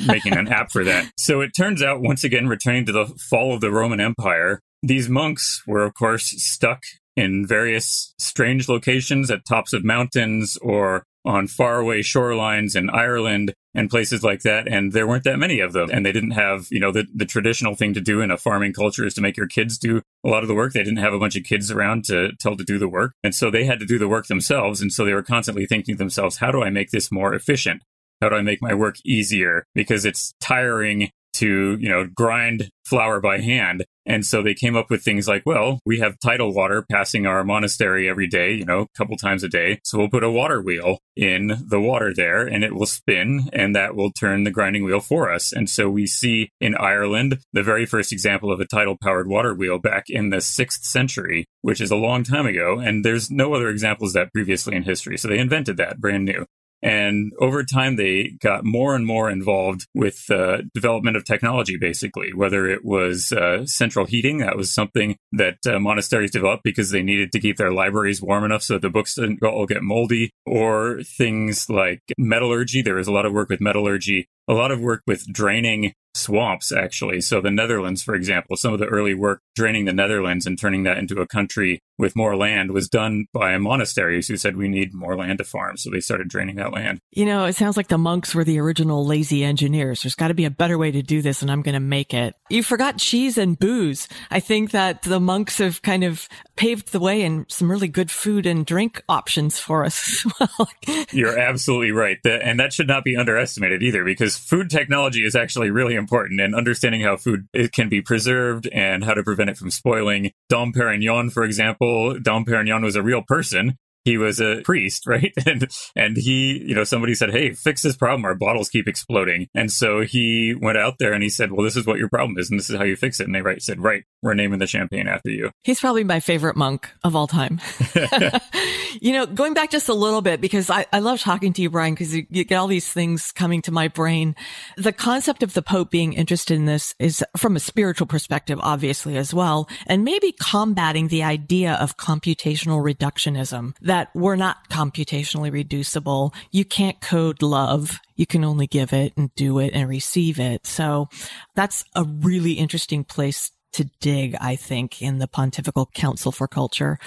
making 0.06 0.36
an 0.36 0.48
app 0.48 0.70
for 0.70 0.84
that. 0.84 1.10
So 1.18 1.40
it 1.40 1.50
turns 1.56 1.82
out, 1.82 2.00
once 2.00 2.24
again, 2.24 2.48
returning 2.48 2.86
to 2.86 2.92
the 2.92 3.06
fall 3.30 3.54
of 3.54 3.60
the 3.60 3.70
Roman 3.70 4.00
Empire, 4.00 4.60
these 4.82 5.08
monks 5.08 5.62
were, 5.66 5.84
of 5.84 5.94
course, 5.94 6.34
stuck 6.36 6.82
in 7.16 7.46
various 7.46 8.14
strange 8.18 8.68
locations 8.68 9.30
at 9.30 9.44
tops 9.46 9.72
of 9.72 9.84
mountains 9.84 10.56
or 10.60 11.04
on 11.24 11.46
faraway 11.46 12.00
shorelines 12.00 12.76
in 12.76 12.90
Ireland 12.90 13.54
and 13.74 13.90
places 13.90 14.22
like 14.22 14.42
that. 14.42 14.68
And 14.68 14.92
there 14.92 15.06
weren't 15.06 15.24
that 15.24 15.38
many 15.38 15.60
of 15.60 15.72
them. 15.72 15.90
And 15.90 16.04
they 16.04 16.12
didn't 16.12 16.32
have, 16.32 16.66
you 16.70 16.78
know, 16.78 16.92
the, 16.92 17.06
the 17.14 17.24
traditional 17.24 17.74
thing 17.74 17.94
to 17.94 18.00
do 18.00 18.20
in 18.20 18.30
a 18.30 18.36
farming 18.36 18.72
culture 18.72 19.06
is 19.06 19.14
to 19.14 19.20
make 19.20 19.36
your 19.36 19.48
kids 19.48 19.78
do 19.78 20.02
a 20.24 20.28
lot 20.28 20.42
of 20.42 20.48
the 20.48 20.54
work. 20.54 20.72
They 20.72 20.84
didn't 20.84 20.98
have 20.98 21.12
a 21.12 21.18
bunch 21.18 21.36
of 21.36 21.44
kids 21.44 21.70
around 21.70 22.04
to 22.04 22.32
tell 22.38 22.56
to 22.56 22.64
do 22.64 22.78
the 22.78 22.88
work. 22.88 23.12
And 23.24 23.34
so 23.34 23.50
they 23.50 23.64
had 23.64 23.80
to 23.80 23.86
do 23.86 23.98
the 23.98 24.08
work 24.08 24.26
themselves. 24.26 24.80
And 24.80 24.92
so 24.92 25.04
they 25.04 25.14
were 25.14 25.22
constantly 25.22 25.66
thinking 25.66 25.94
to 25.94 25.98
themselves, 25.98 26.36
how 26.36 26.50
do 26.50 26.62
I 26.62 26.70
make 26.70 26.90
this 26.90 27.10
more 27.10 27.34
efficient? 27.34 27.82
How 28.20 28.28
do 28.28 28.36
I 28.36 28.42
make 28.42 28.62
my 28.62 28.74
work 28.74 28.96
easier? 29.04 29.64
Because 29.74 30.04
it's 30.04 30.34
tiring 30.40 31.10
to, 31.34 31.76
you 31.80 31.88
know, 31.88 32.08
grind 32.14 32.70
flour 32.84 33.20
by 33.20 33.38
hand. 33.38 33.84
And 34.06 34.26
so 34.26 34.42
they 34.42 34.54
came 34.54 34.76
up 34.76 34.90
with 34.90 35.02
things 35.02 35.26
like, 35.26 35.44
well, 35.46 35.80
we 35.86 35.98
have 36.00 36.18
tidal 36.18 36.52
water 36.52 36.84
passing 36.90 37.26
our 37.26 37.42
monastery 37.42 38.08
every 38.08 38.26
day, 38.26 38.52
you 38.52 38.64
know, 38.64 38.80
a 38.82 38.98
couple 38.98 39.16
times 39.16 39.42
a 39.42 39.48
day. 39.48 39.80
So 39.82 39.98
we'll 39.98 40.10
put 40.10 40.22
a 40.22 40.30
water 40.30 40.60
wheel 40.60 40.98
in 41.16 41.64
the 41.68 41.80
water 41.80 42.12
there 42.14 42.46
and 42.46 42.62
it 42.62 42.74
will 42.74 42.86
spin 42.86 43.48
and 43.52 43.74
that 43.74 43.96
will 43.96 44.12
turn 44.12 44.44
the 44.44 44.50
grinding 44.50 44.84
wheel 44.84 45.00
for 45.00 45.32
us. 45.32 45.52
And 45.52 45.70
so 45.70 45.88
we 45.88 46.06
see 46.06 46.50
in 46.60 46.74
Ireland 46.74 47.38
the 47.54 47.62
very 47.62 47.86
first 47.86 48.12
example 48.12 48.52
of 48.52 48.60
a 48.60 48.66
tidal 48.66 48.98
powered 49.00 49.28
water 49.28 49.54
wheel 49.54 49.78
back 49.78 50.04
in 50.08 50.28
the 50.28 50.42
sixth 50.42 50.84
century, 50.84 51.46
which 51.62 51.80
is 51.80 51.90
a 51.90 51.96
long 51.96 52.24
time 52.24 52.46
ago. 52.46 52.78
And 52.78 53.04
there's 53.04 53.30
no 53.30 53.54
other 53.54 53.70
examples 53.70 54.12
that 54.12 54.32
previously 54.34 54.76
in 54.76 54.82
history. 54.82 55.16
So 55.16 55.28
they 55.28 55.38
invented 55.38 55.78
that 55.78 55.98
brand 55.98 56.26
new. 56.26 56.44
And 56.84 57.32
over 57.40 57.64
time, 57.64 57.96
they 57.96 58.36
got 58.40 58.62
more 58.62 58.94
and 58.94 59.06
more 59.06 59.30
involved 59.30 59.86
with 59.94 60.30
uh, 60.30 60.58
development 60.74 61.16
of 61.16 61.24
technology, 61.24 61.78
basically, 61.78 62.34
whether 62.34 62.66
it 62.66 62.84
was 62.84 63.32
uh, 63.32 63.64
central 63.64 64.04
heating. 64.04 64.38
That 64.38 64.58
was 64.58 64.70
something 64.70 65.16
that 65.32 65.66
uh, 65.66 65.80
monasteries 65.80 66.30
developed 66.30 66.62
because 66.62 66.90
they 66.90 67.02
needed 67.02 67.32
to 67.32 67.40
keep 67.40 67.56
their 67.56 67.72
libraries 67.72 68.20
warm 68.20 68.44
enough 68.44 68.62
so 68.62 68.78
the 68.78 68.90
books 68.90 69.14
didn't 69.14 69.42
all 69.42 69.64
get 69.64 69.82
moldy, 69.82 70.30
or 70.44 71.02
things 71.02 71.70
like 71.70 72.02
metallurgy. 72.18 72.82
There 72.82 72.96
was 72.96 73.08
a 73.08 73.12
lot 73.12 73.24
of 73.24 73.32
work 73.32 73.48
with 73.48 73.62
metallurgy 73.62 74.28
a 74.48 74.52
lot 74.52 74.70
of 74.70 74.80
work 74.80 75.02
with 75.06 75.26
draining 75.32 75.92
swamps, 76.14 76.70
actually. 76.70 77.20
So, 77.20 77.40
the 77.40 77.50
Netherlands, 77.50 78.02
for 78.02 78.14
example, 78.14 78.56
some 78.56 78.72
of 78.72 78.78
the 78.78 78.86
early 78.86 79.14
work 79.14 79.40
draining 79.56 79.84
the 79.84 79.92
Netherlands 79.92 80.46
and 80.46 80.58
turning 80.58 80.82
that 80.84 80.98
into 80.98 81.20
a 81.20 81.26
country 81.26 81.80
with 81.98 82.16
more 82.16 82.36
land 82.36 82.72
was 82.72 82.88
done 82.88 83.26
by 83.32 83.56
monasteries 83.58 84.28
who 84.28 84.36
said 84.36 84.56
we 84.56 84.68
need 84.68 84.92
more 84.92 85.16
land 85.16 85.38
to 85.38 85.44
farm. 85.44 85.76
So, 85.76 85.90
they 85.90 86.00
started 86.00 86.28
draining 86.28 86.56
that 86.56 86.72
land. 86.72 86.98
You 87.12 87.26
know, 87.26 87.44
it 87.44 87.54
sounds 87.54 87.76
like 87.76 87.88
the 87.88 87.98
monks 87.98 88.34
were 88.34 88.44
the 88.44 88.58
original 88.58 89.06
lazy 89.06 89.44
engineers. 89.44 90.02
There's 90.02 90.14
got 90.14 90.28
to 90.28 90.34
be 90.34 90.44
a 90.44 90.50
better 90.50 90.76
way 90.76 90.90
to 90.90 91.02
do 91.02 91.22
this, 91.22 91.42
and 91.42 91.50
I'm 91.50 91.62
going 91.62 91.74
to 91.74 91.80
make 91.80 92.12
it. 92.12 92.34
You 92.50 92.62
forgot 92.62 92.98
cheese 92.98 93.38
and 93.38 93.58
booze. 93.58 94.08
I 94.30 94.40
think 94.40 94.72
that 94.72 95.02
the 95.02 95.20
monks 95.20 95.58
have 95.58 95.82
kind 95.82 96.04
of 96.04 96.28
paved 96.56 96.92
the 96.92 97.00
way 97.00 97.22
in 97.22 97.46
some 97.48 97.70
really 97.70 97.88
good 97.88 98.10
food 98.10 98.46
and 98.46 98.66
drink 98.66 99.02
options 99.08 99.58
for 99.58 99.84
us 99.84 100.26
as 100.26 100.32
well. 100.58 100.68
You're 101.12 101.38
absolutely 101.38 101.92
right. 101.92 102.18
And 102.24 102.60
that 102.60 102.72
should 102.72 102.88
not 102.88 103.04
be 103.04 103.16
underestimated 103.16 103.82
either 103.82 104.04
because 104.04 104.24
because 104.24 104.38
food 104.38 104.70
technology 104.70 105.24
is 105.24 105.36
actually 105.36 105.70
really 105.70 105.94
important 105.94 106.40
and 106.40 106.54
understanding 106.54 107.02
how 107.02 107.16
food 107.16 107.46
it 107.52 107.72
can 107.72 107.90
be 107.90 108.00
preserved 108.00 108.66
and 108.68 109.04
how 109.04 109.12
to 109.12 109.22
prevent 109.22 109.50
it 109.50 109.56
from 109.58 109.70
spoiling. 109.70 110.32
Dom 110.48 110.72
Perignon, 110.72 111.30
for 111.30 111.44
example, 111.44 111.83
Dom 112.22 112.44
Perignon 112.44 112.82
was 112.82 112.96
a 112.96 113.02
real 113.02 113.22
person 113.22 113.78
he 114.04 114.18
was 114.18 114.40
a 114.40 114.62
priest, 114.64 115.06
right? 115.06 115.32
And 115.46 115.68
and 115.96 116.16
he, 116.16 116.62
you 116.64 116.74
know, 116.74 116.84
somebody 116.84 117.14
said, 117.14 117.30
"Hey, 117.30 117.52
fix 117.52 117.82
this 117.82 117.96
problem. 117.96 118.24
Our 118.24 118.34
bottles 118.34 118.68
keep 118.68 118.88
exploding." 118.88 119.48
And 119.54 119.70
so 119.70 120.02
he 120.02 120.54
went 120.54 120.78
out 120.78 120.98
there 120.98 121.12
and 121.12 121.22
he 121.22 121.28
said, 121.28 121.52
"Well, 121.52 121.64
this 121.64 121.76
is 121.76 121.86
what 121.86 121.98
your 121.98 122.08
problem 122.08 122.38
is, 122.38 122.50
and 122.50 122.58
this 122.58 122.70
is 122.70 122.76
how 122.76 122.84
you 122.84 122.96
fix 122.96 123.20
it." 123.20 123.26
And 123.26 123.34
they 123.34 123.42
right 123.42 123.60
said, 123.62 123.80
"Right, 123.80 124.04
we're 124.22 124.34
naming 124.34 124.58
the 124.58 124.66
champagne 124.66 125.08
after 125.08 125.30
you." 125.30 125.50
He's 125.62 125.80
probably 125.80 126.04
my 126.04 126.20
favorite 126.20 126.56
monk 126.56 126.90
of 127.02 127.16
all 127.16 127.26
time. 127.26 127.60
you 129.00 129.12
know, 129.12 129.26
going 129.26 129.54
back 129.54 129.70
just 129.70 129.88
a 129.88 129.94
little 129.94 130.22
bit 130.22 130.40
because 130.40 130.70
I, 130.70 130.86
I 130.92 130.98
love 131.00 131.20
talking 131.20 131.52
to 131.54 131.62
you, 131.62 131.70
Brian, 131.70 131.94
because 131.94 132.14
you, 132.14 132.26
you 132.30 132.44
get 132.44 132.56
all 132.56 132.66
these 132.66 132.92
things 132.92 133.32
coming 133.32 133.62
to 133.62 133.72
my 133.72 133.88
brain. 133.88 134.34
The 134.76 134.92
concept 134.92 135.42
of 135.42 135.54
the 135.54 135.62
Pope 135.62 135.90
being 135.90 136.12
interested 136.12 136.56
in 136.56 136.64
this 136.66 136.94
is 136.98 137.24
from 137.36 137.56
a 137.56 137.60
spiritual 137.60 138.06
perspective, 138.06 138.58
obviously, 138.62 139.16
as 139.16 139.32
well, 139.32 139.68
and 139.86 140.04
maybe 140.04 140.32
combating 140.32 141.08
the 141.08 141.22
idea 141.22 141.74
of 141.74 141.96
computational 141.96 142.82
reductionism 142.82 143.74
that 143.80 143.93
we're 144.14 144.36
not 144.36 144.68
computationally 144.70 145.52
reducible. 145.52 146.32
You 146.50 146.64
can't 146.64 147.00
code 147.00 147.42
love. 147.42 148.00
You 148.16 148.26
can 148.26 148.44
only 148.44 148.66
give 148.66 148.92
it 148.92 149.12
and 149.16 149.34
do 149.34 149.58
it 149.58 149.72
and 149.74 149.88
receive 149.88 150.38
it. 150.38 150.66
So 150.66 151.08
that's 151.54 151.84
a 151.94 152.04
really 152.04 152.52
interesting 152.52 153.04
place 153.04 153.50
to 153.74 153.84
dig, 154.00 154.36
I 154.40 154.56
think, 154.56 155.02
in 155.02 155.18
the 155.18 155.28
Pontifical 155.28 155.86
Council 155.94 156.32
for 156.32 156.48
Culture. 156.48 156.98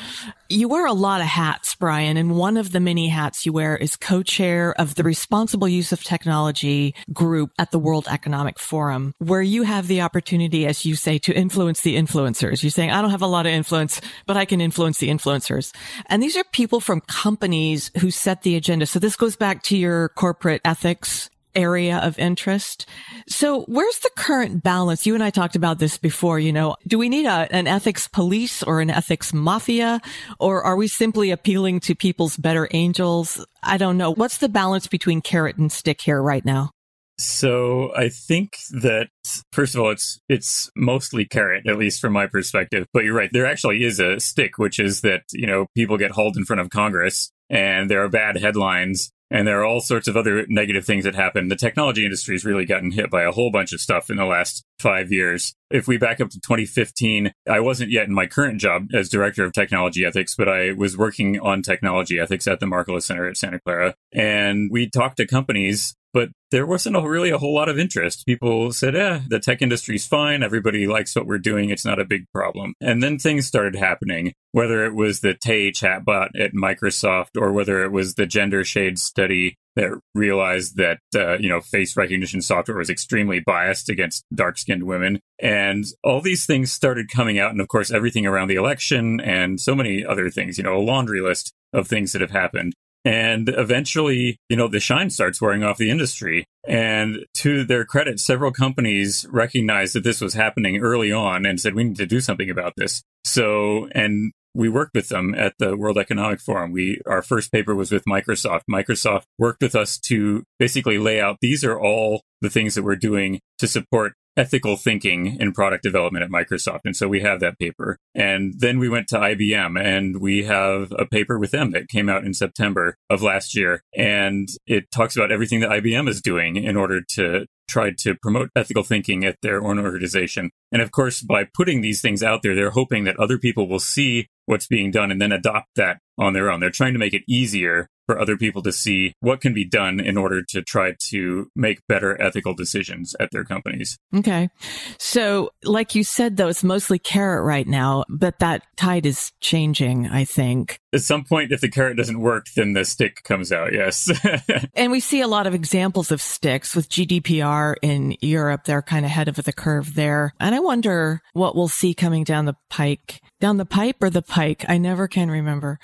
You 0.49 0.69
wear 0.69 0.85
a 0.85 0.93
lot 0.93 1.21
of 1.21 1.27
hats, 1.27 1.75
Brian, 1.75 2.17
and 2.17 2.37
one 2.37 2.57
of 2.57 2.71
the 2.71 2.79
many 2.79 3.09
hats 3.09 3.45
you 3.45 3.51
wear 3.51 3.75
is 3.75 3.95
co-chair 3.95 4.73
of 4.79 4.95
the 4.95 5.03
Responsible 5.03 5.67
Use 5.67 5.91
of 5.91 6.03
Technology 6.03 6.95
group 7.11 7.51
at 7.57 7.71
the 7.71 7.79
World 7.79 8.07
Economic 8.09 8.59
Forum, 8.59 9.13
where 9.17 9.41
you 9.41 9.63
have 9.63 9.87
the 9.87 10.01
opportunity, 10.01 10.65
as 10.65 10.85
you 10.85 10.95
say, 10.95 11.17
to 11.19 11.33
influence 11.33 11.81
the 11.81 11.95
influencers. 11.95 12.63
You're 12.63 12.69
saying, 12.69 12.91
I 12.91 13.01
don't 13.01 13.11
have 13.11 13.21
a 13.21 13.27
lot 13.27 13.45
of 13.45 13.51
influence, 13.51 13.99
but 14.25 14.37
I 14.37 14.45
can 14.45 14.61
influence 14.61 14.99
the 14.99 15.09
influencers. 15.09 15.73
And 16.07 16.21
these 16.21 16.37
are 16.37 16.43
people 16.51 16.79
from 16.79 17.01
companies 17.01 17.91
who 17.99 18.11
set 18.11 18.43
the 18.43 18.55
agenda. 18.55 18.85
So 18.85 18.99
this 18.99 19.15
goes 19.15 19.35
back 19.35 19.63
to 19.63 19.77
your 19.77 20.09
corporate 20.09 20.61
ethics 20.63 21.29
area 21.57 21.97
of 21.97 22.17
interest. 22.19 22.85
So 23.27 23.63
where's 23.63 23.99
the 23.99 24.11
current 24.15 24.63
balance? 24.63 25.05
You 25.05 25.15
and 25.15 25.23
I 25.23 25.31
talked 25.31 25.55
about 25.55 25.79
this 25.79 25.97
before, 25.97 26.39
you 26.39 26.53
know, 26.53 26.77
do 26.87 26.97
we 26.97 27.09
need 27.09 27.25
a, 27.25 27.47
an 27.51 27.67
ethics 27.67 28.07
police 28.07 28.63
or 28.63 28.79
an 28.79 28.89
ethics 28.89 29.33
mafia? 29.33 29.99
Or 30.39 30.63
are 30.63 30.77
we 30.77 30.87
simply 30.87 31.31
appealing 31.31 31.81
to 31.81 31.95
people's 31.95 32.37
better 32.37 32.69
angels? 32.71 33.45
I 33.63 33.77
don't 33.77 33.97
know. 33.97 34.13
What's 34.13 34.37
the 34.37 34.49
balance 34.49 34.87
between 34.87 35.21
carrot 35.21 35.57
and 35.57 35.71
stick 35.71 35.99
here 36.01 36.21
right 36.21 36.45
now? 36.45 36.71
So 37.19 37.91
I 37.95 38.09
think 38.09 38.57
that 38.69 39.07
first 39.51 39.73
of 39.73 39.81
all, 39.81 39.89
it's 39.89 40.19
it's 40.29 40.69
mostly 40.75 41.25
carrot, 41.25 41.67
at 41.67 41.79
least 41.79 41.99
from 41.99 42.13
my 42.13 42.27
perspective. 42.27 42.85
But 42.93 43.05
you're 43.05 43.15
right, 43.15 43.31
there 43.33 43.47
actually 43.47 43.83
is 43.83 43.99
a 43.99 44.19
stick, 44.19 44.59
which 44.59 44.79
is 44.79 45.01
that 45.01 45.23
you 45.31 45.47
know 45.47 45.65
people 45.75 45.97
get 45.97 46.11
hauled 46.11 46.37
in 46.37 46.45
front 46.45 46.59
of 46.59 46.69
Congress, 46.69 47.31
and 47.49 47.89
there 47.89 48.03
are 48.03 48.09
bad 48.09 48.37
headlines, 48.37 49.11
and 49.29 49.47
there 49.47 49.59
are 49.59 49.65
all 49.65 49.81
sorts 49.81 50.07
of 50.07 50.15
other 50.15 50.45
negative 50.47 50.85
things 50.85 51.03
that 51.03 51.15
happen. 51.15 51.47
The 51.47 51.55
technology 51.55 52.03
industry 52.03 52.35
has 52.35 52.45
really 52.45 52.65
gotten 52.65 52.91
hit 52.91 53.09
by 53.09 53.23
a 53.23 53.31
whole 53.31 53.51
bunch 53.51 53.73
of 53.73 53.81
stuff 53.81 54.09
in 54.09 54.17
the 54.17 54.25
last 54.25 54.63
five 54.79 55.11
years. 55.11 55.53
If 55.69 55.87
we 55.87 55.97
back 55.97 56.21
up 56.21 56.29
to 56.29 56.39
2015, 56.39 57.33
I 57.49 57.59
wasn't 57.59 57.91
yet 57.91 58.07
in 58.07 58.13
my 58.13 58.25
current 58.25 58.61
job 58.61 58.87
as 58.93 59.09
director 59.09 59.43
of 59.43 59.53
technology 59.53 60.05
ethics, 60.05 60.35
but 60.35 60.47
I 60.47 60.71
was 60.71 60.97
working 60.97 61.39
on 61.39 61.61
technology 61.61 62.19
ethics 62.19 62.47
at 62.47 62.59
the 62.59 62.65
Markkula 62.65 63.01
Center 63.01 63.27
at 63.27 63.37
Santa 63.37 63.59
Clara. 63.59 63.95
And 64.13 64.69
we 64.71 64.89
talked 64.89 65.17
to 65.17 65.27
companies 65.27 65.95
but 66.13 66.29
there 66.51 66.65
wasn't 66.65 66.95
a, 66.95 67.01
really 67.01 67.29
a 67.29 67.37
whole 67.37 67.53
lot 67.53 67.69
of 67.69 67.77
interest. 67.77 68.25
People 68.25 68.71
said, 68.71 68.95
eh, 68.95 69.19
the 69.27 69.39
tech 69.39 69.61
industry's 69.61 70.07
fine. 70.07 70.43
Everybody 70.43 70.87
likes 70.87 71.15
what 71.15 71.27
we're 71.27 71.37
doing. 71.37 71.69
It's 71.69 71.85
not 71.85 71.99
a 71.99 72.05
big 72.05 72.25
problem. 72.33 72.73
And 72.81 73.03
then 73.03 73.19
things 73.19 73.45
started 73.45 73.75
happening, 73.75 74.33
whether 74.51 74.85
it 74.85 74.95
was 74.95 75.19
the 75.19 75.33
Tay 75.33 75.71
chatbot 75.71 76.29
at 76.39 76.53
Microsoft 76.53 77.37
or 77.37 77.51
whether 77.51 77.83
it 77.83 77.91
was 77.91 78.15
the 78.15 78.25
gender 78.25 78.63
shade 78.63 78.97
study 78.97 79.55
that 79.75 79.91
realized 80.15 80.77
that, 80.77 80.99
uh, 81.15 81.37
you 81.37 81.47
know, 81.47 81.61
face 81.61 81.95
recognition 81.95 82.41
software 82.41 82.77
was 82.77 82.89
extremely 82.89 83.39
biased 83.39 83.89
against 83.89 84.25
dark 84.33 84.57
skinned 84.57 84.83
women. 84.83 85.19
And 85.39 85.85
all 86.03 86.19
these 86.19 86.47
things 86.47 86.71
started 86.71 87.11
coming 87.11 87.37
out. 87.37 87.51
And 87.51 87.61
of 87.61 87.67
course, 87.67 87.91
everything 87.91 88.25
around 88.25 88.47
the 88.47 88.55
election 88.55 89.19
and 89.19 89.59
so 89.61 89.75
many 89.75 90.03
other 90.03 90.31
things, 90.31 90.57
you 90.57 90.63
know, 90.63 90.77
a 90.77 90.81
laundry 90.81 91.21
list 91.21 91.53
of 91.73 91.87
things 91.87 92.13
that 92.13 92.21
have 92.21 92.31
happened. 92.31 92.73
And 93.07 93.47
eventually, 93.47 94.37
you 94.49 94.57
know, 94.57 94.67
the 94.67 94.81
shine 94.81 95.09
starts 95.09 95.41
wearing 95.41 95.63
off 95.63 95.77
the 95.77 95.89
industry. 95.89 96.43
And 96.67 97.25
to 97.35 97.63
their 97.63 97.85
credit, 97.85 98.19
several 98.19 98.51
companies 98.51 99.25
recognized 99.29 99.95
that 99.95 100.03
this 100.03 100.19
was 100.19 100.33
happening 100.33 100.81
early 100.81 101.13
on 101.13 101.45
and 101.45 101.57
said, 101.57 101.73
we 101.73 101.85
need 101.85 101.95
to 101.95 102.05
do 102.05 102.19
something 102.19 102.49
about 102.49 102.73
this. 102.75 103.01
So, 103.23 103.87
and 103.95 104.33
we 104.53 104.67
worked 104.67 104.93
with 104.93 105.07
them 105.07 105.33
at 105.35 105.53
the 105.57 105.77
World 105.77 105.97
Economic 105.97 106.41
Forum. 106.41 106.73
We 106.73 106.99
our 107.05 107.21
first 107.21 107.49
paper 107.49 107.73
was 107.73 107.93
with 107.93 108.03
Microsoft. 108.03 108.63
Microsoft 108.69 109.23
worked 109.39 109.61
with 109.61 109.75
us 109.75 109.97
to 109.99 110.43
basically 110.59 110.97
lay 110.97 111.21
out 111.21 111.37
these 111.39 111.63
are 111.63 111.79
all 111.79 112.23
the 112.41 112.49
things 112.49 112.75
that 112.75 112.83
we're 112.83 112.97
doing 112.97 113.39
to 113.59 113.67
support 113.67 114.15
ethical 114.37 114.77
thinking 114.77 115.37
in 115.39 115.51
product 115.51 115.83
development 115.83 116.23
at 116.23 116.29
Microsoft. 116.29 116.81
And 116.85 116.95
so 116.95 117.07
we 117.07 117.21
have 117.21 117.39
that 117.39 117.59
paper. 117.59 117.97
And 118.15 118.53
then 118.57 118.79
we 118.79 118.87
went 118.87 119.07
to 119.09 119.17
IBM 119.17 119.81
and 119.81 120.21
we 120.21 120.43
have 120.45 120.93
a 120.97 121.05
paper 121.05 121.39
with 121.39 121.51
them 121.51 121.71
that 121.71 121.89
came 121.89 122.07
out 122.07 122.23
in 122.23 122.33
September 122.33 122.95
of 123.09 123.21
last 123.21 123.55
year. 123.55 123.81
And 123.95 124.47
it 124.67 124.91
talks 124.91 125.15
about 125.15 125.31
everything 125.31 125.59
that 125.61 125.71
IBM 125.71 126.07
is 126.07 126.21
doing 126.21 126.55
in 126.55 126.77
order 126.77 127.01
to 127.15 127.47
try 127.67 127.91
to 127.91 128.15
promote 128.15 128.49
ethical 128.55 128.83
thinking 128.83 129.25
at 129.25 129.35
their 129.41 129.61
own 129.61 129.79
organization. 129.79 130.51
And 130.71 130.81
of 130.81 130.91
course, 130.91 131.21
by 131.21 131.45
putting 131.53 131.81
these 131.81 132.01
things 132.01 132.23
out 132.23 132.41
there, 132.41 132.55
they're 132.55 132.69
hoping 132.71 133.03
that 133.03 133.19
other 133.19 133.37
people 133.37 133.67
will 133.67 133.79
see 133.79 134.27
what's 134.45 134.67
being 134.67 134.91
done 134.91 135.11
and 135.11 135.21
then 135.21 135.33
adopt 135.33 135.67
that 135.75 135.99
on 136.17 136.33
their 136.33 136.49
own. 136.49 136.59
They're 136.59 136.69
trying 136.69 136.93
to 136.93 136.99
make 136.99 137.13
it 137.13 137.23
easier 137.27 137.89
for 138.07 138.19
other 138.19 138.37
people 138.37 138.63
to 138.63 138.71
see 138.71 139.13
what 139.19 139.41
can 139.41 139.53
be 139.53 139.65
done 139.65 139.99
in 139.99 140.17
order 140.17 140.41
to 140.41 140.63
try 140.63 140.95
to 141.09 141.51
make 141.55 141.85
better 141.87 142.19
ethical 142.19 142.55
decisions 142.55 143.15
at 143.19 143.29
their 143.31 143.43
companies. 143.43 143.99
Okay. 144.15 144.49
So, 144.97 145.51
like 145.63 145.93
you 145.93 146.03
said, 146.03 146.37
though, 146.37 146.47
it's 146.47 146.63
mostly 146.63 146.97
carrot 146.97 147.45
right 147.45 147.67
now, 147.67 148.05
but 148.09 148.39
that 148.39 148.63
tide 148.77 149.05
is 149.05 149.31
changing, 149.41 150.07
I 150.07 150.23
think. 150.23 150.79
At 150.93 151.01
some 151.01 151.25
point, 151.25 151.51
if 151.51 151.59
the 151.59 151.69
carrot 151.69 151.97
doesn't 151.97 152.21
work, 152.21 152.47
then 152.55 152.73
the 152.73 152.85
stick 152.85 153.23
comes 153.23 153.51
out, 153.51 153.73
yes. 153.73 154.09
and 154.75 154.91
we 154.91 155.01
see 155.01 155.19
a 155.19 155.27
lot 155.27 155.45
of 155.45 155.53
examples 155.53 156.11
of 156.11 156.21
sticks 156.21 156.75
with 156.75 156.89
GDPR 156.89 157.75
in 157.81 158.15
Europe. 158.21 158.63
They're 158.63 158.81
kind 158.81 159.05
of 159.05 159.11
ahead 159.11 159.27
of 159.27 159.35
the 159.35 159.51
curve 159.51 159.95
there. 159.95 160.33
And 160.39 160.55
I 160.55 160.59
wonder 160.59 161.21
what 161.33 161.55
we'll 161.55 161.67
see 161.67 161.93
coming 161.93 162.23
down 162.23 162.45
the 162.45 162.55
pike 162.69 163.21
down 163.39 163.57
the 163.57 163.65
pipe 163.65 163.97
or 164.01 164.09
the 164.09 164.21
pike. 164.21 164.65
I 164.67 164.77
never 164.77 165.07
can 165.07 165.29
remember. 165.29 165.79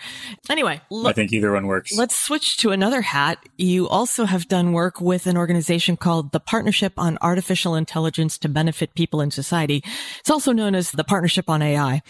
Anyway, 0.50 0.82
I 1.06 1.14
think 1.14 1.32
either 1.34 1.52
one 1.52 1.68
works. 1.68 1.96
Let's 1.96 2.16
switch 2.16 2.58
to 2.58 2.72
another 2.72 3.02
hat. 3.02 3.38
You 3.58 3.88
also 3.88 4.26
have 4.26 4.48
done 4.48 4.74
work 4.74 5.00
with 5.00 5.28
an 5.28 5.38
organization 5.38 5.98
called 5.98 6.32
the 6.32 6.40
Partnership 6.40 6.94
on 6.98 7.18
Artificial 7.22 7.76
Intelligence 7.76 8.38
to 8.40 8.50
Benefit 8.50 8.96
People 8.96 9.22
in 9.22 9.32
Society. 9.32 9.84
It's 10.20 10.30
also 10.30 10.52
known 10.52 10.74
as 10.74 10.92
the 10.92 11.04
Partnership 11.04 11.50
on 11.50 11.62
AI 11.62 12.02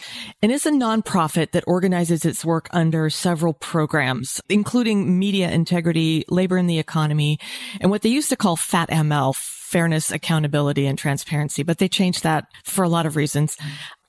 and 0.42 0.52
is 0.52 0.66
a 0.66 0.72
nonprofit 0.72 1.52
that 1.52 1.64
organizes 1.68 2.26
its 2.26 2.46
work 2.46 2.68
under 2.72 2.93
several 3.10 3.54
programs, 3.54 4.42
including 4.50 5.20
media 5.20 5.52
integrity, 5.52 6.26
labor 6.30 6.58
in 6.58 6.68
the 6.68 6.80
economy, 6.80 7.40
and 7.82 7.92
what 7.92 8.02
they 8.02 8.10
used 8.10 8.30
to 8.30 8.36
call 8.36 8.58
FATML, 8.58 9.36
fairness, 9.36 10.12
accountability, 10.12 10.86
and 10.86 10.98
transparency, 11.00 11.64
but 11.64 11.80
they 11.80 11.88
changed 11.88 12.24
that 12.24 12.46
for 12.64 12.84
a 12.84 12.90
lot 12.90 13.06
of 13.06 13.16
reasons. 13.16 13.58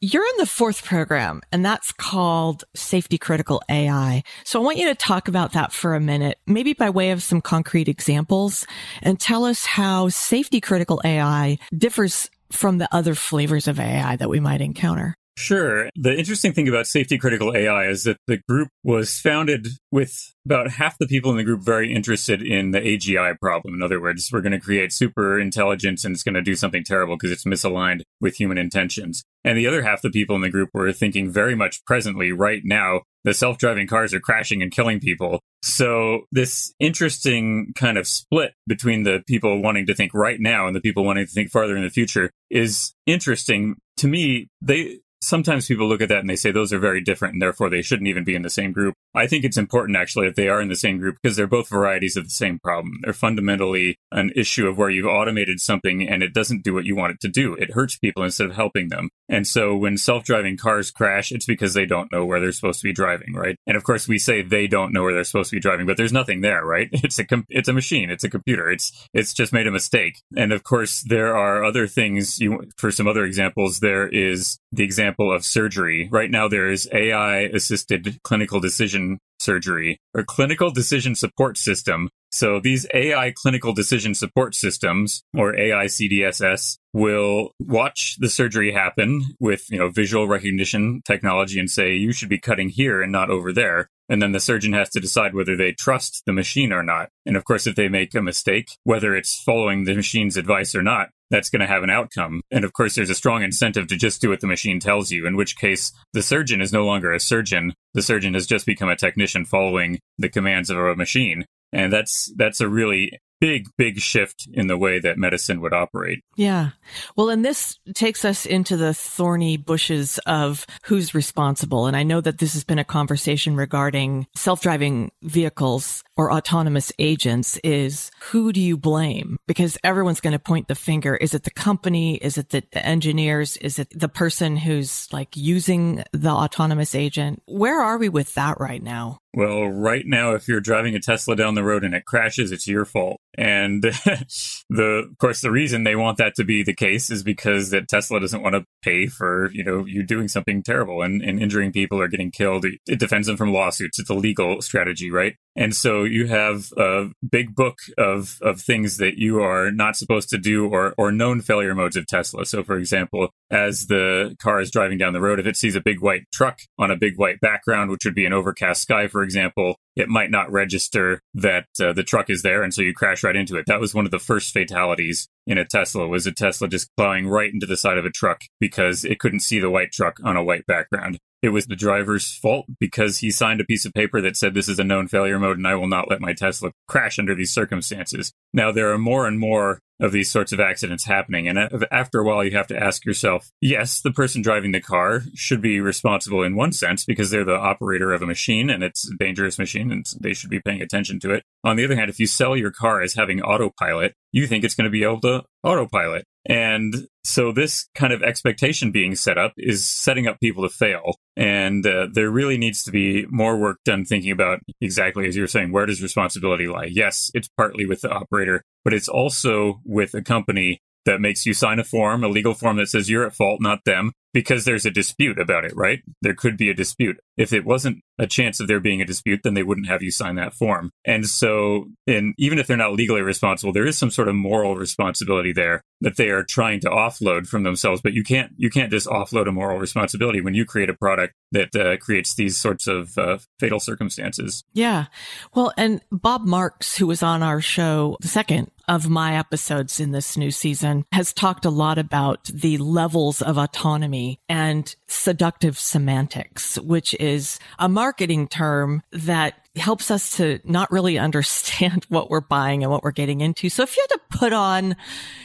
You're 0.00 0.26
in 0.26 0.36
the 0.36 0.46
fourth 0.46 0.84
program, 0.84 1.40
and 1.50 1.64
that's 1.64 1.90
called 1.90 2.64
Safety 2.74 3.16
Critical 3.16 3.62
AI. 3.70 4.22
So 4.44 4.60
I 4.60 4.62
want 4.62 4.76
you 4.76 4.88
to 4.88 4.94
talk 4.94 5.28
about 5.28 5.52
that 5.52 5.72
for 5.72 5.94
a 5.94 6.00
minute, 6.00 6.38
maybe 6.46 6.74
by 6.74 6.90
way 6.90 7.12
of 7.12 7.22
some 7.22 7.40
concrete 7.40 7.88
examples, 7.88 8.66
and 9.00 9.18
tell 9.18 9.46
us 9.46 9.64
how 9.64 10.10
safety 10.10 10.60
critical 10.60 11.00
AI 11.02 11.56
differs 11.76 12.28
from 12.52 12.76
the 12.76 12.94
other 12.94 13.14
flavors 13.14 13.66
of 13.66 13.80
AI 13.80 14.16
that 14.16 14.28
we 14.28 14.40
might 14.40 14.60
encounter. 14.60 15.16
Sure. 15.36 15.88
The 15.96 16.16
interesting 16.16 16.52
thing 16.52 16.68
about 16.68 16.86
safety 16.86 17.18
critical 17.18 17.56
AI 17.56 17.88
is 17.88 18.04
that 18.04 18.18
the 18.28 18.40
group 18.48 18.68
was 18.84 19.18
founded 19.18 19.66
with 19.90 20.32
about 20.46 20.70
half 20.70 20.96
the 20.98 21.06
people 21.06 21.30
in 21.32 21.36
the 21.36 21.44
group 21.44 21.62
very 21.62 21.92
interested 21.92 22.40
in 22.40 22.70
the 22.70 22.80
AGI 22.80 23.38
problem. 23.40 23.74
In 23.74 23.82
other 23.82 24.00
words, 24.00 24.30
we're 24.32 24.42
going 24.42 24.52
to 24.52 24.60
create 24.60 24.92
super 24.92 25.40
intelligence 25.40 26.04
and 26.04 26.14
it's 26.14 26.22
going 26.22 26.36
to 26.36 26.42
do 26.42 26.54
something 26.54 26.84
terrible 26.84 27.16
because 27.16 27.32
it's 27.32 27.44
misaligned 27.44 28.02
with 28.20 28.36
human 28.36 28.58
intentions. 28.58 29.24
And 29.44 29.58
the 29.58 29.66
other 29.66 29.82
half 29.82 30.02
the 30.02 30.10
people 30.10 30.36
in 30.36 30.42
the 30.42 30.50
group 30.50 30.70
were 30.72 30.92
thinking 30.92 31.30
very 31.30 31.54
much 31.56 31.84
presently, 31.84 32.30
right 32.30 32.62
now, 32.64 33.02
the 33.24 33.34
self 33.34 33.58
driving 33.58 33.86
cars 33.86 34.14
are 34.14 34.20
crashing 34.20 34.62
and 34.62 34.70
killing 34.70 35.00
people. 35.00 35.40
So, 35.62 36.22
this 36.30 36.72
interesting 36.78 37.72
kind 37.74 37.98
of 37.98 38.06
split 38.06 38.52
between 38.66 39.02
the 39.02 39.22
people 39.26 39.62
wanting 39.62 39.86
to 39.86 39.94
think 39.94 40.12
right 40.14 40.38
now 40.38 40.66
and 40.66 40.76
the 40.76 40.80
people 40.80 41.04
wanting 41.04 41.26
to 41.26 41.32
think 41.32 41.50
farther 41.50 41.76
in 41.76 41.82
the 41.82 41.90
future 41.90 42.30
is 42.50 42.94
interesting. 43.06 43.76
To 43.98 44.08
me, 44.08 44.48
they 44.60 44.98
sometimes 45.24 45.66
people 45.66 45.88
look 45.88 46.02
at 46.02 46.08
that 46.10 46.20
and 46.20 46.30
they 46.30 46.36
say 46.36 46.50
those 46.50 46.72
are 46.72 46.78
very 46.78 47.00
different 47.00 47.34
and 47.34 47.42
therefore 47.42 47.70
they 47.70 47.82
shouldn't 47.82 48.08
even 48.08 48.24
be 48.24 48.34
in 48.34 48.42
the 48.42 48.50
same 48.50 48.72
group. 48.72 48.94
I 49.14 49.26
think 49.26 49.44
it's 49.44 49.56
important 49.56 49.96
actually 49.96 50.26
that 50.26 50.36
they 50.36 50.48
are 50.48 50.60
in 50.60 50.68
the 50.68 50.76
same 50.76 50.98
group 50.98 51.16
because 51.22 51.36
they're 51.36 51.46
both 51.46 51.68
varieties 51.68 52.16
of 52.16 52.24
the 52.24 52.30
same 52.30 52.58
problem. 52.58 52.98
They're 53.02 53.12
fundamentally 53.12 53.96
an 54.12 54.32
issue 54.34 54.66
of 54.66 54.76
where 54.76 54.90
you've 54.90 55.06
automated 55.06 55.60
something 55.60 56.08
and 56.08 56.22
it 56.22 56.34
doesn't 56.34 56.64
do 56.64 56.74
what 56.74 56.84
you 56.84 56.96
want 56.96 57.12
it 57.12 57.20
to 57.20 57.28
do. 57.28 57.54
It 57.54 57.72
hurts 57.72 57.96
people 57.96 58.24
instead 58.24 58.46
of 58.46 58.54
helping 58.54 58.88
them. 58.88 59.10
And 59.28 59.46
so 59.46 59.76
when 59.76 59.96
self-driving 59.96 60.58
cars 60.58 60.90
crash, 60.90 61.32
it's 61.32 61.46
because 61.46 61.74
they 61.74 61.86
don't 61.86 62.12
know 62.12 62.24
where 62.24 62.40
they're 62.40 62.52
supposed 62.52 62.80
to 62.80 62.88
be 62.88 62.92
driving, 62.92 63.34
right? 63.34 63.56
And 63.66 63.76
of 63.76 63.84
course 63.84 64.06
we 64.08 64.18
say 64.18 64.42
they 64.42 64.66
don't 64.66 64.92
know 64.92 65.02
where 65.02 65.14
they're 65.14 65.24
supposed 65.24 65.50
to 65.50 65.56
be 65.56 65.60
driving, 65.60 65.86
but 65.86 65.96
there's 65.96 66.12
nothing 66.12 66.40
there, 66.40 66.64
right? 66.64 66.88
It's 67.04 67.18
a 67.18 67.24
com- 67.24 67.44
it's 67.50 67.68
a 67.68 67.72
machine, 67.74 68.10
it's 68.10 68.24
a 68.24 68.30
computer. 68.30 68.70
It's 68.70 68.90
it's 69.12 69.34
just 69.34 69.52
made 69.52 69.66
a 69.66 69.70
mistake. 69.70 70.22
And 70.36 70.52
of 70.52 70.62
course 70.62 71.02
there 71.02 71.36
are 71.36 71.62
other 71.62 71.86
things 71.86 72.40
you 72.40 72.62
for 72.78 72.90
some 72.90 73.06
other 73.06 73.24
examples 73.24 73.80
there 73.80 74.08
is 74.08 74.58
the 74.72 74.84
example 74.84 75.30
of 75.30 75.44
surgery. 75.44 76.08
Right 76.10 76.30
now 76.30 76.48
there 76.48 76.70
is 76.70 76.88
AI 76.92 77.40
assisted 77.40 78.20
clinical 78.22 78.58
decision 78.58 79.03
surgery 79.44 80.00
or 80.14 80.24
clinical 80.24 80.70
decision 80.70 81.14
support 81.14 81.58
system. 81.58 82.08
So 82.30 82.58
these 82.58 82.86
AI 82.92 83.32
clinical 83.36 83.72
decision 83.72 84.14
support 84.14 84.56
systems 84.56 85.22
or 85.36 85.56
AI 85.56 85.84
CDSS 85.84 86.78
will 86.92 87.52
watch 87.60 88.16
the 88.18 88.28
surgery 88.28 88.72
happen 88.72 89.22
with, 89.38 89.70
you 89.70 89.78
know, 89.78 89.90
visual 89.90 90.26
recognition 90.26 91.02
technology 91.04 91.60
and 91.60 91.70
say 91.70 91.94
you 91.94 92.12
should 92.12 92.28
be 92.28 92.38
cutting 92.38 92.70
here 92.70 93.02
and 93.02 93.12
not 93.12 93.30
over 93.30 93.52
there. 93.52 93.88
And 94.08 94.20
then 94.20 94.32
the 94.32 94.40
surgeon 94.40 94.72
has 94.72 94.90
to 94.90 95.00
decide 95.00 95.34
whether 95.34 95.56
they 95.56 95.72
trust 95.72 96.22
the 96.26 96.32
machine 96.32 96.72
or 96.72 96.82
not. 96.82 97.08
And 97.24 97.36
of 97.36 97.44
course, 97.44 97.66
if 97.66 97.74
they 97.76 97.88
make 97.88 98.14
a 98.14 98.20
mistake, 98.20 98.70
whether 98.84 99.14
it's 99.14 99.40
following 99.40 99.84
the 99.84 99.94
machine's 99.94 100.36
advice 100.36 100.74
or 100.74 100.82
not, 100.82 101.10
that's 101.30 101.50
going 101.50 101.60
to 101.60 101.66
have 101.66 101.82
an 101.82 101.90
outcome. 101.90 102.42
And 102.50 102.64
of 102.64 102.72
course, 102.72 102.94
there's 102.94 103.10
a 103.10 103.14
strong 103.14 103.42
incentive 103.42 103.86
to 103.88 103.96
just 103.96 104.20
do 104.20 104.30
what 104.30 104.40
the 104.40 104.46
machine 104.46 104.80
tells 104.80 105.10
you, 105.10 105.26
in 105.26 105.36
which 105.36 105.56
case 105.56 105.92
the 106.12 106.22
surgeon 106.22 106.60
is 106.60 106.72
no 106.72 106.84
longer 106.84 107.12
a 107.12 107.20
surgeon. 107.20 107.74
The 107.94 108.02
surgeon 108.02 108.34
has 108.34 108.46
just 108.46 108.66
become 108.66 108.88
a 108.88 108.96
technician 108.96 109.44
following 109.44 110.00
the 110.18 110.28
commands 110.28 110.70
of 110.70 110.78
a 110.78 110.96
machine. 110.96 111.46
And 111.72 111.92
that's, 111.92 112.32
that's 112.36 112.60
a 112.60 112.68
really 112.68 113.18
big, 113.40 113.68
big 113.76 113.98
shift 113.98 114.48
in 114.52 114.66
the 114.66 114.78
way 114.78 114.98
that 114.98 115.18
medicine 115.18 115.60
would 115.60 115.72
operate. 115.72 116.22
Yeah. 116.36 116.70
Well, 117.16 117.30
and 117.30 117.44
this 117.44 117.78
takes 117.94 118.24
us 118.24 118.46
into 118.46 118.76
the 118.76 118.94
thorny 118.94 119.56
bushes 119.56 120.18
of 120.26 120.66
who's 120.84 121.14
responsible. 121.14 121.86
And 121.86 121.96
I 121.96 122.02
know 122.02 122.20
that 122.20 122.38
this 122.38 122.54
has 122.54 122.64
been 122.64 122.78
a 122.78 122.84
conversation 122.84 123.56
regarding 123.56 124.26
self-driving 124.34 125.10
vehicles 125.22 126.02
or 126.16 126.32
autonomous 126.32 126.92
agents 126.98 127.58
is 127.64 128.10
who 128.30 128.52
do 128.52 128.60
you 128.60 128.76
blame? 128.76 129.36
Because 129.46 129.76
everyone's 129.84 130.20
going 130.20 130.32
to 130.32 130.38
point 130.38 130.68
the 130.68 130.74
finger. 130.74 131.16
Is 131.16 131.34
it 131.34 131.44
the 131.44 131.50
company? 131.50 132.16
Is 132.16 132.38
it 132.38 132.50
the, 132.50 132.62
the 132.72 132.84
engineers? 132.84 133.56
Is 133.58 133.78
it 133.78 133.88
the 133.90 134.08
person 134.08 134.56
who's 134.56 135.12
like 135.12 135.36
using 135.36 136.04
the 136.12 136.30
autonomous 136.30 136.94
agent? 136.94 137.42
Where 137.46 137.80
are 137.80 137.98
we 137.98 138.08
with 138.08 138.34
that 138.34 138.60
right 138.60 138.82
now? 138.82 139.18
Well, 139.36 139.66
right 139.66 140.04
now, 140.06 140.34
if 140.34 140.46
you're 140.46 140.60
driving 140.60 140.94
a 140.94 141.00
Tesla 141.00 141.34
down 141.34 141.56
the 141.56 141.64
road 141.64 141.82
and 141.82 141.92
it 141.92 142.04
crashes, 142.04 142.52
it's 142.52 142.68
your 142.68 142.84
fault. 142.84 143.20
And 143.36 143.82
the, 144.70 145.06
of 145.10 145.18
course, 145.18 145.40
the 145.40 145.50
reason 145.50 145.84
they 145.84 145.96
want 145.96 146.18
that 146.18 146.34
to 146.36 146.44
be 146.44 146.62
the 146.62 146.74
case 146.74 147.10
is 147.10 147.22
because 147.22 147.70
that 147.70 147.88
Tesla 147.88 148.20
doesn't 148.20 148.42
want 148.42 148.54
to 148.54 148.64
pay 148.82 149.06
for, 149.06 149.50
you 149.52 149.64
know, 149.64 149.84
you 149.84 150.02
doing 150.02 150.28
something 150.28 150.62
terrible 150.62 151.02
and, 151.02 151.22
and 151.22 151.40
injuring 151.40 151.72
people 151.72 152.00
or 152.00 152.08
getting 152.08 152.30
killed. 152.30 152.64
It 152.86 152.98
defends 152.98 153.26
them 153.26 153.36
from 153.36 153.52
lawsuits. 153.52 153.98
It's 153.98 154.10
a 154.10 154.14
legal 154.14 154.62
strategy, 154.62 155.10
right? 155.10 155.36
And 155.56 155.74
so 155.74 156.02
you 156.02 156.26
have 156.26 156.72
a 156.76 157.10
big 157.28 157.54
book 157.54 157.78
of, 157.96 158.38
of 158.42 158.60
things 158.60 158.96
that 158.96 159.18
you 159.18 159.40
are 159.40 159.70
not 159.70 159.96
supposed 159.96 160.28
to 160.30 160.38
do 160.38 160.66
or, 160.66 160.94
or 160.98 161.12
known 161.12 161.40
failure 161.40 161.74
modes 161.74 161.96
of 161.96 162.06
Tesla. 162.06 162.44
So, 162.44 162.64
for 162.64 162.76
example, 162.76 163.28
as 163.50 163.86
the 163.86 164.36
car 164.40 164.60
is 164.60 164.70
driving 164.70 164.98
down 164.98 165.12
the 165.12 165.20
road, 165.20 165.38
if 165.38 165.46
it 165.46 165.56
sees 165.56 165.76
a 165.76 165.80
big 165.80 166.00
white 166.00 166.24
truck 166.32 166.58
on 166.78 166.90
a 166.90 166.96
big 166.96 167.16
white 167.16 167.40
background, 167.40 167.90
which 167.90 168.04
would 168.04 168.16
be 168.16 168.26
an 168.26 168.32
overcast 168.32 168.82
sky, 168.82 169.06
for 169.06 169.22
example, 169.22 169.76
it 169.96 170.08
might 170.08 170.30
not 170.30 170.50
register 170.50 171.20
that 171.34 171.66
uh, 171.80 171.92
the 171.92 172.02
truck 172.02 172.30
is 172.30 172.42
there. 172.42 172.62
And 172.62 172.74
so 172.74 172.82
you 172.82 172.92
crash 172.92 173.22
right 173.24 173.36
into 173.36 173.56
it. 173.56 173.66
That 173.66 173.80
was 173.80 173.94
one 173.94 174.04
of 174.04 174.10
the 174.10 174.18
first 174.18 174.52
fatalities 174.52 175.28
in 175.46 175.58
a 175.58 175.64
Tesla 175.64 176.06
was 176.06 176.26
a 176.26 176.32
Tesla 176.32 176.68
just 176.68 176.94
plowing 176.96 177.26
right 177.26 177.52
into 177.52 177.66
the 177.66 177.76
side 177.76 177.98
of 177.98 178.04
a 178.04 178.10
truck 178.10 178.42
because 178.60 179.04
it 179.04 179.18
couldn't 179.18 179.40
see 179.40 179.58
the 179.58 179.70
white 179.70 179.92
truck 179.92 180.18
on 180.22 180.36
a 180.36 180.44
white 180.44 180.66
background. 180.66 181.18
It 181.44 181.52
was 181.52 181.66
the 181.66 181.76
driver's 181.76 182.38
fault 182.38 182.64
because 182.80 183.18
he 183.18 183.30
signed 183.30 183.60
a 183.60 183.66
piece 183.66 183.84
of 183.84 183.92
paper 183.92 184.22
that 184.22 184.34
said 184.34 184.54
this 184.54 184.66
is 184.66 184.78
a 184.78 184.84
known 184.84 185.08
failure 185.08 185.38
mode 185.38 185.58
and 185.58 185.68
I 185.68 185.74
will 185.74 185.86
not 185.86 186.08
let 186.08 186.22
my 186.22 186.32
Tesla 186.32 186.72
crash 186.88 187.18
under 187.18 187.34
these 187.34 187.52
circumstances. 187.52 188.32
Now, 188.54 188.72
there 188.72 188.90
are 188.94 188.96
more 188.96 189.26
and 189.26 189.38
more 189.38 189.80
of 190.00 190.12
these 190.12 190.32
sorts 190.32 190.52
of 190.52 190.60
accidents 190.60 191.04
happening. 191.04 191.46
And 191.46 191.58
after 191.90 192.20
a 192.20 192.24
while, 192.24 192.42
you 192.42 192.52
have 192.52 192.68
to 192.68 192.82
ask 192.82 193.04
yourself 193.04 193.50
yes, 193.60 194.00
the 194.00 194.10
person 194.10 194.40
driving 194.40 194.72
the 194.72 194.80
car 194.80 195.20
should 195.34 195.60
be 195.60 195.80
responsible 195.80 196.42
in 196.42 196.56
one 196.56 196.72
sense 196.72 197.04
because 197.04 197.30
they're 197.30 197.44
the 197.44 197.52
operator 197.52 198.14
of 198.14 198.22
a 198.22 198.26
machine 198.26 198.70
and 198.70 198.82
it's 198.82 199.06
a 199.06 199.16
dangerous 199.18 199.58
machine 199.58 199.92
and 199.92 200.06
they 200.18 200.32
should 200.32 200.48
be 200.48 200.60
paying 200.60 200.80
attention 200.80 201.20
to 201.20 201.34
it. 201.34 201.44
On 201.62 201.76
the 201.76 201.84
other 201.84 201.94
hand, 201.94 202.08
if 202.08 202.18
you 202.18 202.26
sell 202.26 202.56
your 202.56 202.70
car 202.70 203.02
as 203.02 203.12
having 203.12 203.42
autopilot, 203.42 204.14
you 204.32 204.46
think 204.46 204.64
it's 204.64 204.74
going 204.74 204.86
to 204.86 204.90
be 204.90 205.04
able 205.04 205.20
to 205.20 205.42
autopilot. 205.62 206.24
And 206.46 207.08
so 207.22 207.52
this 207.52 207.88
kind 207.94 208.12
of 208.12 208.22
expectation 208.22 208.90
being 208.90 209.14
set 209.14 209.38
up 209.38 209.54
is 209.56 209.86
setting 209.86 210.26
up 210.26 210.40
people 210.40 210.62
to 210.62 210.68
fail. 210.68 211.16
And 211.36 211.86
uh, 211.86 212.08
there 212.12 212.30
really 212.30 212.58
needs 212.58 212.84
to 212.84 212.90
be 212.90 213.26
more 213.30 213.56
work 213.56 213.78
done 213.84 214.04
thinking 214.04 214.30
about 214.30 214.60
exactly 214.80 215.26
as 215.26 215.36
you 215.36 215.42
were 215.42 215.48
saying, 215.48 215.72
where 215.72 215.86
does 215.86 216.02
responsibility 216.02 216.66
lie? 216.66 216.90
Yes, 216.90 217.30
it's 217.34 217.48
partly 217.56 217.86
with 217.86 218.02
the 218.02 218.10
operator, 218.10 218.62
but 218.84 218.92
it's 218.92 219.08
also 219.08 219.80
with 219.84 220.14
a 220.14 220.22
company 220.22 220.80
that 221.06 221.20
makes 221.20 221.46
you 221.46 221.54
sign 221.54 221.78
a 221.78 221.84
form, 221.84 222.24
a 222.24 222.28
legal 222.28 222.54
form 222.54 222.76
that 222.76 222.88
says 222.88 223.10
you're 223.10 223.26
at 223.26 223.34
fault, 223.34 223.60
not 223.60 223.84
them 223.84 224.12
because 224.34 224.64
there's 224.64 224.84
a 224.84 224.90
dispute 224.90 225.38
about 225.38 225.64
it, 225.64 225.74
right? 225.76 226.02
There 226.20 226.34
could 226.34 226.58
be 226.58 226.68
a 226.68 226.74
dispute. 226.74 227.18
If 227.36 227.52
it 227.52 227.64
wasn't 227.64 228.02
a 228.18 228.26
chance 228.26 228.58
of 228.58 228.66
there 228.66 228.80
being 228.80 229.00
a 229.00 229.06
dispute, 229.06 229.40
then 229.44 229.54
they 229.54 229.62
wouldn't 229.62 229.86
have 229.86 230.02
you 230.02 230.10
sign 230.10 230.34
that 230.34 230.54
form. 230.54 230.90
And 231.04 231.24
so, 231.24 231.86
and 232.06 232.34
even 232.36 232.58
if 232.58 232.66
they're 232.66 232.76
not 232.76 232.92
legally 232.92 233.22
responsible, 233.22 233.72
there 233.72 233.86
is 233.86 233.96
some 233.96 234.10
sort 234.10 234.28
of 234.28 234.34
moral 234.34 234.76
responsibility 234.76 235.52
there 235.52 235.82
that 236.00 236.16
they 236.16 236.30
are 236.30 236.42
trying 236.42 236.80
to 236.80 236.90
offload 236.90 237.46
from 237.46 237.62
themselves. 237.62 238.00
But 238.02 238.12
you 238.12 238.24
can't, 238.24 238.52
you 238.56 238.70
can't 238.70 238.90
just 238.90 239.06
offload 239.06 239.48
a 239.48 239.52
moral 239.52 239.78
responsibility 239.78 240.40
when 240.40 240.54
you 240.54 240.64
create 240.64 240.90
a 240.90 240.94
product 240.94 241.34
that 241.52 241.74
uh, 241.76 241.96
creates 241.98 242.34
these 242.34 242.58
sorts 242.58 242.88
of 242.88 243.16
uh, 243.16 243.38
fatal 243.60 243.78
circumstances. 243.78 244.64
Yeah. 244.72 245.06
Well, 245.54 245.72
and 245.76 246.02
Bob 246.10 246.44
Marks, 246.44 246.96
who 246.96 247.06
was 247.06 247.22
on 247.22 247.44
our 247.44 247.60
show, 247.60 248.16
the 248.20 248.28
second 248.28 248.72
of 248.88 249.08
my 249.08 249.36
episodes 249.36 250.00
in 250.00 250.12
this 250.12 250.36
new 250.36 250.50
season, 250.50 251.04
has 251.12 251.32
talked 251.32 251.64
a 251.64 251.70
lot 251.70 251.98
about 251.98 252.44
the 252.44 252.78
levels 252.78 253.42
of 253.42 253.58
autonomy 253.58 254.40
and 254.48 254.94
seductive 255.06 255.78
semantics, 255.78 256.78
which 256.80 257.14
is 257.14 257.58
a 257.78 257.88
marketing 257.88 258.48
term 258.48 259.02
that 259.12 259.63
helps 259.76 260.10
us 260.10 260.36
to 260.36 260.60
not 260.64 260.90
really 260.90 261.18
understand 261.24 262.04
what 262.08 262.30
we're 262.30 262.40
buying 262.40 262.82
and 262.82 262.90
what 262.90 263.02
we're 263.02 263.12
getting 263.12 263.40
into. 263.40 263.68
So 263.68 263.82
if 263.82 263.96
you 263.96 264.06
had 264.08 264.16
to 264.16 264.38
put 264.38 264.52
on 264.52 264.96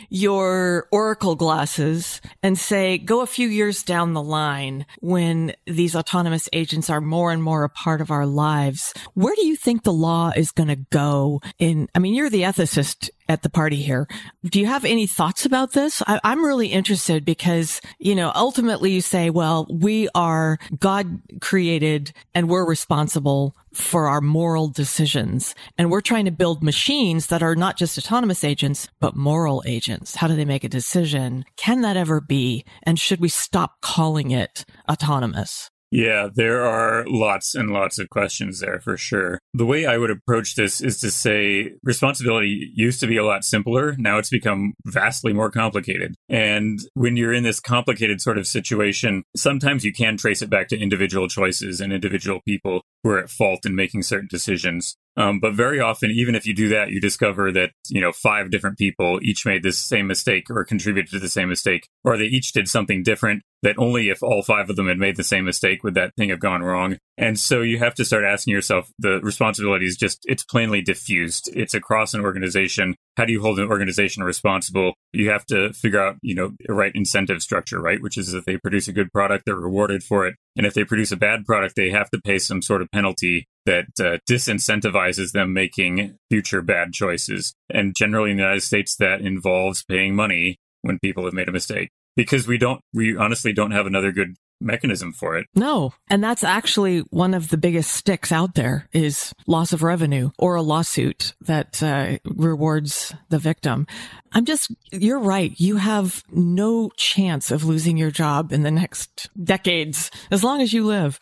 your 0.10 0.88
Oracle 0.92 1.36
glasses 1.36 2.22
and 2.42 2.58
say, 2.58 2.98
go 2.98 3.22
a 3.22 3.28
few 3.28 3.48
years 3.48 3.84
down 3.84 4.14
the 4.14 4.24
line 4.24 4.86
when 5.00 5.54
these 5.66 5.96
autonomous 5.96 6.50
agents 6.52 6.90
are 6.90 7.02
more 7.02 7.32
and 7.32 7.44
more 7.44 7.64
a 7.64 7.70
part 7.70 8.02
of 8.02 8.12
our 8.12 8.26
lives, 8.26 8.94
where 9.14 9.36
do 9.36 9.46
you 9.46 9.56
think 9.56 9.84
the 9.84 9.94
law 9.94 10.32
is 10.36 10.52
going 10.52 10.70
to 10.70 10.76
go 10.76 11.42
in? 11.60 11.88
I 11.94 12.00
mean, 12.00 12.16
you're 12.16 12.30
the 12.30 12.42
ethicist 12.42 13.10
at 13.28 13.44
the 13.44 13.50
party 13.50 13.82
here. 13.82 14.08
Do 14.44 14.60
you 14.60 14.66
have 14.66 14.84
any 14.84 15.06
thoughts 15.06 15.46
about 15.46 15.74
this? 15.74 16.02
I, 16.08 16.20
am 16.24 16.44
really 16.44 16.68
interested 16.68 17.24
because, 17.24 17.80
you 18.00 18.16
know, 18.16 18.32
ultimately 18.34 18.92
you 18.92 19.02
say, 19.02 19.30
well, 19.30 19.68
we 19.70 20.10
are 20.16 20.58
God 20.80 21.22
created 21.40 22.12
and 22.34 22.50
we're 22.50 22.68
responsible 22.68 23.56
for 23.80 24.08
our 24.08 24.22
moral 24.22 24.68
decisions. 24.68 25.56
And 25.78 25.90
we're 25.90 26.02
trying 26.02 26.26
to 26.26 26.32
build 26.32 26.64
machines 26.64 27.28
that 27.28 27.44
are 27.44 27.56
not 27.56 27.78
just 27.78 27.98
autonomous 27.98 28.44
agents, 28.44 28.90
but 29.00 29.16
moral 29.16 29.64
agents. 29.66 30.16
How 30.16 30.28
do 30.28 30.36
they 30.36 30.46
make 30.46 30.64
a 30.64 30.70
decision? 30.70 31.46
Can 31.58 31.82
that 31.82 31.98
ever 31.98 32.22
be? 32.22 32.66
And 32.84 33.00
should 33.00 33.20
we 33.20 33.30
stop 33.30 33.82
calling 33.82 34.32
it 34.32 34.66
autonomous? 34.90 35.70
Yeah, 35.92 36.30
there 36.34 36.64
are 36.66 37.04
lots 37.08 37.56
and 37.56 37.72
lots 37.72 37.98
of 37.98 38.10
questions 38.10 38.60
there 38.60 38.80
for 38.80 38.96
sure. 38.96 39.40
The 39.54 39.66
way 39.66 39.88
I 39.88 39.98
would 39.98 40.12
approach 40.12 40.56
this 40.56 40.82
is 40.82 41.00
to 41.00 41.10
say 41.10 41.72
responsibility 41.84 42.72
used 42.76 43.00
to 43.00 43.08
be 43.08 43.18
a 43.18 43.26
lot 43.26 43.44
simpler. 43.44 43.96
Now 43.98 44.20
it's 44.20 44.30
become 44.30 44.74
vastly 44.86 45.34
more 45.34 45.50
complicated. 45.50 46.14
And 46.28 46.80
when 46.94 47.18
you're 47.18 47.34
in 47.34 47.44
this 47.44 47.60
complicated 47.60 48.22
sort 48.22 48.38
of 48.38 48.46
situation, 48.46 49.24
sometimes 49.36 49.84
you 49.84 49.92
can 49.92 50.18
trace 50.18 50.44
it 50.44 50.50
back 50.50 50.68
to 50.68 50.80
individual 50.80 51.28
choices 51.28 51.82
and 51.82 51.92
individual 51.92 52.40
people 52.48 52.82
who 53.04 53.12
are 53.12 53.20
at 53.20 53.30
fault 53.30 53.66
in 53.66 53.76
making 53.76 54.04
certain 54.04 54.28
decisions. 54.30 54.96
Um, 55.18 55.40
but 55.42 55.54
very 55.54 55.82
often, 55.82 56.12
even 56.12 56.34
if 56.34 56.46
you 56.46 56.54
do 56.54 56.70
that, 56.70 56.92
you 56.92 57.02
discover 57.02 57.52
that, 57.52 57.72
you 57.90 58.00
know, 58.00 58.14
five 58.14 58.52
different 58.52 58.78
people 58.78 59.20
each 59.22 59.46
made 59.46 59.64
the 59.64 59.74
same 59.74 60.08
mistake 60.08 60.50
or 60.50 60.64
contributed 60.64 61.12
to 61.12 61.20
the 61.20 61.28
same 61.28 61.50
mistake, 61.50 61.90
or 62.06 62.18
they 62.18 62.26
each 62.26 62.54
did 62.54 62.70
something 62.70 63.04
different 63.04 63.44
that 63.62 63.78
only 63.78 64.08
if 64.08 64.24
all 64.24 64.42
five 64.42 64.70
of 64.70 64.78
them 64.78 64.88
had 64.88 64.98
made 64.98 65.18
the 65.18 65.24
same 65.24 65.44
mistake 65.44 65.84
would 65.84 65.94
that 65.96 66.16
thing 66.16 66.30
have 66.30 66.40
gone 66.40 66.62
wrong. 66.62 66.98
And 67.18 67.38
so 67.38 67.62
you 67.62 67.80
have 67.80 67.94
to 67.96 68.06
start 68.06 68.24
asking 68.24 68.54
yourself 68.54 68.90
the 68.98 69.20
responsibility 69.22 69.86
is 69.86 69.98
just, 69.98 70.24
it's 70.24 70.46
plainly 70.46 70.82
diffused. 70.82 71.50
It's 71.54 71.74
across 71.74 72.14
an 72.14 72.22
organization. 72.22 72.96
How 73.18 73.26
do 73.26 73.34
you 73.34 73.42
hold 73.42 73.60
an 73.60 73.68
organization 73.68 74.24
responsible? 74.24 74.94
You 75.12 75.30
have 75.32 75.46
to 75.48 75.74
figure 75.74 76.02
out, 76.02 76.16
you 76.22 76.36
know, 76.36 76.52
the 76.66 76.74
right 76.74 76.94
incentive 76.96 77.42
structure, 77.42 77.82
right? 77.82 78.02
Which 78.02 78.18
is 78.18 78.34
if 78.34 78.46
they 78.46 78.56
produce 78.56 78.88
a 78.88 78.94
good 78.94 79.12
product, 79.12 79.44
they're 79.46 79.56
rewarded 79.56 80.04
for 80.04 80.26
it. 80.26 80.36
And 80.60 80.68
if 80.68 80.74
they 80.74 80.84
produce 80.84 81.14
a 81.14 81.16
bad 81.16 81.46
product, 81.46 81.78
they 81.78 81.90
have 81.90 82.10
to 82.10 82.20
pay 82.20 82.38
some 82.38 82.62
sort 82.62 82.82
of 82.82 82.92
penalty 82.92 83.48
that 83.66 83.86
uh, 83.98 84.18
disincentivizes 84.30 85.32
them 85.32 85.54
making 85.54 86.18
future 86.30 86.62
bad 86.62 86.92
choices. 86.92 87.54
And 87.70 87.96
generally 87.96 88.32
in 88.32 88.36
the 88.36 88.44
United 88.44 88.64
States, 88.64 88.98
that 88.98 89.22
involves 89.22 89.86
paying 89.86 90.16
money 90.16 90.58
when 90.82 91.00
people 91.00 91.24
have 91.24 91.34
made 91.34 91.48
a 91.48 91.54
mistake 91.54 91.92
because 92.18 92.46
we 92.46 92.58
don't, 92.58 92.82
we 92.94 93.16
honestly 93.16 93.54
don't 93.54 93.72
have 93.72 93.86
another 93.86 94.12
good 94.12 94.36
mechanism 94.60 95.14
for 95.14 95.38
it. 95.38 95.48
No. 95.56 95.94
And 96.10 96.24
that's 96.24 96.44
actually 96.44 97.00
one 97.10 97.34
of 97.34 97.50
the 97.50 97.58
biggest 97.58 97.92
sticks 97.92 98.32
out 98.32 98.56
there 98.56 98.88
is 98.94 99.34
loss 99.48 99.74
of 99.74 99.84
revenue 99.84 100.32
or 100.38 100.56
a 100.56 100.62
lawsuit 100.62 101.34
that 101.42 101.82
uh, 101.82 102.18
rewards 102.26 103.14
the 103.30 103.40
victim. 103.40 103.88
I'm 104.32 104.46
just, 104.46 104.72
you're 104.92 105.20
right. 105.20 105.54
You 105.58 105.78
have 105.78 106.24
no 106.32 106.90
chance 106.98 107.52
of 107.52 107.64
losing 107.64 107.98
your 107.98 108.12
job 108.12 108.52
in 108.52 108.64
the 108.64 108.72
next 108.72 109.30
decades 109.42 110.12
as 110.32 110.44
long 110.44 110.62
as 110.62 110.74
you 110.74 110.86
live. 110.86 111.20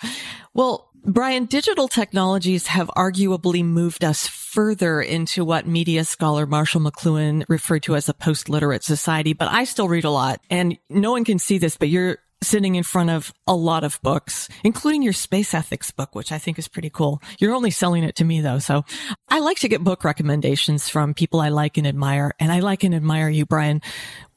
Well, 0.54 0.86
Brian, 1.04 1.46
digital 1.46 1.88
technologies 1.88 2.68
have 2.68 2.90
arguably 2.90 3.64
moved 3.64 4.04
us 4.04 4.28
further 4.28 5.00
into 5.00 5.46
what 5.46 5.66
media 5.66 6.04
scholar 6.04 6.46
Marshall 6.46 6.82
McLuhan 6.82 7.46
referred 7.48 7.84
to 7.84 7.96
as 7.96 8.10
a 8.10 8.14
post-literate 8.14 8.84
society, 8.84 9.32
but 9.32 9.48
I 9.48 9.64
still 9.64 9.88
read 9.88 10.04
a 10.04 10.10
lot 10.10 10.42
and 10.50 10.78
no 10.90 11.12
one 11.12 11.24
can 11.24 11.40
see 11.40 11.60
this, 11.60 11.78
but 11.78 11.88
you're 11.88 12.18
sitting 12.42 12.76
in 12.76 12.84
front 12.84 13.10
of 13.10 13.34
a 13.46 13.56
lot 13.56 13.84
of 13.84 14.00
books, 14.02 14.48
including 14.64 15.02
your 15.02 15.14
space 15.14 15.54
ethics 15.54 15.92
book, 15.92 16.16
which 16.16 16.32
I 16.32 16.38
think 16.38 16.60
is 16.60 16.68
pretty 16.68 16.90
cool. 16.90 17.22
You're 17.40 17.56
only 17.56 17.72
selling 17.72 18.04
it 18.04 18.16
to 18.18 18.26
me 18.26 18.42
though. 18.42 18.60
So 18.60 18.86
I 19.30 19.40
like 19.40 19.60
to 19.60 19.68
get 19.68 19.84
book 19.84 20.04
recommendations 20.04 20.90
from 20.90 21.14
people 21.14 21.40
I 21.40 21.50
like 21.50 21.78
and 21.78 21.88
admire. 21.88 22.34
And 22.40 22.52
I 22.52 22.60
like 22.60 22.84
and 22.84 22.96
admire 22.96 23.30
you, 23.30 23.46
Brian. 23.46 23.82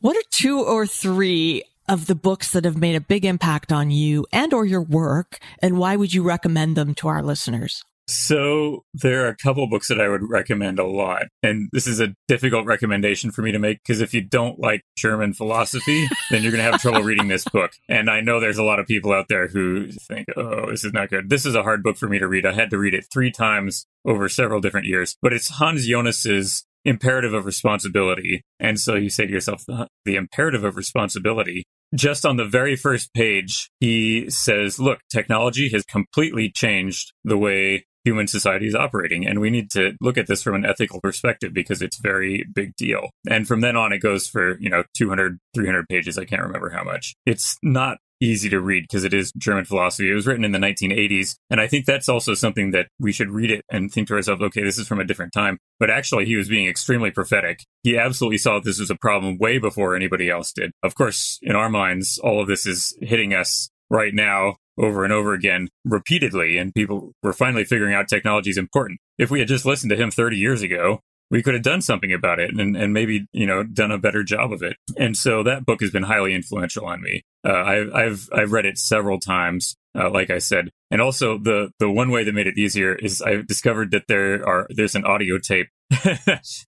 What 0.01 0.17
are 0.17 0.23
two 0.31 0.63
or 0.63 0.87
three 0.87 1.63
of 1.89 2.07
the 2.07 2.15
books 2.15 2.53
that 2.53 2.65
have 2.65 2.77
made 2.77 2.97
a 2.97 3.01
big 3.01 3.25
impact 3.25 3.73
on 3.73 3.91
you 3.91 4.27
and 4.33 4.53
or 4.55 4.65
your 4.65 4.83
work? 4.83 5.39
And 5.61 5.79
why 5.79 5.97
would 5.97 6.15
you 6.15 6.23
recommend 6.23 6.77
them 6.77 6.95
to 6.97 7.09
our 7.09 7.23
listeners? 7.23 7.85
So 8.11 8.85
there 8.93 9.25
are 9.25 9.29
a 9.29 9.37
couple 9.37 9.69
books 9.69 9.87
that 9.87 10.01
I 10.01 10.09
would 10.09 10.29
recommend 10.29 10.81
a 10.81 10.87
lot. 10.87 11.27
And 11.45 11.69
this 11.73 11.87
is 11.87 12.01
a 12.01 12.13
difficult 12.27 12.67
recommendation 12.67 13.31
for 13.31 13.43
me 13.43 13.53
to 13.53 13.61
make 13.61 13.79
because 13.85 14.01
if 14.01 14.13
you 14.13 14.21
don't 14.21 14.59
like 14.59 14.83
German 14.97 15.33
philosophy, 15.33 16.09
then 16.29 16.43
you're 16.43 16.51
going 16.51 16.65
to 16.65 16.71
have 16.71 16.81
trouble 16.81 17.03
reading 17.03 17.29
this 17.29 17.45
book. 17.53 17.71
And 17.89 18.11
I 18.11 18.21
know 18.21 18.41
there's 18.41 18.59
a 18.59 18.65
lot 18.65 18.81
of 18.81 18.89
people 18.89 19.13
out 19.13 19.27
there 19.29 19.47
who 19.47 19.93
think, 19.93 20.27
oh, 20.37 20.71
this 20.73 20.85
is 20.85 20.93
not 20.93 21.09
good. 21.09 21.31
This 21.31 21.47
is 21.47 21.55
a 21.55 21.63
hard 21.63 21.85
book 21.85 21.97
for 21.97 22.09
me 22.09 22.19
to 22.19 22.27
read. 22.27 22.47
I 22.47 22.53
had 22.53 22.71
to 22.71 22.79
read 22.79 22.95
it 22.95 23.07
three 23.13 23.31
times 23.31 23.87
over 24.05 24.29
several 24.29 24.61
different 24.61 24.89
years, 24.89 25.17
but 25.23 25.33
it's 25.33 25.49
Hans 25.49 25.87
Jonas's 25.87 26.65
imperative 26.85 27.33
of 27.33 27.47
responsibility. 27.47 28.43
And 28.59 28.81
so 28.81 28.97
you 28.97 29.11
say 29.11 29.27
to 29.27 29.33
yourself, 29.33 29.65
the 30.05 30.17
imperative 30.17 30.65
of 30.65 30.77
responsibility 30.77 31.65
just 31.95 32.25
on 32.25 32.37
the 32.37 32.45
very 32.45 32.77
first 32.77 33.13
page, 33.15 33.69
he 33.81 34.31
says, 34.31 34.79
look, 34.79 35.01
technology 35.11 35.71
has 35.71 35.85
completely 35.85 36.51
changed 36.51 37.13
the 37.25 37.37
way 37.37 37.85
human 38.05 38.27
society 38.27 38.67
is 38.67 38.75
operating. 38.75 39.27
And 39.27 39.41
we 39.41 39.51
need 39.51 39.71
to 39.73 39.93
look 40.01 40.19
at 40.19 40.27
this 40.27 40.43
from 40.43 40.55
an 40.55 40.65
ethical 40.65 41.01
perspective 41.01 41.53
because 41.53 41.83
it's 41.83 41.99
very 41.99 42.45
big 42.55 42.75
deal. 42.77 43.11
And 43.29 43.47
from 43.47 43.61
then 43.61 43.77
on, 43.77 43.93
it 43.93 43.99
goes 43.99 44.27
for, 44.27 44.59
you 44.61 44.71
know, 44.71 44.85
200, 44.97 45.39
300 45.55 45.89
pages. 45.89 46.19
I 46.19 46.25
can't 46.25 46.43
remember 46.43 46.71
how 46.71 46.85
much. 46.85 47.15
It's 47.27 47.57
not 47.63 47.99
easy 48.21 48.51
to 48.51 48.61
read 48.61 48.83
because 48.83 49.05
it 49.05 49.15
is 49.15 49.33
German 49.39 49.65
philosophy. 49.65 50.11
It 50.11 50.15
was 50.15 50.27
written 50.27 50.45
in 50.45 50.53
the 50.53 50.59
1980s. 50.59 51.37
And 51.49 51.61
I 51.61 51.67
think 51.67 51.87
that's 51.87 52.09
also 52.09 52.35
something 52.35 52.71
that 52.73 52.89
we 52.99 53.13
should 53.13 53.31
read 53.31 53.51
it 53.51 53.65
and 53.71 53.91
think 53.91 54.09
to 54.09 54.15
ourselves, 54.15 54.43
okay, 54.43 54.63
this 54.63 54.79
is 54.79 54.87
from 54.87 55.01
a 55.01 55.05
different 55.05 55.33
time. 55.33 55.59
But 55.79 55.91
actually, 55.91 56.27
he 56.27 56.37
was 56.37 56.49
being 56.49 56.69
extremely 56.69 57.11
prophetic. 57.11 57.65
He 57.83 57.97
absolutely 57.97 58.39
saw 58.39 58.61
this 58.61 58.79
was 58.79 58.91
a 58.91 58.97
problem 58.97 59.39
way 59.39 59.59
before 59.59 59.97
anybody 59.97 60.29
else 60.29 60.53
did. 60.53 60.73
Of 60.83 60.95
course, 60.95 61.39
in 61.43 61.57
our 61.57 61.71
minds, 61.71 62.19
all 62.19 62.41
of 62.41 62.49
this 62.49 62.67
is 62.67 62.97
hitting 63.01 63.33
us 63.33 63.71
right 63.89 64.15
now 64.15 64.57
over 64.81 65.05
and 65.05 65.13
over 65.13 65.33
again 65.33 65.69
repeatedly. 65.85 66.57
And 66.57 66.75
people 66.75 67.13
were 67.23 67.33
finally 67.33 67.65
figuring 67.65 67.95
out 67.95 68.09
technology 68.09 68.51
is 68.51 68.59
important. 68.59 69.01
If 69.19 69.31
we 69.31 69.39
had 69.39 69.49
just 69.49 69.67
listened 69.67 69.91
to 69.91 69.97
him 69.97 70.11
30 70.11 70.37
years 70.37 70.63
ago, 70.63 71.01
we 71.31 71.43
could 71.43 71.55
have 71.55 71.63
done 71.63 71.81
something 71.81 72.13
about 72.13 72.41
it 72.41 72.51
and, 72.59 72.77
and 72.77 72.93
maybe, 72.93 73.27
you 73.33 73.47
know, 73.47 73.63
done 73.63 73.93
a 73.93 73.99
better 73.99 74.25
job 74.25 74.53
of 74.53 74.63
it. 74.63 74.77
And 74.97 75.17
so 75.17 75.43
that 75.45 75.65
book 75.65 75.81
has 75.81 75.91
been 75.91 76.03
highly 76.03 76.35
influential 76.35 76.87
on 76.87 77.01
me. 77.01 77.23
Uh, 77.47 77.53
I've, 77.53 77.95
I've, 77.95 78.29
I've 78.33 78.53
read 78.53 78.67
it 78.67 78.79
several 78.79 79.21
times. 79.21 79.77
Uh, 79.93 80.09
like 80.09 80.31
I 80.31 80.39
said, 80.39 80.71
and 80.93 81.01
also 81.01 81.37
the 81.37 81.71
the 81.81 81.91
one 81.91 82.13
way 82.13 82.23
that 82.23 82.33
made 82.33 82.47
it 82.47 82.57
easier 82.57 82.95
is 82.95 83.21
I 83.21 83.43
discovered 83.43 83.91
that 83.91 84.05
there 84.07 84.47
are 84.49 84.69
there's 84.71 84.95
an 84.95 85.05
audio 85.05 85.37
tape 85.39 85.67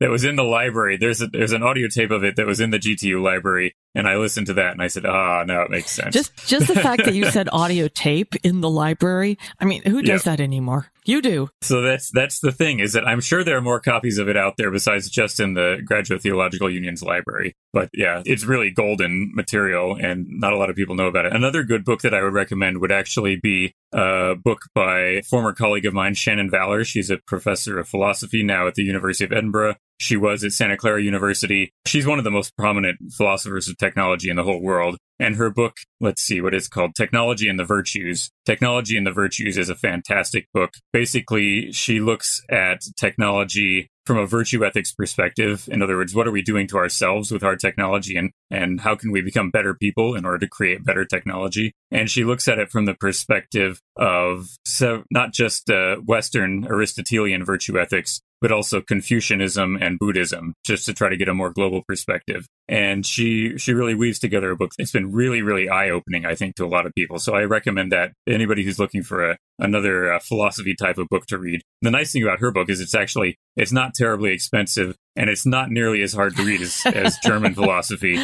that 0.01 0.11
was 0.11 0.25
in 0.25 0.35
the 0.35 0.43
library. 0.43 0.97
There's 0.97 1.23
a, 1.23 1.29
there's 1.29 1.53
an 1.53 1.63
audio 1.63 1.87
tape 1.87 2.11
of 2.11 2.25
it 2.25 2.35
that 2.37 2.47
was 2.47 2.59
in 2.59 2.71
the 2.71 2.79
GTU 2.79 3.23
library, 3.23 3.77
and 3.95 4.09
I 4.09 4.17
listened 4.17 4.49
to 4.49 4.55
that 4.55 4.73
and 4.73 4.83
I 4.83 4.89
said, 4.89 5.07
"Ah, 5.07 5.41
oh, 5.41 5.45
no, 5.45 5.63
it 5.63 5.71
makes 5.71 5.93
sense." 5.93 6.13
Just 6.13 6.35
just 6.49 6.67
the 6.67 6.75
fact 6.75 7.05
that 7.05 7.15
you 7.15 7.25
said 7.31 7.49
audio 7.53 7.87
tape 7.87 8.35
in 8.43 8.63
the 8.63 8.71
library. 8.71 9.39
I 9.61 9.65
mean, 9.65 9.83
who 9.85 10.03
does 10.03 10.27
yep. 10.27 10.39
that 10.39 10.41
anymore? 10.43 10.89
You 11.05 11.21
do. 11.21 11.49
So 11.63 11.83
that's 11.83 12.11
that's 12.11 12.41
the 12.41 12.53
thing 12.53 12.79
is 12.79 12.93
that 12.93 13.07
I'm 13.07 13.21
sure 13.21 13.43
there 13.43 13.57
are 13.57 13.63
more 13.63 13.81
copies 13.81 14.19
of 14.19 14.29
it 14.29 14.37
out 14.37 14.57
there 14.57 14.71
besides 14.71 15.11
just 15.11 15.41
in 15.41 15.55
the 15.55 15.83
Graduate 15.85 16.23
Theological 16.23 16.71
Union's 16.71 17.03
library. 17.03 17.55
But 17.73 17.91
yeah, 17.93 18.23
it's 18.25 18.45
really 18.45 18.71
golden 18.71 19.33
material, 19.35 19.97
and 20.01 20.27
not 20.29 20.53
a 20.53 20.57
lot 20.57 20.71
of 20.71 20.77
people 20.77 20.95
know 20.95 21.09
about 21.09 21.27
it. 21.27 21.35
Another 21.35 21.65
good 21.65 21.85
book 21.85 22.03
that 22.03 22.15
I 22.15 22.23
would 22.23 22.35
recommend 22.35 22.81
would 22.81 22.93
actually 22.93 23.37
be 23.37 23.75
a 23.93 24.35
book 24.37 24.63
by 24.75 25.01
a 25.01 25.23
former 25.23 25.53
colleague 25.53 25.87
of 25.87 25.95
mine, 25.95 26.15
Shannon 26.15 26.51
Vallor. 26.51 26.85
She's 26.85 27.11
a 27.11 27.19
professor 27.27 27.79
of 27.79 27.89
philosophy 27.89 28.43
now 28.43 28.67
at 28.67 28.75
the 28.75 28.85
University 28.85 29.25
of 29.25 29.33
Edinburgh. 29.33 29.77
She 30.03 30.17
was 30.17 30.43
at 30.43 30.51
Santa 30.51 30.77
Clara 30.77 31.01
University. 31.01 31.73
She's 31.87 32.09
one 32.09 32.19
of 32.19 32.25
the 32.25 32.31
most 32.33 32.57
prominent 32.57 32.99
philosophers 33.13 33.69
of 33.69 33.79
technology 33.79 34.29
in 34.29 34.35
the 34.35 34.43
whole 34.43 34.61
world. 34.61 34.99
And 35.21 35.37
her 35.37 35.49
book, 35.49 35.77
let's 36.01 36.23
see 36.23 36.41
what 36.41 36.55
it's 36.55 36.67
called, 36.67 36.97
Technology 36.97 37.49
and 37.49 37.57
the 37.57 37.65
Virtues. 37.65 38.29
Technology 38.45 38.97
and 38.97 39.07
the 39.07 39.13
Virtues 39.13 39.57
is 39.57 39.69
a 39.69 39.77
fantastic 39.77 40.49
book. 40.53 40.73
Basically, 40.93 41.71
she 41.71 42.01
looks 42.01 42.43
at 42.51 42.81
technology 42.97 43.89
from 44.05 44.19
a 44.19 44.27
virtue 44.27 44.65
ethics 44.65 44.93
perspective. 44.93 45.69
In 45.71 45.83
other 45.83 45.97
words, 45.97 46.17
what 46.17 46.27
are 46.27 46.33
we 46.33 46.43
doing 46.43 46.67
to 46.67 46.79
ourselves 46.79 47.31
with 47.31 47.45
our 47.45 47.55
technology 47.55 48.17
and, 48.17 48.33
and 48.51 48.81
how 48.81 48.97
can 48.97 49.13
we 49.13 49.21
become 49.21 49.53
better 49.53 49.73
people 49.73 50.17
in 50.17 50.25
order 50.25 50.39
to 50.39 50.49
create 50.49 50.85
better 50.85 51.05
technology? 51.05 51.73
And 51.93 52.11
she 52.11 52.25
looks 52.25 52.49
at 52.49 52.59
it 52.59 52.73
from 52.73 52.87
the 52.87 52.95
perspective 52.95 53.81
of 53.97 54.49
so 54.65 55.05
not 55.13 55.33
just 55.33 55.71
uh, 55.71 55.99
Western 55.99 56.67
Aristotelian 56.67 57.45
virtue 57.45 57.79
ethics, 57.79 58.21
but 58.43 58.53
also 58.53 58.83
Confucianism 58.83 59.79
and 59.81 59.99
Buddhism, 59.99 60.55
just 60.67 60.85
to 60.87 60.93
try 60.93 61.09
to 61.09 61.17
get 61.17 61.29
a 61.29 61.35
more 61.35 61.51
global 61.51 61.83
perspective. 61.83 62.47
And 62.69 63.05
she 63.05 63.59
she 63.59 63.73
really 63.73 63.95
weaves 63.95 64.19
together 64.19 64.51
a 64.51 64.57
book. 64.57 64.73
It's 64.79 64.93
been 64.93 65.13
really 65.13 65.43
really 65.43 65.69
eye 65.69 65.91
opening, 65.91 66.25
I 66.25 66.35
think, 66.35 66.57
to 66.57 66.65
a 66.65 66.69
lot 66.69 66.87
of 66.87 66.95
people. 66.95 67.19
So 67.19 67.35
I 67.35 67.45
recommend 67.45 67.93
that 67.93 68.13
anybody 68.27 68.65
who's 68.65 68.79
looking 68.79 69.03
for 69.03 69.31
a 69.31 69.39
another 69.59 70.13
uh, 70.13 70.19
philosophy 70.19 70.75
type 70.75 70.99
of 70.99 71.09
book 71.09 71.27
to 71.27 71.39
read. 71.39 71.63
The 71.83 71.91
nice 71.91 72.13
thing 72.13 72.23
about 72.23 72.41
her 72.41 72.51
book 72.51 72.69
is 72.69 72.81
it's 72.81 72.95
actually 72.95 73.39
it's 73.57 73.73
not 73.73 73.95
terribly 73.95 74.33
expensive 74.33 74.97
and 75.15 75.29
it's 75.29 75.45
not 75.45 75.71
nearly 75.71 76.03
as 76.03 76.13
hard 76.13 76.37
to 76.37 76.43
read 76.43 76.61
as, 76.63 76.81
as 76.87 77.19
German 77.19 77.55
philosophy. 77.55 78.19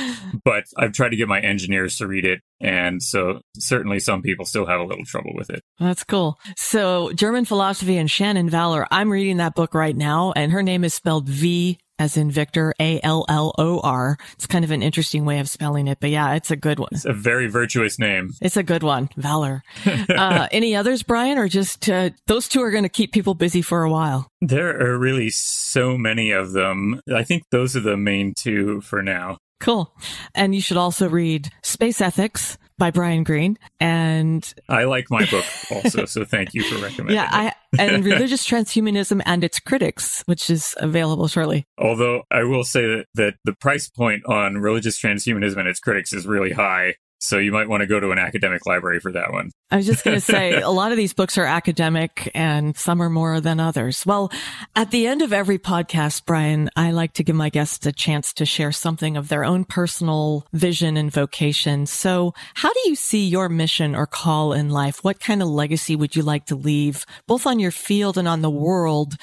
But 0.44 0.64
I've 0.76 0.92
tried 0.92 1.10
to 1.10 1.16
get 1.16 1.28
my 1.28 1.40
engineers 1.40 1.96
to 1.98 2.06
read 2.06 2.24
it, 2.24 2.40
and 2.60 3.02
so 3.02 3.40
certainly 3.58 4.00
some 4.00 4.22
people 4.22 4.44
still 4.44 4.66
have 4.66 4.80
a 4.80 4.84
little 4.84 5.04
trouble 5.04 5.32
with 5.34 5.50
it. 5.50 5.62
That's 5.78 6.04
cool. 6.04 6.38
So 6.56 7.12
German 7.12 7.44
philosophy 7.44 7.96
and 7.96 8.10
Shannon 8.10 8.48
Vallor. 8.48 8.86
I'm 8.90 9.10
reading 9.10 9.38
that 9.38 9.54
book 9.54 9.74
right 9.74 9.96
now, 9.96 10.32
and 10.34 10.52
her 10.52 10.62
name 10.62 10.84
is 10.84 10.94
spelled 10.94 11.28
V 11.28 11.78
as 11.98 12.16
in 12.16 12.30
Victor, 12.30 12.74
A 12.80 13.00
L 13.02 13.24
L 13.28 13.54
O 13.58 13.80
R. 13.80 14.16
It's 14.34 14.46
kind 14.46 14.64
of 14.64 14.70
an 14.70 14.82
interesting 14.82 15.24
way 15.24 15.38
of 15.38 15.48
spelling 15.48 15.88
it, 15.88 15.98
but 16.00 16.10
yeah, 16.10 16.34
it's 16.34 16.50
a 16.50 16.56
good 16.56 16.78
one. 16.78 16.88
It's 16.92 17.04
a 17.04 17.12
very 17.12 17.48
virtuous 17.48 17.98
name. 17.98 18.30
It's 18.40 18.56
a 18.56 18.62
good 18.62 18.82
one, 18.82 19.08
Valor. 19.16 19.62
uh, 19.86 20.48
any 20.52 20.74
others, 20.74 21.02
Brian, 21.02 21.38
or 21.38 21.48
just 21.48 21.88
uh, 21.88 22.10
those 22.26 22.48
two 22.48 22.62
are 22.62 22.70
going 22.70 22.84
to 22.84 22.88
keep 22.88 23.12
people 23.12 23.34
busy 23.34 23.62
for 23.62 23.82
a 23.82 23.90
while? 23.90 24.30
There 24.40 24.80
are 24.80 24.98
really 24.98 25.30
so 25.30 25.96
many 25.96 26.30
of 26.30 26.52
them. 26.52 27.00
I 27.14 27.24
think 27.24 27.44
those 27.50 27.76
are 27.76 27.80
the 27.80 27.96
main 27.96 28.34
two 28.36 28.80
for 28.82 29.02
now. 29.02 29.38
Cool. 29.60 29.92
And 30.34 30.54
you 30.54 30.60
should 30.60 30.76
also 30.76 31.08
read 31.08 31.50
Space 31.62 32.00
Ethics 32.00 32.58
by 32.78 32.90
Brian 32.90 33.24
Green. 33.24 33.58
And 33.80 34.54
I 34.68 34.84
like 34.84 35.10
my 35.10 35.26
book 35.26 35.44
also, 35.70 36.04
so 36.06 36.24
thank 36.24 36.54
you 36.54 36.62
for 36.62 36.82
recommending. 36.82 37.16
Yeah, 37.16 37.28
I, 37.30 37.52
and 37.78 38.04
Religious 38.04 38.46
Transhumanism 38.46 39.20
and 39.26 39.44
Its 39.44 39.58
Critics, 39.58 40.22
which 40.26 40.48
is 40.48 40.74
available 40.78 41.28
shortly. 41.28 41.66
Although 41.76 42.22
I 42.30 42.44
will 42.44 42.64
say 42.64 42.86
that, 42.86 43.06
that 43.14 43.34
the 43.44 43.54
price 43.54 43.88
point 43.88 44.24
on 44.26 44.58
Religious 44.58 45.00
Transhumanism 45.00 45.58
and 45.58 45.68
Its 45.68 45.80
Critics 45.80 46.12
is 46.12 46.26
really 46.26 46.52
high. 46.52 46.94
So 47.20 47.38
you 47.38 47.52
might 47.52 47.68
want 47.68 47.80
to 47.80 47.86
go 47.86 47.98
to 47.98 48.10
an 48.12 48.18
academic 48.18 48.64
library 48.66 49.00
for 49.00 49.12
that 49.12 49.32
one. 49.32 49.50
I 49.70 49.76
was 49.76 49.86
just 49.86 50.04
going 50.04 50.16
to 50.16 50.20
say 50.20 50.54
a 50.60 50.70
lot 50.70 50.92
of 50.92 50.96
these 50.96 51.12
books 51.12 51.36
are 51.36 51.44
academic 51.44 52.30
and 52.34 52.76
some 52.76 53.02
are 53.02 53.10
more 53.10 53.40
than 53.40 53.60
others. 53.60 54.06
Well, 54.06 54.30
at 54.76 54.90
the 54.90 55.06
end 55.06 55.22
of 55.22 55.32
every 55.32 55.58
podcast, 55.58 56.24
Brian, 56.24 56.70
I 56.76 56.92
like 56.92 57.14
to 57.14 57.24
give 57.24 57.36
my 57.36 57.48
guests 57.48 57.84
a 57.86 57.92
chance 57.92 58.32
to 58.34 58.46
share 58.46 58.72
something 58.72 59.16
of 59.16 59.28
their 59.28 59.44
own 59.44 59.64
personal 59.64 60.46
vision 60.52 60.96
and 60.96 61.12
vocation. 61.12 61.86
So 61.86 62.34
how 62.54 62.72
do 62.72 62.80
you 62.86 62.94
see 62.94 63.26
your 63.26 63.48
mission 63.48 63.94
or 63.94 64.06
call 64.06 64.52
in 64.52 64.70
life? 64.70 65.02
What 65.02 65.20
kind 65.20 65.42
of 65.42 65.48
legacy 65.48 65.96
would 65.96 66.14
you 66.14 66.22
like 66.22 66.46
to 66.46 66.56
leave 66.56 67.04
both 67.26 67.46
on 67.46 67.58
your 67.58 67.72
field 67.72 68.16
and 68.16 68.28
on 68.28 68.42
the 68.42 68.50
world 68.50 69.16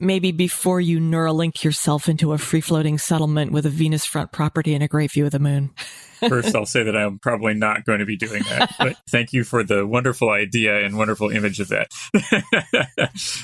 maybe 0.00 0.32
before 0.32 0.80
you 0.80 0.98
Neuralink 0.98 1.62
yourself 1.62 2.08
into 2.08 2.32
a 2.32 2.38
free 2.38 2.60
floating 2.60 2.98
settlement 2.98 3.52
with 3.52 3.66
a 3.66 3.70
Venus 3.70 4.04
front 4.04 4.32
property 4.32 4.74
and 4.74 4.82
a 4.82 4.88
great 4.88 5.12
view 5.12 5.26
of 5.26 5.32
the 5.32 5.38
moon. 5.38 5.70
First, 6.28 6.54
I'll 6.54 6.66
say 6.66 6.82
that 6.82 6.96
I'm 6.96 7.18
probably 7.18 7.54
not 7.54 7.86
going 7.86 8.00
to 8.00 8.04
be 8.04 8.16
doing 8.16 8.42
that, 8.50 8.74
but 8.78 8.96
thank 9.08 9.32
you 9.32 9.42
for 9.42 9.64
the 9.64 9.86
wonderful 9.86 10.28
idea 10.28 10.84
and 10.84 10.98
wonderful 10.98 11.30
image 11.30 11.60
of 11.60 11.68
that. 11.68 11.90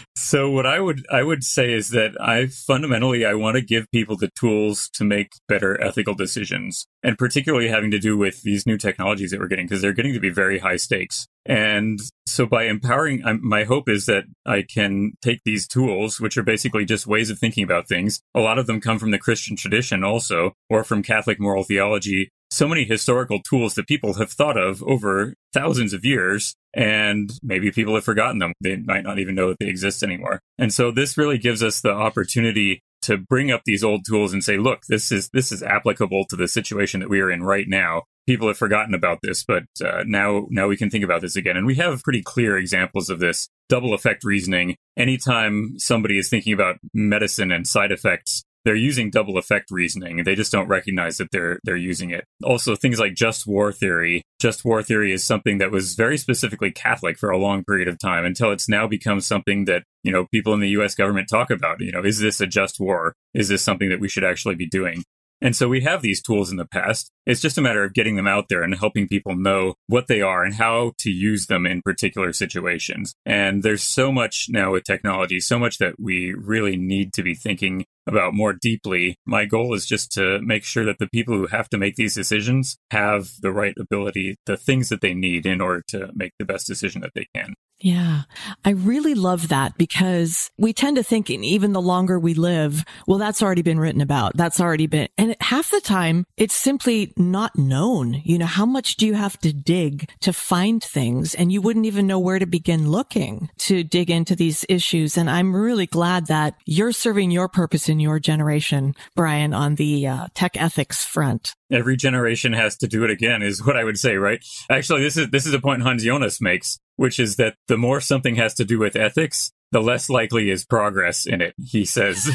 so, 0.17 0.51
what 0.51 0.67
I 0.67 0.79
would 0.79 1.07
I 1.11 1.23
would 1.23 1.43
say 1.43 1.73
is 1.73 1.91
that 1.91 2.21
I 2.21 2.49
fundamentally 2.49 3.25
I 3.25 3.35
want 3.35 3.57
to 3.57 3.63
give 3.63 3.91
people 3.93 4.17
the 4.17 4.31
tools 4.39 4.91
to 4.95 5.05
make 5.05 5.33
better 5.49 5.81
ethical 5.83 6.15
decisions, 6.15 6.87
and 7.03 7.17
particularly 7.17 7.69
having 7.69 7.91
to 7.93 7.99
do 7.99 8.17
with 8.17 8.43
these 8.43 8.67
new 8.67 8.77
technologies 8.77 9.31
that 9.31 9.41
we're 9.41 9.49
getting 9.49 9.67
because 9.67 9.81
they're 9.81 9.95
getting 9.95 10.13
to 10.13 10.21
be 10.21 10.31
very 10.31 10.59
high 10.59 10.77
stakes. 10.77 11.27
And 11.49 12.01
so, 12.27 12.45
by 12.45 12.65
empowering, 12.65 13.23
I'm, 13.25 13.41
my 13.47 13.65
hope 13.65 13.89
is 13.89 14.07
that 14.07 14.25
I 14.45 14.63
can 14.63 15.13
take 15.23 15.41
these 15.45 15.69
tools, 15.69 16.21
which 16.21 16.37
are 16.37 16.43
basically 16.43 16.85
just 16.85 17.07
ways 17.07 17.31
of 17.31 17.39
thinking 17.39 17.65
about 17.65 17.89
things. 17.89 18.21
A 18.35 18.41
lot 18.41 18.59
of 18.59 18.67
them 18.67 18.81
come 18.81 18.99
from 18.99 19.13
the 19.13 19.19
Christian 19.19 19.57
tradition, 19.57 20.03
also, 20.03 20.53
or 20.69 20.83
from 20.83 21.03
Catholic 21.03 21.39
moral 21.39 21.63
theology, 21.63 22.31
so 22.51 22.69
many 22.69 22.85
historical 22.85 23.41
tools 23.43 23.75
that 23.75 23.89
people 23.89 24.15
have 24.15 24.31
thought 24.31 24.57
of 24.57 24.83
over 24.85 25.35
thousands 25.53 25.93
of 25.93 26.05
years 26.05 26.55
and 26.75 27.31
maybe 27.43 27.71
people 27.71 27.95
have 27.95 28.05
forgotten 28.05 28.39
them. 28.39 28.53
They 28.61 28.77
might 28.77 29.05
not 29.05 29.19
even 29.19 29.35
know 29.35 29.49
that 29.49 29.59
they 29.59 29.67
exist 29.67 30.03
anymore. 30.03 30.41
And 30.59 30.73
so 30.73 30.91
this 30.91 31.17
really 31.19 31.39
gives 31.39 31.63
us 31.63 31.81
the 31.81 31.93
opportunity 31.93 32.83
to 33.03 33.17
bring 33.17 33.51
up 33.51 33.63
these 33.65 33.85
old 33.85 34.05
tools 34.05 34.33
and 34.33 34.43
say, 34.43 34.59
look, 34.59 34.81
this 34.89 35.13
is 35.13 35.29
this 35.33 35.53
is 35.53 35.63
applicable 35.63 36.25
to 36.29 36.37
the 36.37 36.49
situation 36.49 37.01
that 37.01 37.11
we 37.11 37.21
are 37.21 37.31
in 37.31 37.43
right 37.43 37.69
now. 37.69 38.03
People 38.27 38.49
have 38.49 38.59
forgotten 38.59 38.95
about 38.95 39.19
this, 39.23 39.45
but 39.45 39.65
uh, 39.85 40.03
now 40.07 40.47
now 40.51 40.67
we 40.69 40.77
can 40.77 40.91
think 40.91 41.05
about 41.05 41.21
this 41.21 41.37
again. 41.37 41.57
And 41.57 41.67
we 41.67 41.77
have 41.77 42.03
pretty 42.03 42.23
clear 42.23 42.57
examples 42.57 43.09
of 43.09 43.21
this 43.21 43.49
double 43.69 43.95
effect 43.95 44.25
reasoning. 44.25 44.77
Anytime 44.97 45.79
somebody 45.79 46.19
is 46.19 46.29
thinking 46.29 46.53
about 46.53 46.77
medicine 46.93 47.53
and 47.53 47.67
side 47.67 47.93
effects, 47.93 48.43
they're 48.67 48.75
using 48.75 49.11
double 49.11 49.39
effect 49.39 49.71
reasoning. 49.71 50.25
They 50.25 50.35
just 50.35 50.51
don't 50.51 50.67
recognize 50.67 51.19
that 51.19 51.31
they're 51.31 51.61
they're 51.63 51.77
using 51.77 52.11
it. 52.11 52.25
Also, 52.43 52.75
things 52.75 52.99
like 52.99 53.15
just 53.15 53.47
war 53.47 53.71
theory. 53.71 54.23
Just 54.41 54.65
war 54.65 54.83
theory 54.83 55.13
is 55.13 55.25
something 55.25 55.59
that 55.59 55.71
was 55.71 55.95
very 55.95 56.19
specifically 56.19 56.73
Catholic 56.73 57.17
for 57.17 57.31
a 57.31 57.39
long 57.39 57.63
period 57.63 57.87
of 57.87 57.97
time 58.01 58.25
until 58.25 58.51
it's 58.51 58.69
now 58.69 58.89
become 58.89 59.21
something 59.21 59.67
that 59.67 59.85
you 60.03 60.11
know 60.11 60.27
people 60.33 60.53
in 60.53 60.59
the 60.59 60.71
U.S. 60.71 60.97
government 60.97 61.29
talk 61.29 61.49
about. 61.51 61.81
You 61.81 61.93
know, 61.93 62.03
is 62.03 62.19
this 62.19 62.41
a 62.41 62.47
just 62.47 62.81
war? 62.81 63.15
Is 63.35 63.49
this 63.49 63.63
something 63.63 63.89
that 63.89 64.01
we 64.01 64.09
should 64.09 64.25
actually 64.25 64.57
be 64.57 64.67
doing? 64.67 65.05
And 65.41 65.55
so 65.55 65.69
we 65.69 65.83
have 65.83 66.03
these 66.03 66.23
tools 66.23 66.51
in 66.51 66.57
the 66.57 66.67
past. 66.67 67.11
It's 67.27 67.41
just 67.41 67.59
a 67.59 67.63
matter 67.63 67.85
of 67.85 67.93
getting 67.93 68.17
them 68.17 68.27
out 68.27 68.47
there 68.49 68.63
and 68.63 68.75
helping 68.75 69.09
people 69.09 69.37
know 69.37 69.75
what 69.87 70.07
they 70.07 70.23
are 70.23 70.45
and 70.45 70.55
how 70.55 70.93
to 70.99 71.11
use 71.11 71.47
them 71.47 71.67
in 71.67 71.83
particular 71.83 72.33
situations. 72.33 73.15
And 73.27 73.63
there's 73.63 73.83
so 73.83 74.11
much 74.11 74.47
now 74.49 74.73
with 74.73 74.85
technology, 74.85 75.41
so 75.41 75.59
much 75.59 75.79
that 75.79 76.01
we 76.01 76.33
really 76.33 76.77
need 76.77 77.13
to 77.15 77.23
be 77.23 77.35
thinking 77.35 77.85
about 78.07 78.35
more 78.35 78.53
deeply. 78.53 79.17
My 79.27 79.45
goal 79.45 79.75
is 79.75 79.87
just 79.87 80.13
to 80.13 80.41
make 80.41 80.65
sure 80.65 80.85
that 80.85 80.99
the 80.99 81.09
people 81.09 81.35
who 81.35 81.49
have 81.49 81.69
to 81.71 81.79
make 81.79 81.97
these 81.97 82.15
decisions 82.15 82.79
have 82.91 83.31
the 83.41 83.53
right 83.53 83.75
ability, 83.79 84.37
the 84.47 84.57
things 84.57 84.89
that 84.89 85.01
they 85.01 85.13
need 85.13 85.45
in 85.45 85.61
order 85.61 85.83
to 85.89 86.11
make 86.15 86.33
the 86.39 86.45
best 86.45 86.67
decision 86.67 87.01
that 87.03 87.13
they 87.15 87.27
can. 87.35 87.55
Yeah. 87.81 88.23
I 88.65 88.71
really 88.71 89.15
love 89.15 89.49
that 89.49 89.77
because 89.77 90.51
we 90.57 90.73
tend 90.73 90.97
to 90.97 91.03
think 91.03 91.29
even 91.29 91.73
the 91.73 91.81
longer 91.81 92.19
we 92.19 92.33
live, 92.33 92.85
well, 93.07 93.19
that's 93.19 93.43
already 93.43 93.63
been 93.63 93.79
written 93.79 94.01
about. 94.01 94.37
That's 94.37 94.61
already 94.61 94.87
been, 94.87 95.09
and 95.19 95.37
half 95.41 95.71
the 95.71 95.81
time 95.81 96.25
it's 96.37 96.55
simply 96.55 97.13
not 97.17 97.57
known. 97.57 98.23
You 98.25 98.39
know, 98.39 98.47
how 98.47 98.65
much 98.65 98.97
do 98.97 99.07
you 99.07 99.15
have 99.15 99.39
to 99.41 99.53
dig 99.53 100.11
to 100.21 100.33
find 100.33 100.83
things? 100.83 101.35
And 101.35 101.53
you 101.53 101.61
wouldn't 101.61 101.87
even 101.87 102.07
know 102.07 102.19
where 102.19 102.39
to 102.39 102.47
begin 102.47 102.91
looking 102.91 103.51
to 103.59 103.85
dig 103.85 104.11
into 104.11 104.35
these 104.35 104.65
issues. 104.69 105.17
And 105.19 105.29
I'm 105.29 105.55
really 105.55 105.87
glad 105.87 106.27
that 106.27 106.55
you're 106.65 106.93
serving 106.93 107.31
your 107.31 107.49
purpose 107.49 107.89
in 107.89 108.01
your 108.01 108.19
generation, 108.19 108.95
Brian, 109.15 109.53
on 109.53 109.75
the 109.75 110.07
uh, 110.07 110.27
tech 110.35 110.61
ethics 110.61 111.05
front 111.05 111.55
every 111.71 111.97
generation 111.97 112.53
has 112.53 112.77
to 112.77 112.87
do 112.87 113.05
it 113.05 113.11
again 113.11 113.43
is 113.43 113.65
what 113.65 113.77
I 113.77 113.85
would 113.85 113.99
say, 113.99 114.17
right? 114.17 114.45
Actually, 114.71 115.03
this 115.03 115.17
is 115.17 115.31
this 115.31 115.47
is 115.47 115.55
a 115.55 115.61
point 115.61 115.83
Hans 115.83 116.05
Jonas 116.05 116.41
makes, 116.41 116.79
which 116.97 117.19
is 117.19 117.37
that 117.37 117.55
the 117.69 117.77
more 117.77 118.01
something 118.01 118.37
has 118.37 118.55
to 118.55 118.65
do 118.65 118.79
with 118.79 118.97
ethics, 118.97 119.53
the 119.73 119.81
less 119.81 120.09
likely 120.09 120.51
is 120.51 120.65
progress 120.65 121.27
in 121.27 121.41
it, 121.41 121.55
he 121.59 121.85
says. 121.85 122.31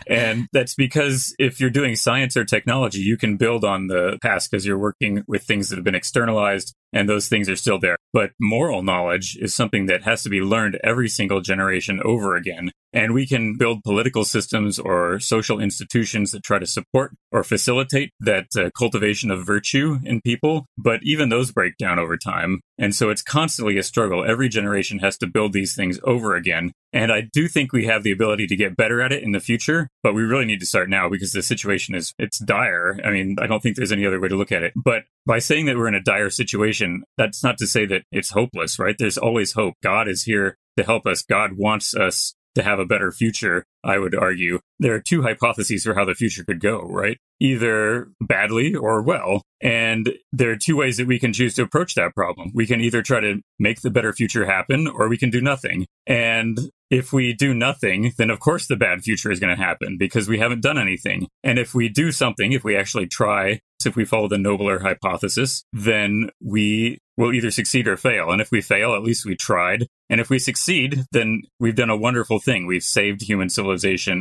and 0.06 0.48
that's 0.52 0.74
because 0.74 1.34
if 1.38 1.60
you're 1.60 1.70
doing 1.70 1.96
science 1.96 2.36
or 2.36 2.44
technology, 2.44 3.00
you 3.00 3.16
can 3.16 3.36
build 3.36 3.64
on 3.64 3.86
the 3.86 4.18
past 4.22 4.50
because 4.50 4.66
you're 4.66 4.78
working 4.78 5.24
with 5.26 5.42
things 5.42 5.68
that 5.68 5.76
have 5.76 5.84
been 5.84 5.94
externalized 5.94 6.74
and 6.92 7.08
those 7.08 7.28
things 7.28 7.48
are 7.48 7.56
still 7.56 7.78
there. 7.78 7.96
But 8.12 8.32
moral 8.40 8.82
knowledge 8.82 9.36
is 9.40 9.54
something 9.54 9.86
that 9.86 10.02
has 10.02 10.22
to 10.22 10.28
be 10.28 10.40
learned 10.40 10.78
every 10.84 11.08
single 11.08 11.40
generation 11.40 12.00
over 12.04 12.36
again. 12.36 12.70
And 12.92 13.12
we 13.12 13.26
can 13.26 13.56
build 13.56 13.82
political 13.84 14.24
systems 14.24 14.78
or 14.78 15.20
social 15.20 15.60
institutions 15.60 16.30
that 16.32 16.42
try 16.42 16.58
to 16.58 16.66
support 16.66 17.12
or 17.30 17.44
facilitate 17.44 18.10
that 18.20 18.46
uh, 18.56 18.70
cultivation 18.76 19.30
of 19.30 19.44
virtue 19.44 19.98
in 20.04 20.20
people. 20.22 20.66
But 20.78 21.00
even 21.02 21.28
those 21.28 21.52
break 21.52 21.76
down 21.76 21.98
over 21.98 22.16
time. 22.16 22.60
And 22.78 22.94
so 22.94 23.10
it's 23.10 23.22
constantly 23.22 23.76
a 23.76 23.82
struggle. 23.82 24.24
Every 24.24 24.48
generation 24.48 25.00
has 25.00 25.18
to 25.18 25.26
build 25.26 25.52
these 25.52 25.74
things 25.74 25.98
over 26.04 26.34
again. 26.34 26.72
And 26.92 27.12
I 27.12 27.28
do 27.32 27.48
think 27.48 27.72
we 27.72 27.84
have 27.86 28.02
the 28.02 28.12
ability 28.12 28.46
to 28.46 28.56
get 28.56 28.76
better 28.76 29.02
at 29.02 29.12
it 29.12 29.22
in 29.22 29.32
the 29.32 29.40
future, 29.40 29.88
but 30.02 30.14
we 30.14 30.22
really 30.22 30.46
need 30.46 30.60
to 30.60 30.66
start 30.66 30.88
now 30.88 31.08
because 31.08 31.32
the 31.32 31.42
situation 31.42 31.94
is, 31.94 32.14
it's 32.18 32.38
dire. 32.38 32.98
I 33.04 33.10
mean, 33.10 33.36
I 33.38 33.46
don't 33.46 33.62
think 33.62 33.76
there's 33.76 33.92
any 33.92 34.06
other 34.06 34.20
way 34.20 34.28
to 34.28 34.36
look 34.36 34.52
at 34.52 34.62
it. 34.62 34.72
But 34.74 35.04
by 35.26 35.38
saying 35.38 35.66
that 35.66 35.76
we're 35.76 35.88
in 35.88 35.94
a 35.94 36.02
dire 36.02 36.30
situation, 36.30 37.04
that's 37.18 37.44
not 37.44 37.58
to 37.58 37.66
say 37.66 37.84
that 37.86 38.04
it's 38.10 38.30
hopeless, 38.30 38.78
right? 38.78 38.96
There's 38.98 39.18
always 39.18 39.52
hope. 39.52 39.74
God 39.82 40.08
is 40.08 40.22
here 40.22 40.56
to 40.78 40.84
help 40.84 41.06
us. 41.06 41.22
God 41.22 41.52
wants 41.54 41.94
us 41.94 42.34
to 42.58 42.64
have 42.64 42.78
a 42.78 42.84
better 42.86 43.10
future, 43.10 43.64
I 43.84 43.98
would 43.98 44.14
argue. 44.14 44.60
There 44.78 44.94
are 44.94 45.00
two 45.00 45.22
hypotheses 45.22 45.84
for 45.84 45.94
how 45.94 46.04
the 46.04 46.14
future 46.14 46.44
could 46.44 46.60
go, 46.60 46.82
right? 46.82 47.18
Either 47.40 48.08
badly 48.20 48.74
or 48.74 49.02
well. 49.02 49.42
And 49.60 50.14
there 50.32 50.50
are 50.50 50.56
two 50.56 50.76
ways 50.76 50.96
that 50.96 51.06
we 51.06 51.18
can 51.18 51.32
choose 51.32 51.54
to 51.54 51.62
approach 51.62 51.94
that 51.94 52.14
problem. 52.14 52.50
We 52.54 52.66
can 52.66 52.80
either 52.80 53.02
try 53.02 53.20
to 53.20 53.40
make 53.58 53.80
the 53.80 53.90
better 53.90 54.12
future 54.12 54.46
happen 54.46 54.86
or 54.86 55.08
we 55.08 55.18
can 55.18 55.30
do 55.30 55.40
nothing. 55.40 55.86
And 56.06 56.58
if 56.90 57.12
we 57.12 57.34
do 57.34 57.52
nothing, 57.52 58.12
then 58.16 58.30
of 58.30 58.40
course 58.40 58.66
the 58.66 58.76
bad 58.76 59.02
future 59.02 59.30
is 59.30 59.40
going 59.40 59.54
to 59.56 59.62
happen 59.62 59.96
because 59.98 60.28
we 60.28 60.38
haven't 60.38 60.62
done 60.62 60.78
anything. 60.78 61.28
And 61.42 61.58
if 61.58 61.74
we 61.74 61.88
do 61.88 62.12
something, 62.12 62.52
if 62.52 62.64
we 62.64 62.76
actually 62.76 63.06
try, 63.06 63.60
if 63.84 63.94
we 63.94 64.04
follow 64.04 64.28
the 64.28 64.38
nobler 64.38 64.80
hypothesis, 64.80 65.64
then 65.72 66.30
we 66.42 66.98
will 67.16 67.34
either 67.34 67.50
succeed 67.50 67.88
or 67.88 67.96
fail. 67.96 68.30
And 68.30 68.40
if 68.40 68.50
we 68.50 68.60
fail, 68.60 68.94
at 68.94 69.02
least 69.02 69.26
we 69.26 69.36
tried. 69.36 69.86
And 70.08 70.20
if 70.20 70.30
we 70.30 70.38
succeed, 70.38 71.04
then 71.12 71.42
we've 71.60 71.74
done 71.74 71.90
a 71.90 71.96
wonderful 71.96 72.38
thing. 72.38 72.66
We've 72.66 72.82
saved 72.82 73.22
human 73.22 73.50
civilization 73.50 73.67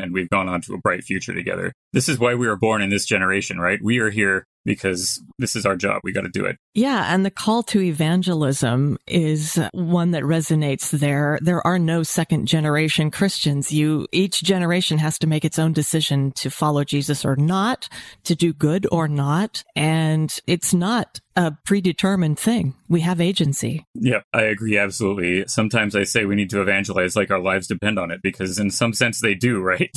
and 0.01 0.13
we've 0.13 0.29
gone 0.29 0.49
on 0.49 0.61
to 0.61 0.73
a 0.73 0.77
bright 0.77 1.03
future 1.03 1.33
together. 1.33 1.73
This 1.93 2.09
is 2.09 2.19
why 2.19 2.35
we 2.35 2.47
were 2.47 2.55
born 2.55 2.81
in 2.81 2.89
this 2.89 3.05
generation, 3.05 3.59
right? 3.59 3.79
We 3.81 3.99
are 3.99 4.09
here 4.09 4.45
because 4.67 5.23
this 5.39 5.55
is 5.55 5.65
our 5.65 5.75
job. 5.75 6.01
We 6.03 6.11
got 6.11 6.21
to 6.21 6.29
do 6.29 6.45
it. 6.45 6.57
Yeah. 6.75 7.11
And 7.11 7.25
the 7.25 7.31
call 7.31 7.63
to 7.63 7.81
evangelism 7.81 8.97
is 9.07 9.59
one 9.71 10.11
that 10.11 10.23
resonates 10.23 10.91
there. 10.91 11.39
There 11.41 11.65
are 11.65 11.79
no 11.79 12.03
second 12.03 12.47
generation 12.47 13.09
Christians. 13.09 13.71
You, 13.71 14.07
each 14.11 14.43
generation 14.43 14.97
has 14.99 15.17
to 15.19 15.27
make 15.27 15.45
its 15.45 15.57
own 15.57 15.73
decision 15.73 16.33
to 16.33 16.51
follow 16.51 16.83
Jesus 16.83 17.23
or 17.23 17.35
not, 17.37 17.87
to 18.25 18.35
do 18.35 18.53
good 18.53 18.85
or 18.91 19.07
not. 19.07 19.63
And 19.75 20.37
it's 20.45 20.73
not 20.73 21.21
a 21.37 21.55
predetermined 21.65 22.39
thing. 22.39 22.73
We 22.89 23.01
have 23.01 23.21
agency. 23.21 23.85
Yeah, 23.93 24.21
I 24.33 24.41
agree 24.41 24.77
absolutely. 24.77 25.45
Sometimes 25.47 25.95
I 25.95 26.03
say 26.03 26.25
we 26.25 26.35
need 26.35 26.49
to 26.49 26.61
evangelize 26.61 27.15
like 27.15 27.29
our 27.29 27.39
lives 27.39 27.67
depend 27.67 27.99
on 27.99 28.09
it 28.09 28.21
because 28.23 28.57
in 28.57 28.71
some 28.71 28.91
sense 28.91 29.21
they 29.21 29.35
do, 29.35 29.59
right? 29.61 29.91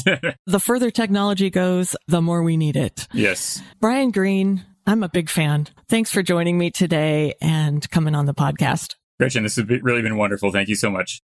the 0.46 0.60
further 0.60 0.90
technology 0.90 1.50
goes, 1.50 1.96
the 2.06 2.20
more 2.20 2.42
we 2.42 2.56
need 2.58 2.76
it. 2.76 3.08
Yes. 3.12 3.62
Brian 3.80 4.10
Green, 4.10 4.59
I'm 4.90 5.04
a 5.04 5.08
big 5.08 5.30
fan. 5.30 5.68
Thanks 5.88 6.10
for 6.10 6.20
joining 6.20 6.58
me 6.58 6.72
today 6.72 7.34
and 7.40 7.88
coming 7.92 8.16
on 8.16 8.26
the 8.26 8.34
podcast. 8.34 8.96
Gretchen, 9.20 9.44
this 9.44 9.54
has 9.54 9.68
really 9.68 10.02
been 10.02 10.16
wonderful. 10.16 10.50
Thank 10.50 10.68
you 10.68 10.74
so 10.74 10.90
much. 10.90 11.22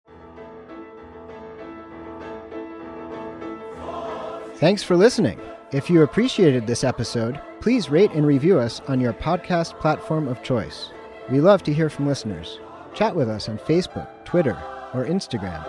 Thanks 4.56 4.82
for 4.82 4.98
listening. 4.98 5.40
If 5.72 5.92
you 5.92 6.02
appreciated 6.02 6.66
this 6.66 6.84
episode, 6.84 7.40
please 7.60 7.92
rate 7.92 8.10
and 8.14 8.26
review 8.26 8.58
us 8.58 8.82
on 8.88 9.00
your 9.00 9.14
podcast 9.14 9.80
platform 9.80 10.28
of 10.28 10.42
choice. 10.42 10.90
We 11.30 11.40
love 11.40 11.62
to 11.66 11.74
hear 11.74 11.92
from 11.92 12.08
listeners. 12.08 12.60
Chat 12.96 13.16
with 13.16 13.30
us 13.30 13.48
on 13.48 13.60
Facebook, 13.60 14.10
Twitter, 14.26 14.60
or 14.96 15.06
Instagram. 15.06 15.64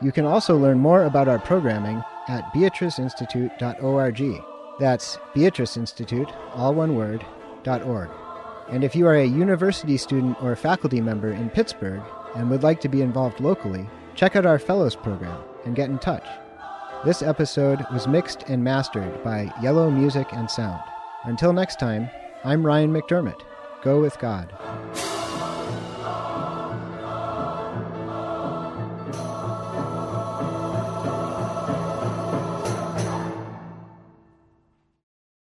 You 0.00 0.12
can 0.12 0.26
also 0.26 0.56
learn 0.56 0.78
more 0.78 1.06
about 1.06 1.26
our 1.26 1.40
programming 1.40 2.04
at 2.28 2.44
beatriceinstitute.org. 2.54 4.51
That's 4.78 5.18
Beatrice 5.34 5.76
Institute, 5.76 6.28
all 6.54 6.74
one 6.74 6.94
word, 6.94 7.24
.org. 7.66 8.10
And 8.68 8.84
if 8.84 8.96
you 8.96 9.06
are 9.06 9.16
a 9.16 9.24
university 9.24 9.96
student 9.96 10.42
or 10.42 10.56
faculty 10.56 11.00
member 11.00 11.32
in 11.32 11.50
Pittsburgh 11.50 12.02
and 12.34 12.48
would 12.50 12.62
like 12.62 12.80
to 12.80 12.88
be 12.88 13.02
involved 13.02 13.40
locally, 13.40 13.86
check 14.14 14.34
out 14.34 14.46
our 14.46 14.58
Fellows 14.58 14.96
program 14.96 15.42
and 15.64 15.76
get 15.76 15.90
in 15.90 15.98
touch. 15.98 16.26
This 17.04 17.22
episode 17.22 17.84
was 17.92 18.08
mixed 18.08 18.44
and 18.48 18.62
mastered 18.62 19.22
by 19.22 19.52
Yellow 19.60 19.90
Music 19.90 20.32
and 20.32 20.50
Sound. 20.50 20.80
Until 21.24 21.52
next 21.52 21.78
time, 21.78 22.08
I'm 22.44 22.64
Ryan 22.64 22.92
McDermott. 22.92 23.42
Go 23.82 24.00
with 24.00 24.18
God. 24.18 24.52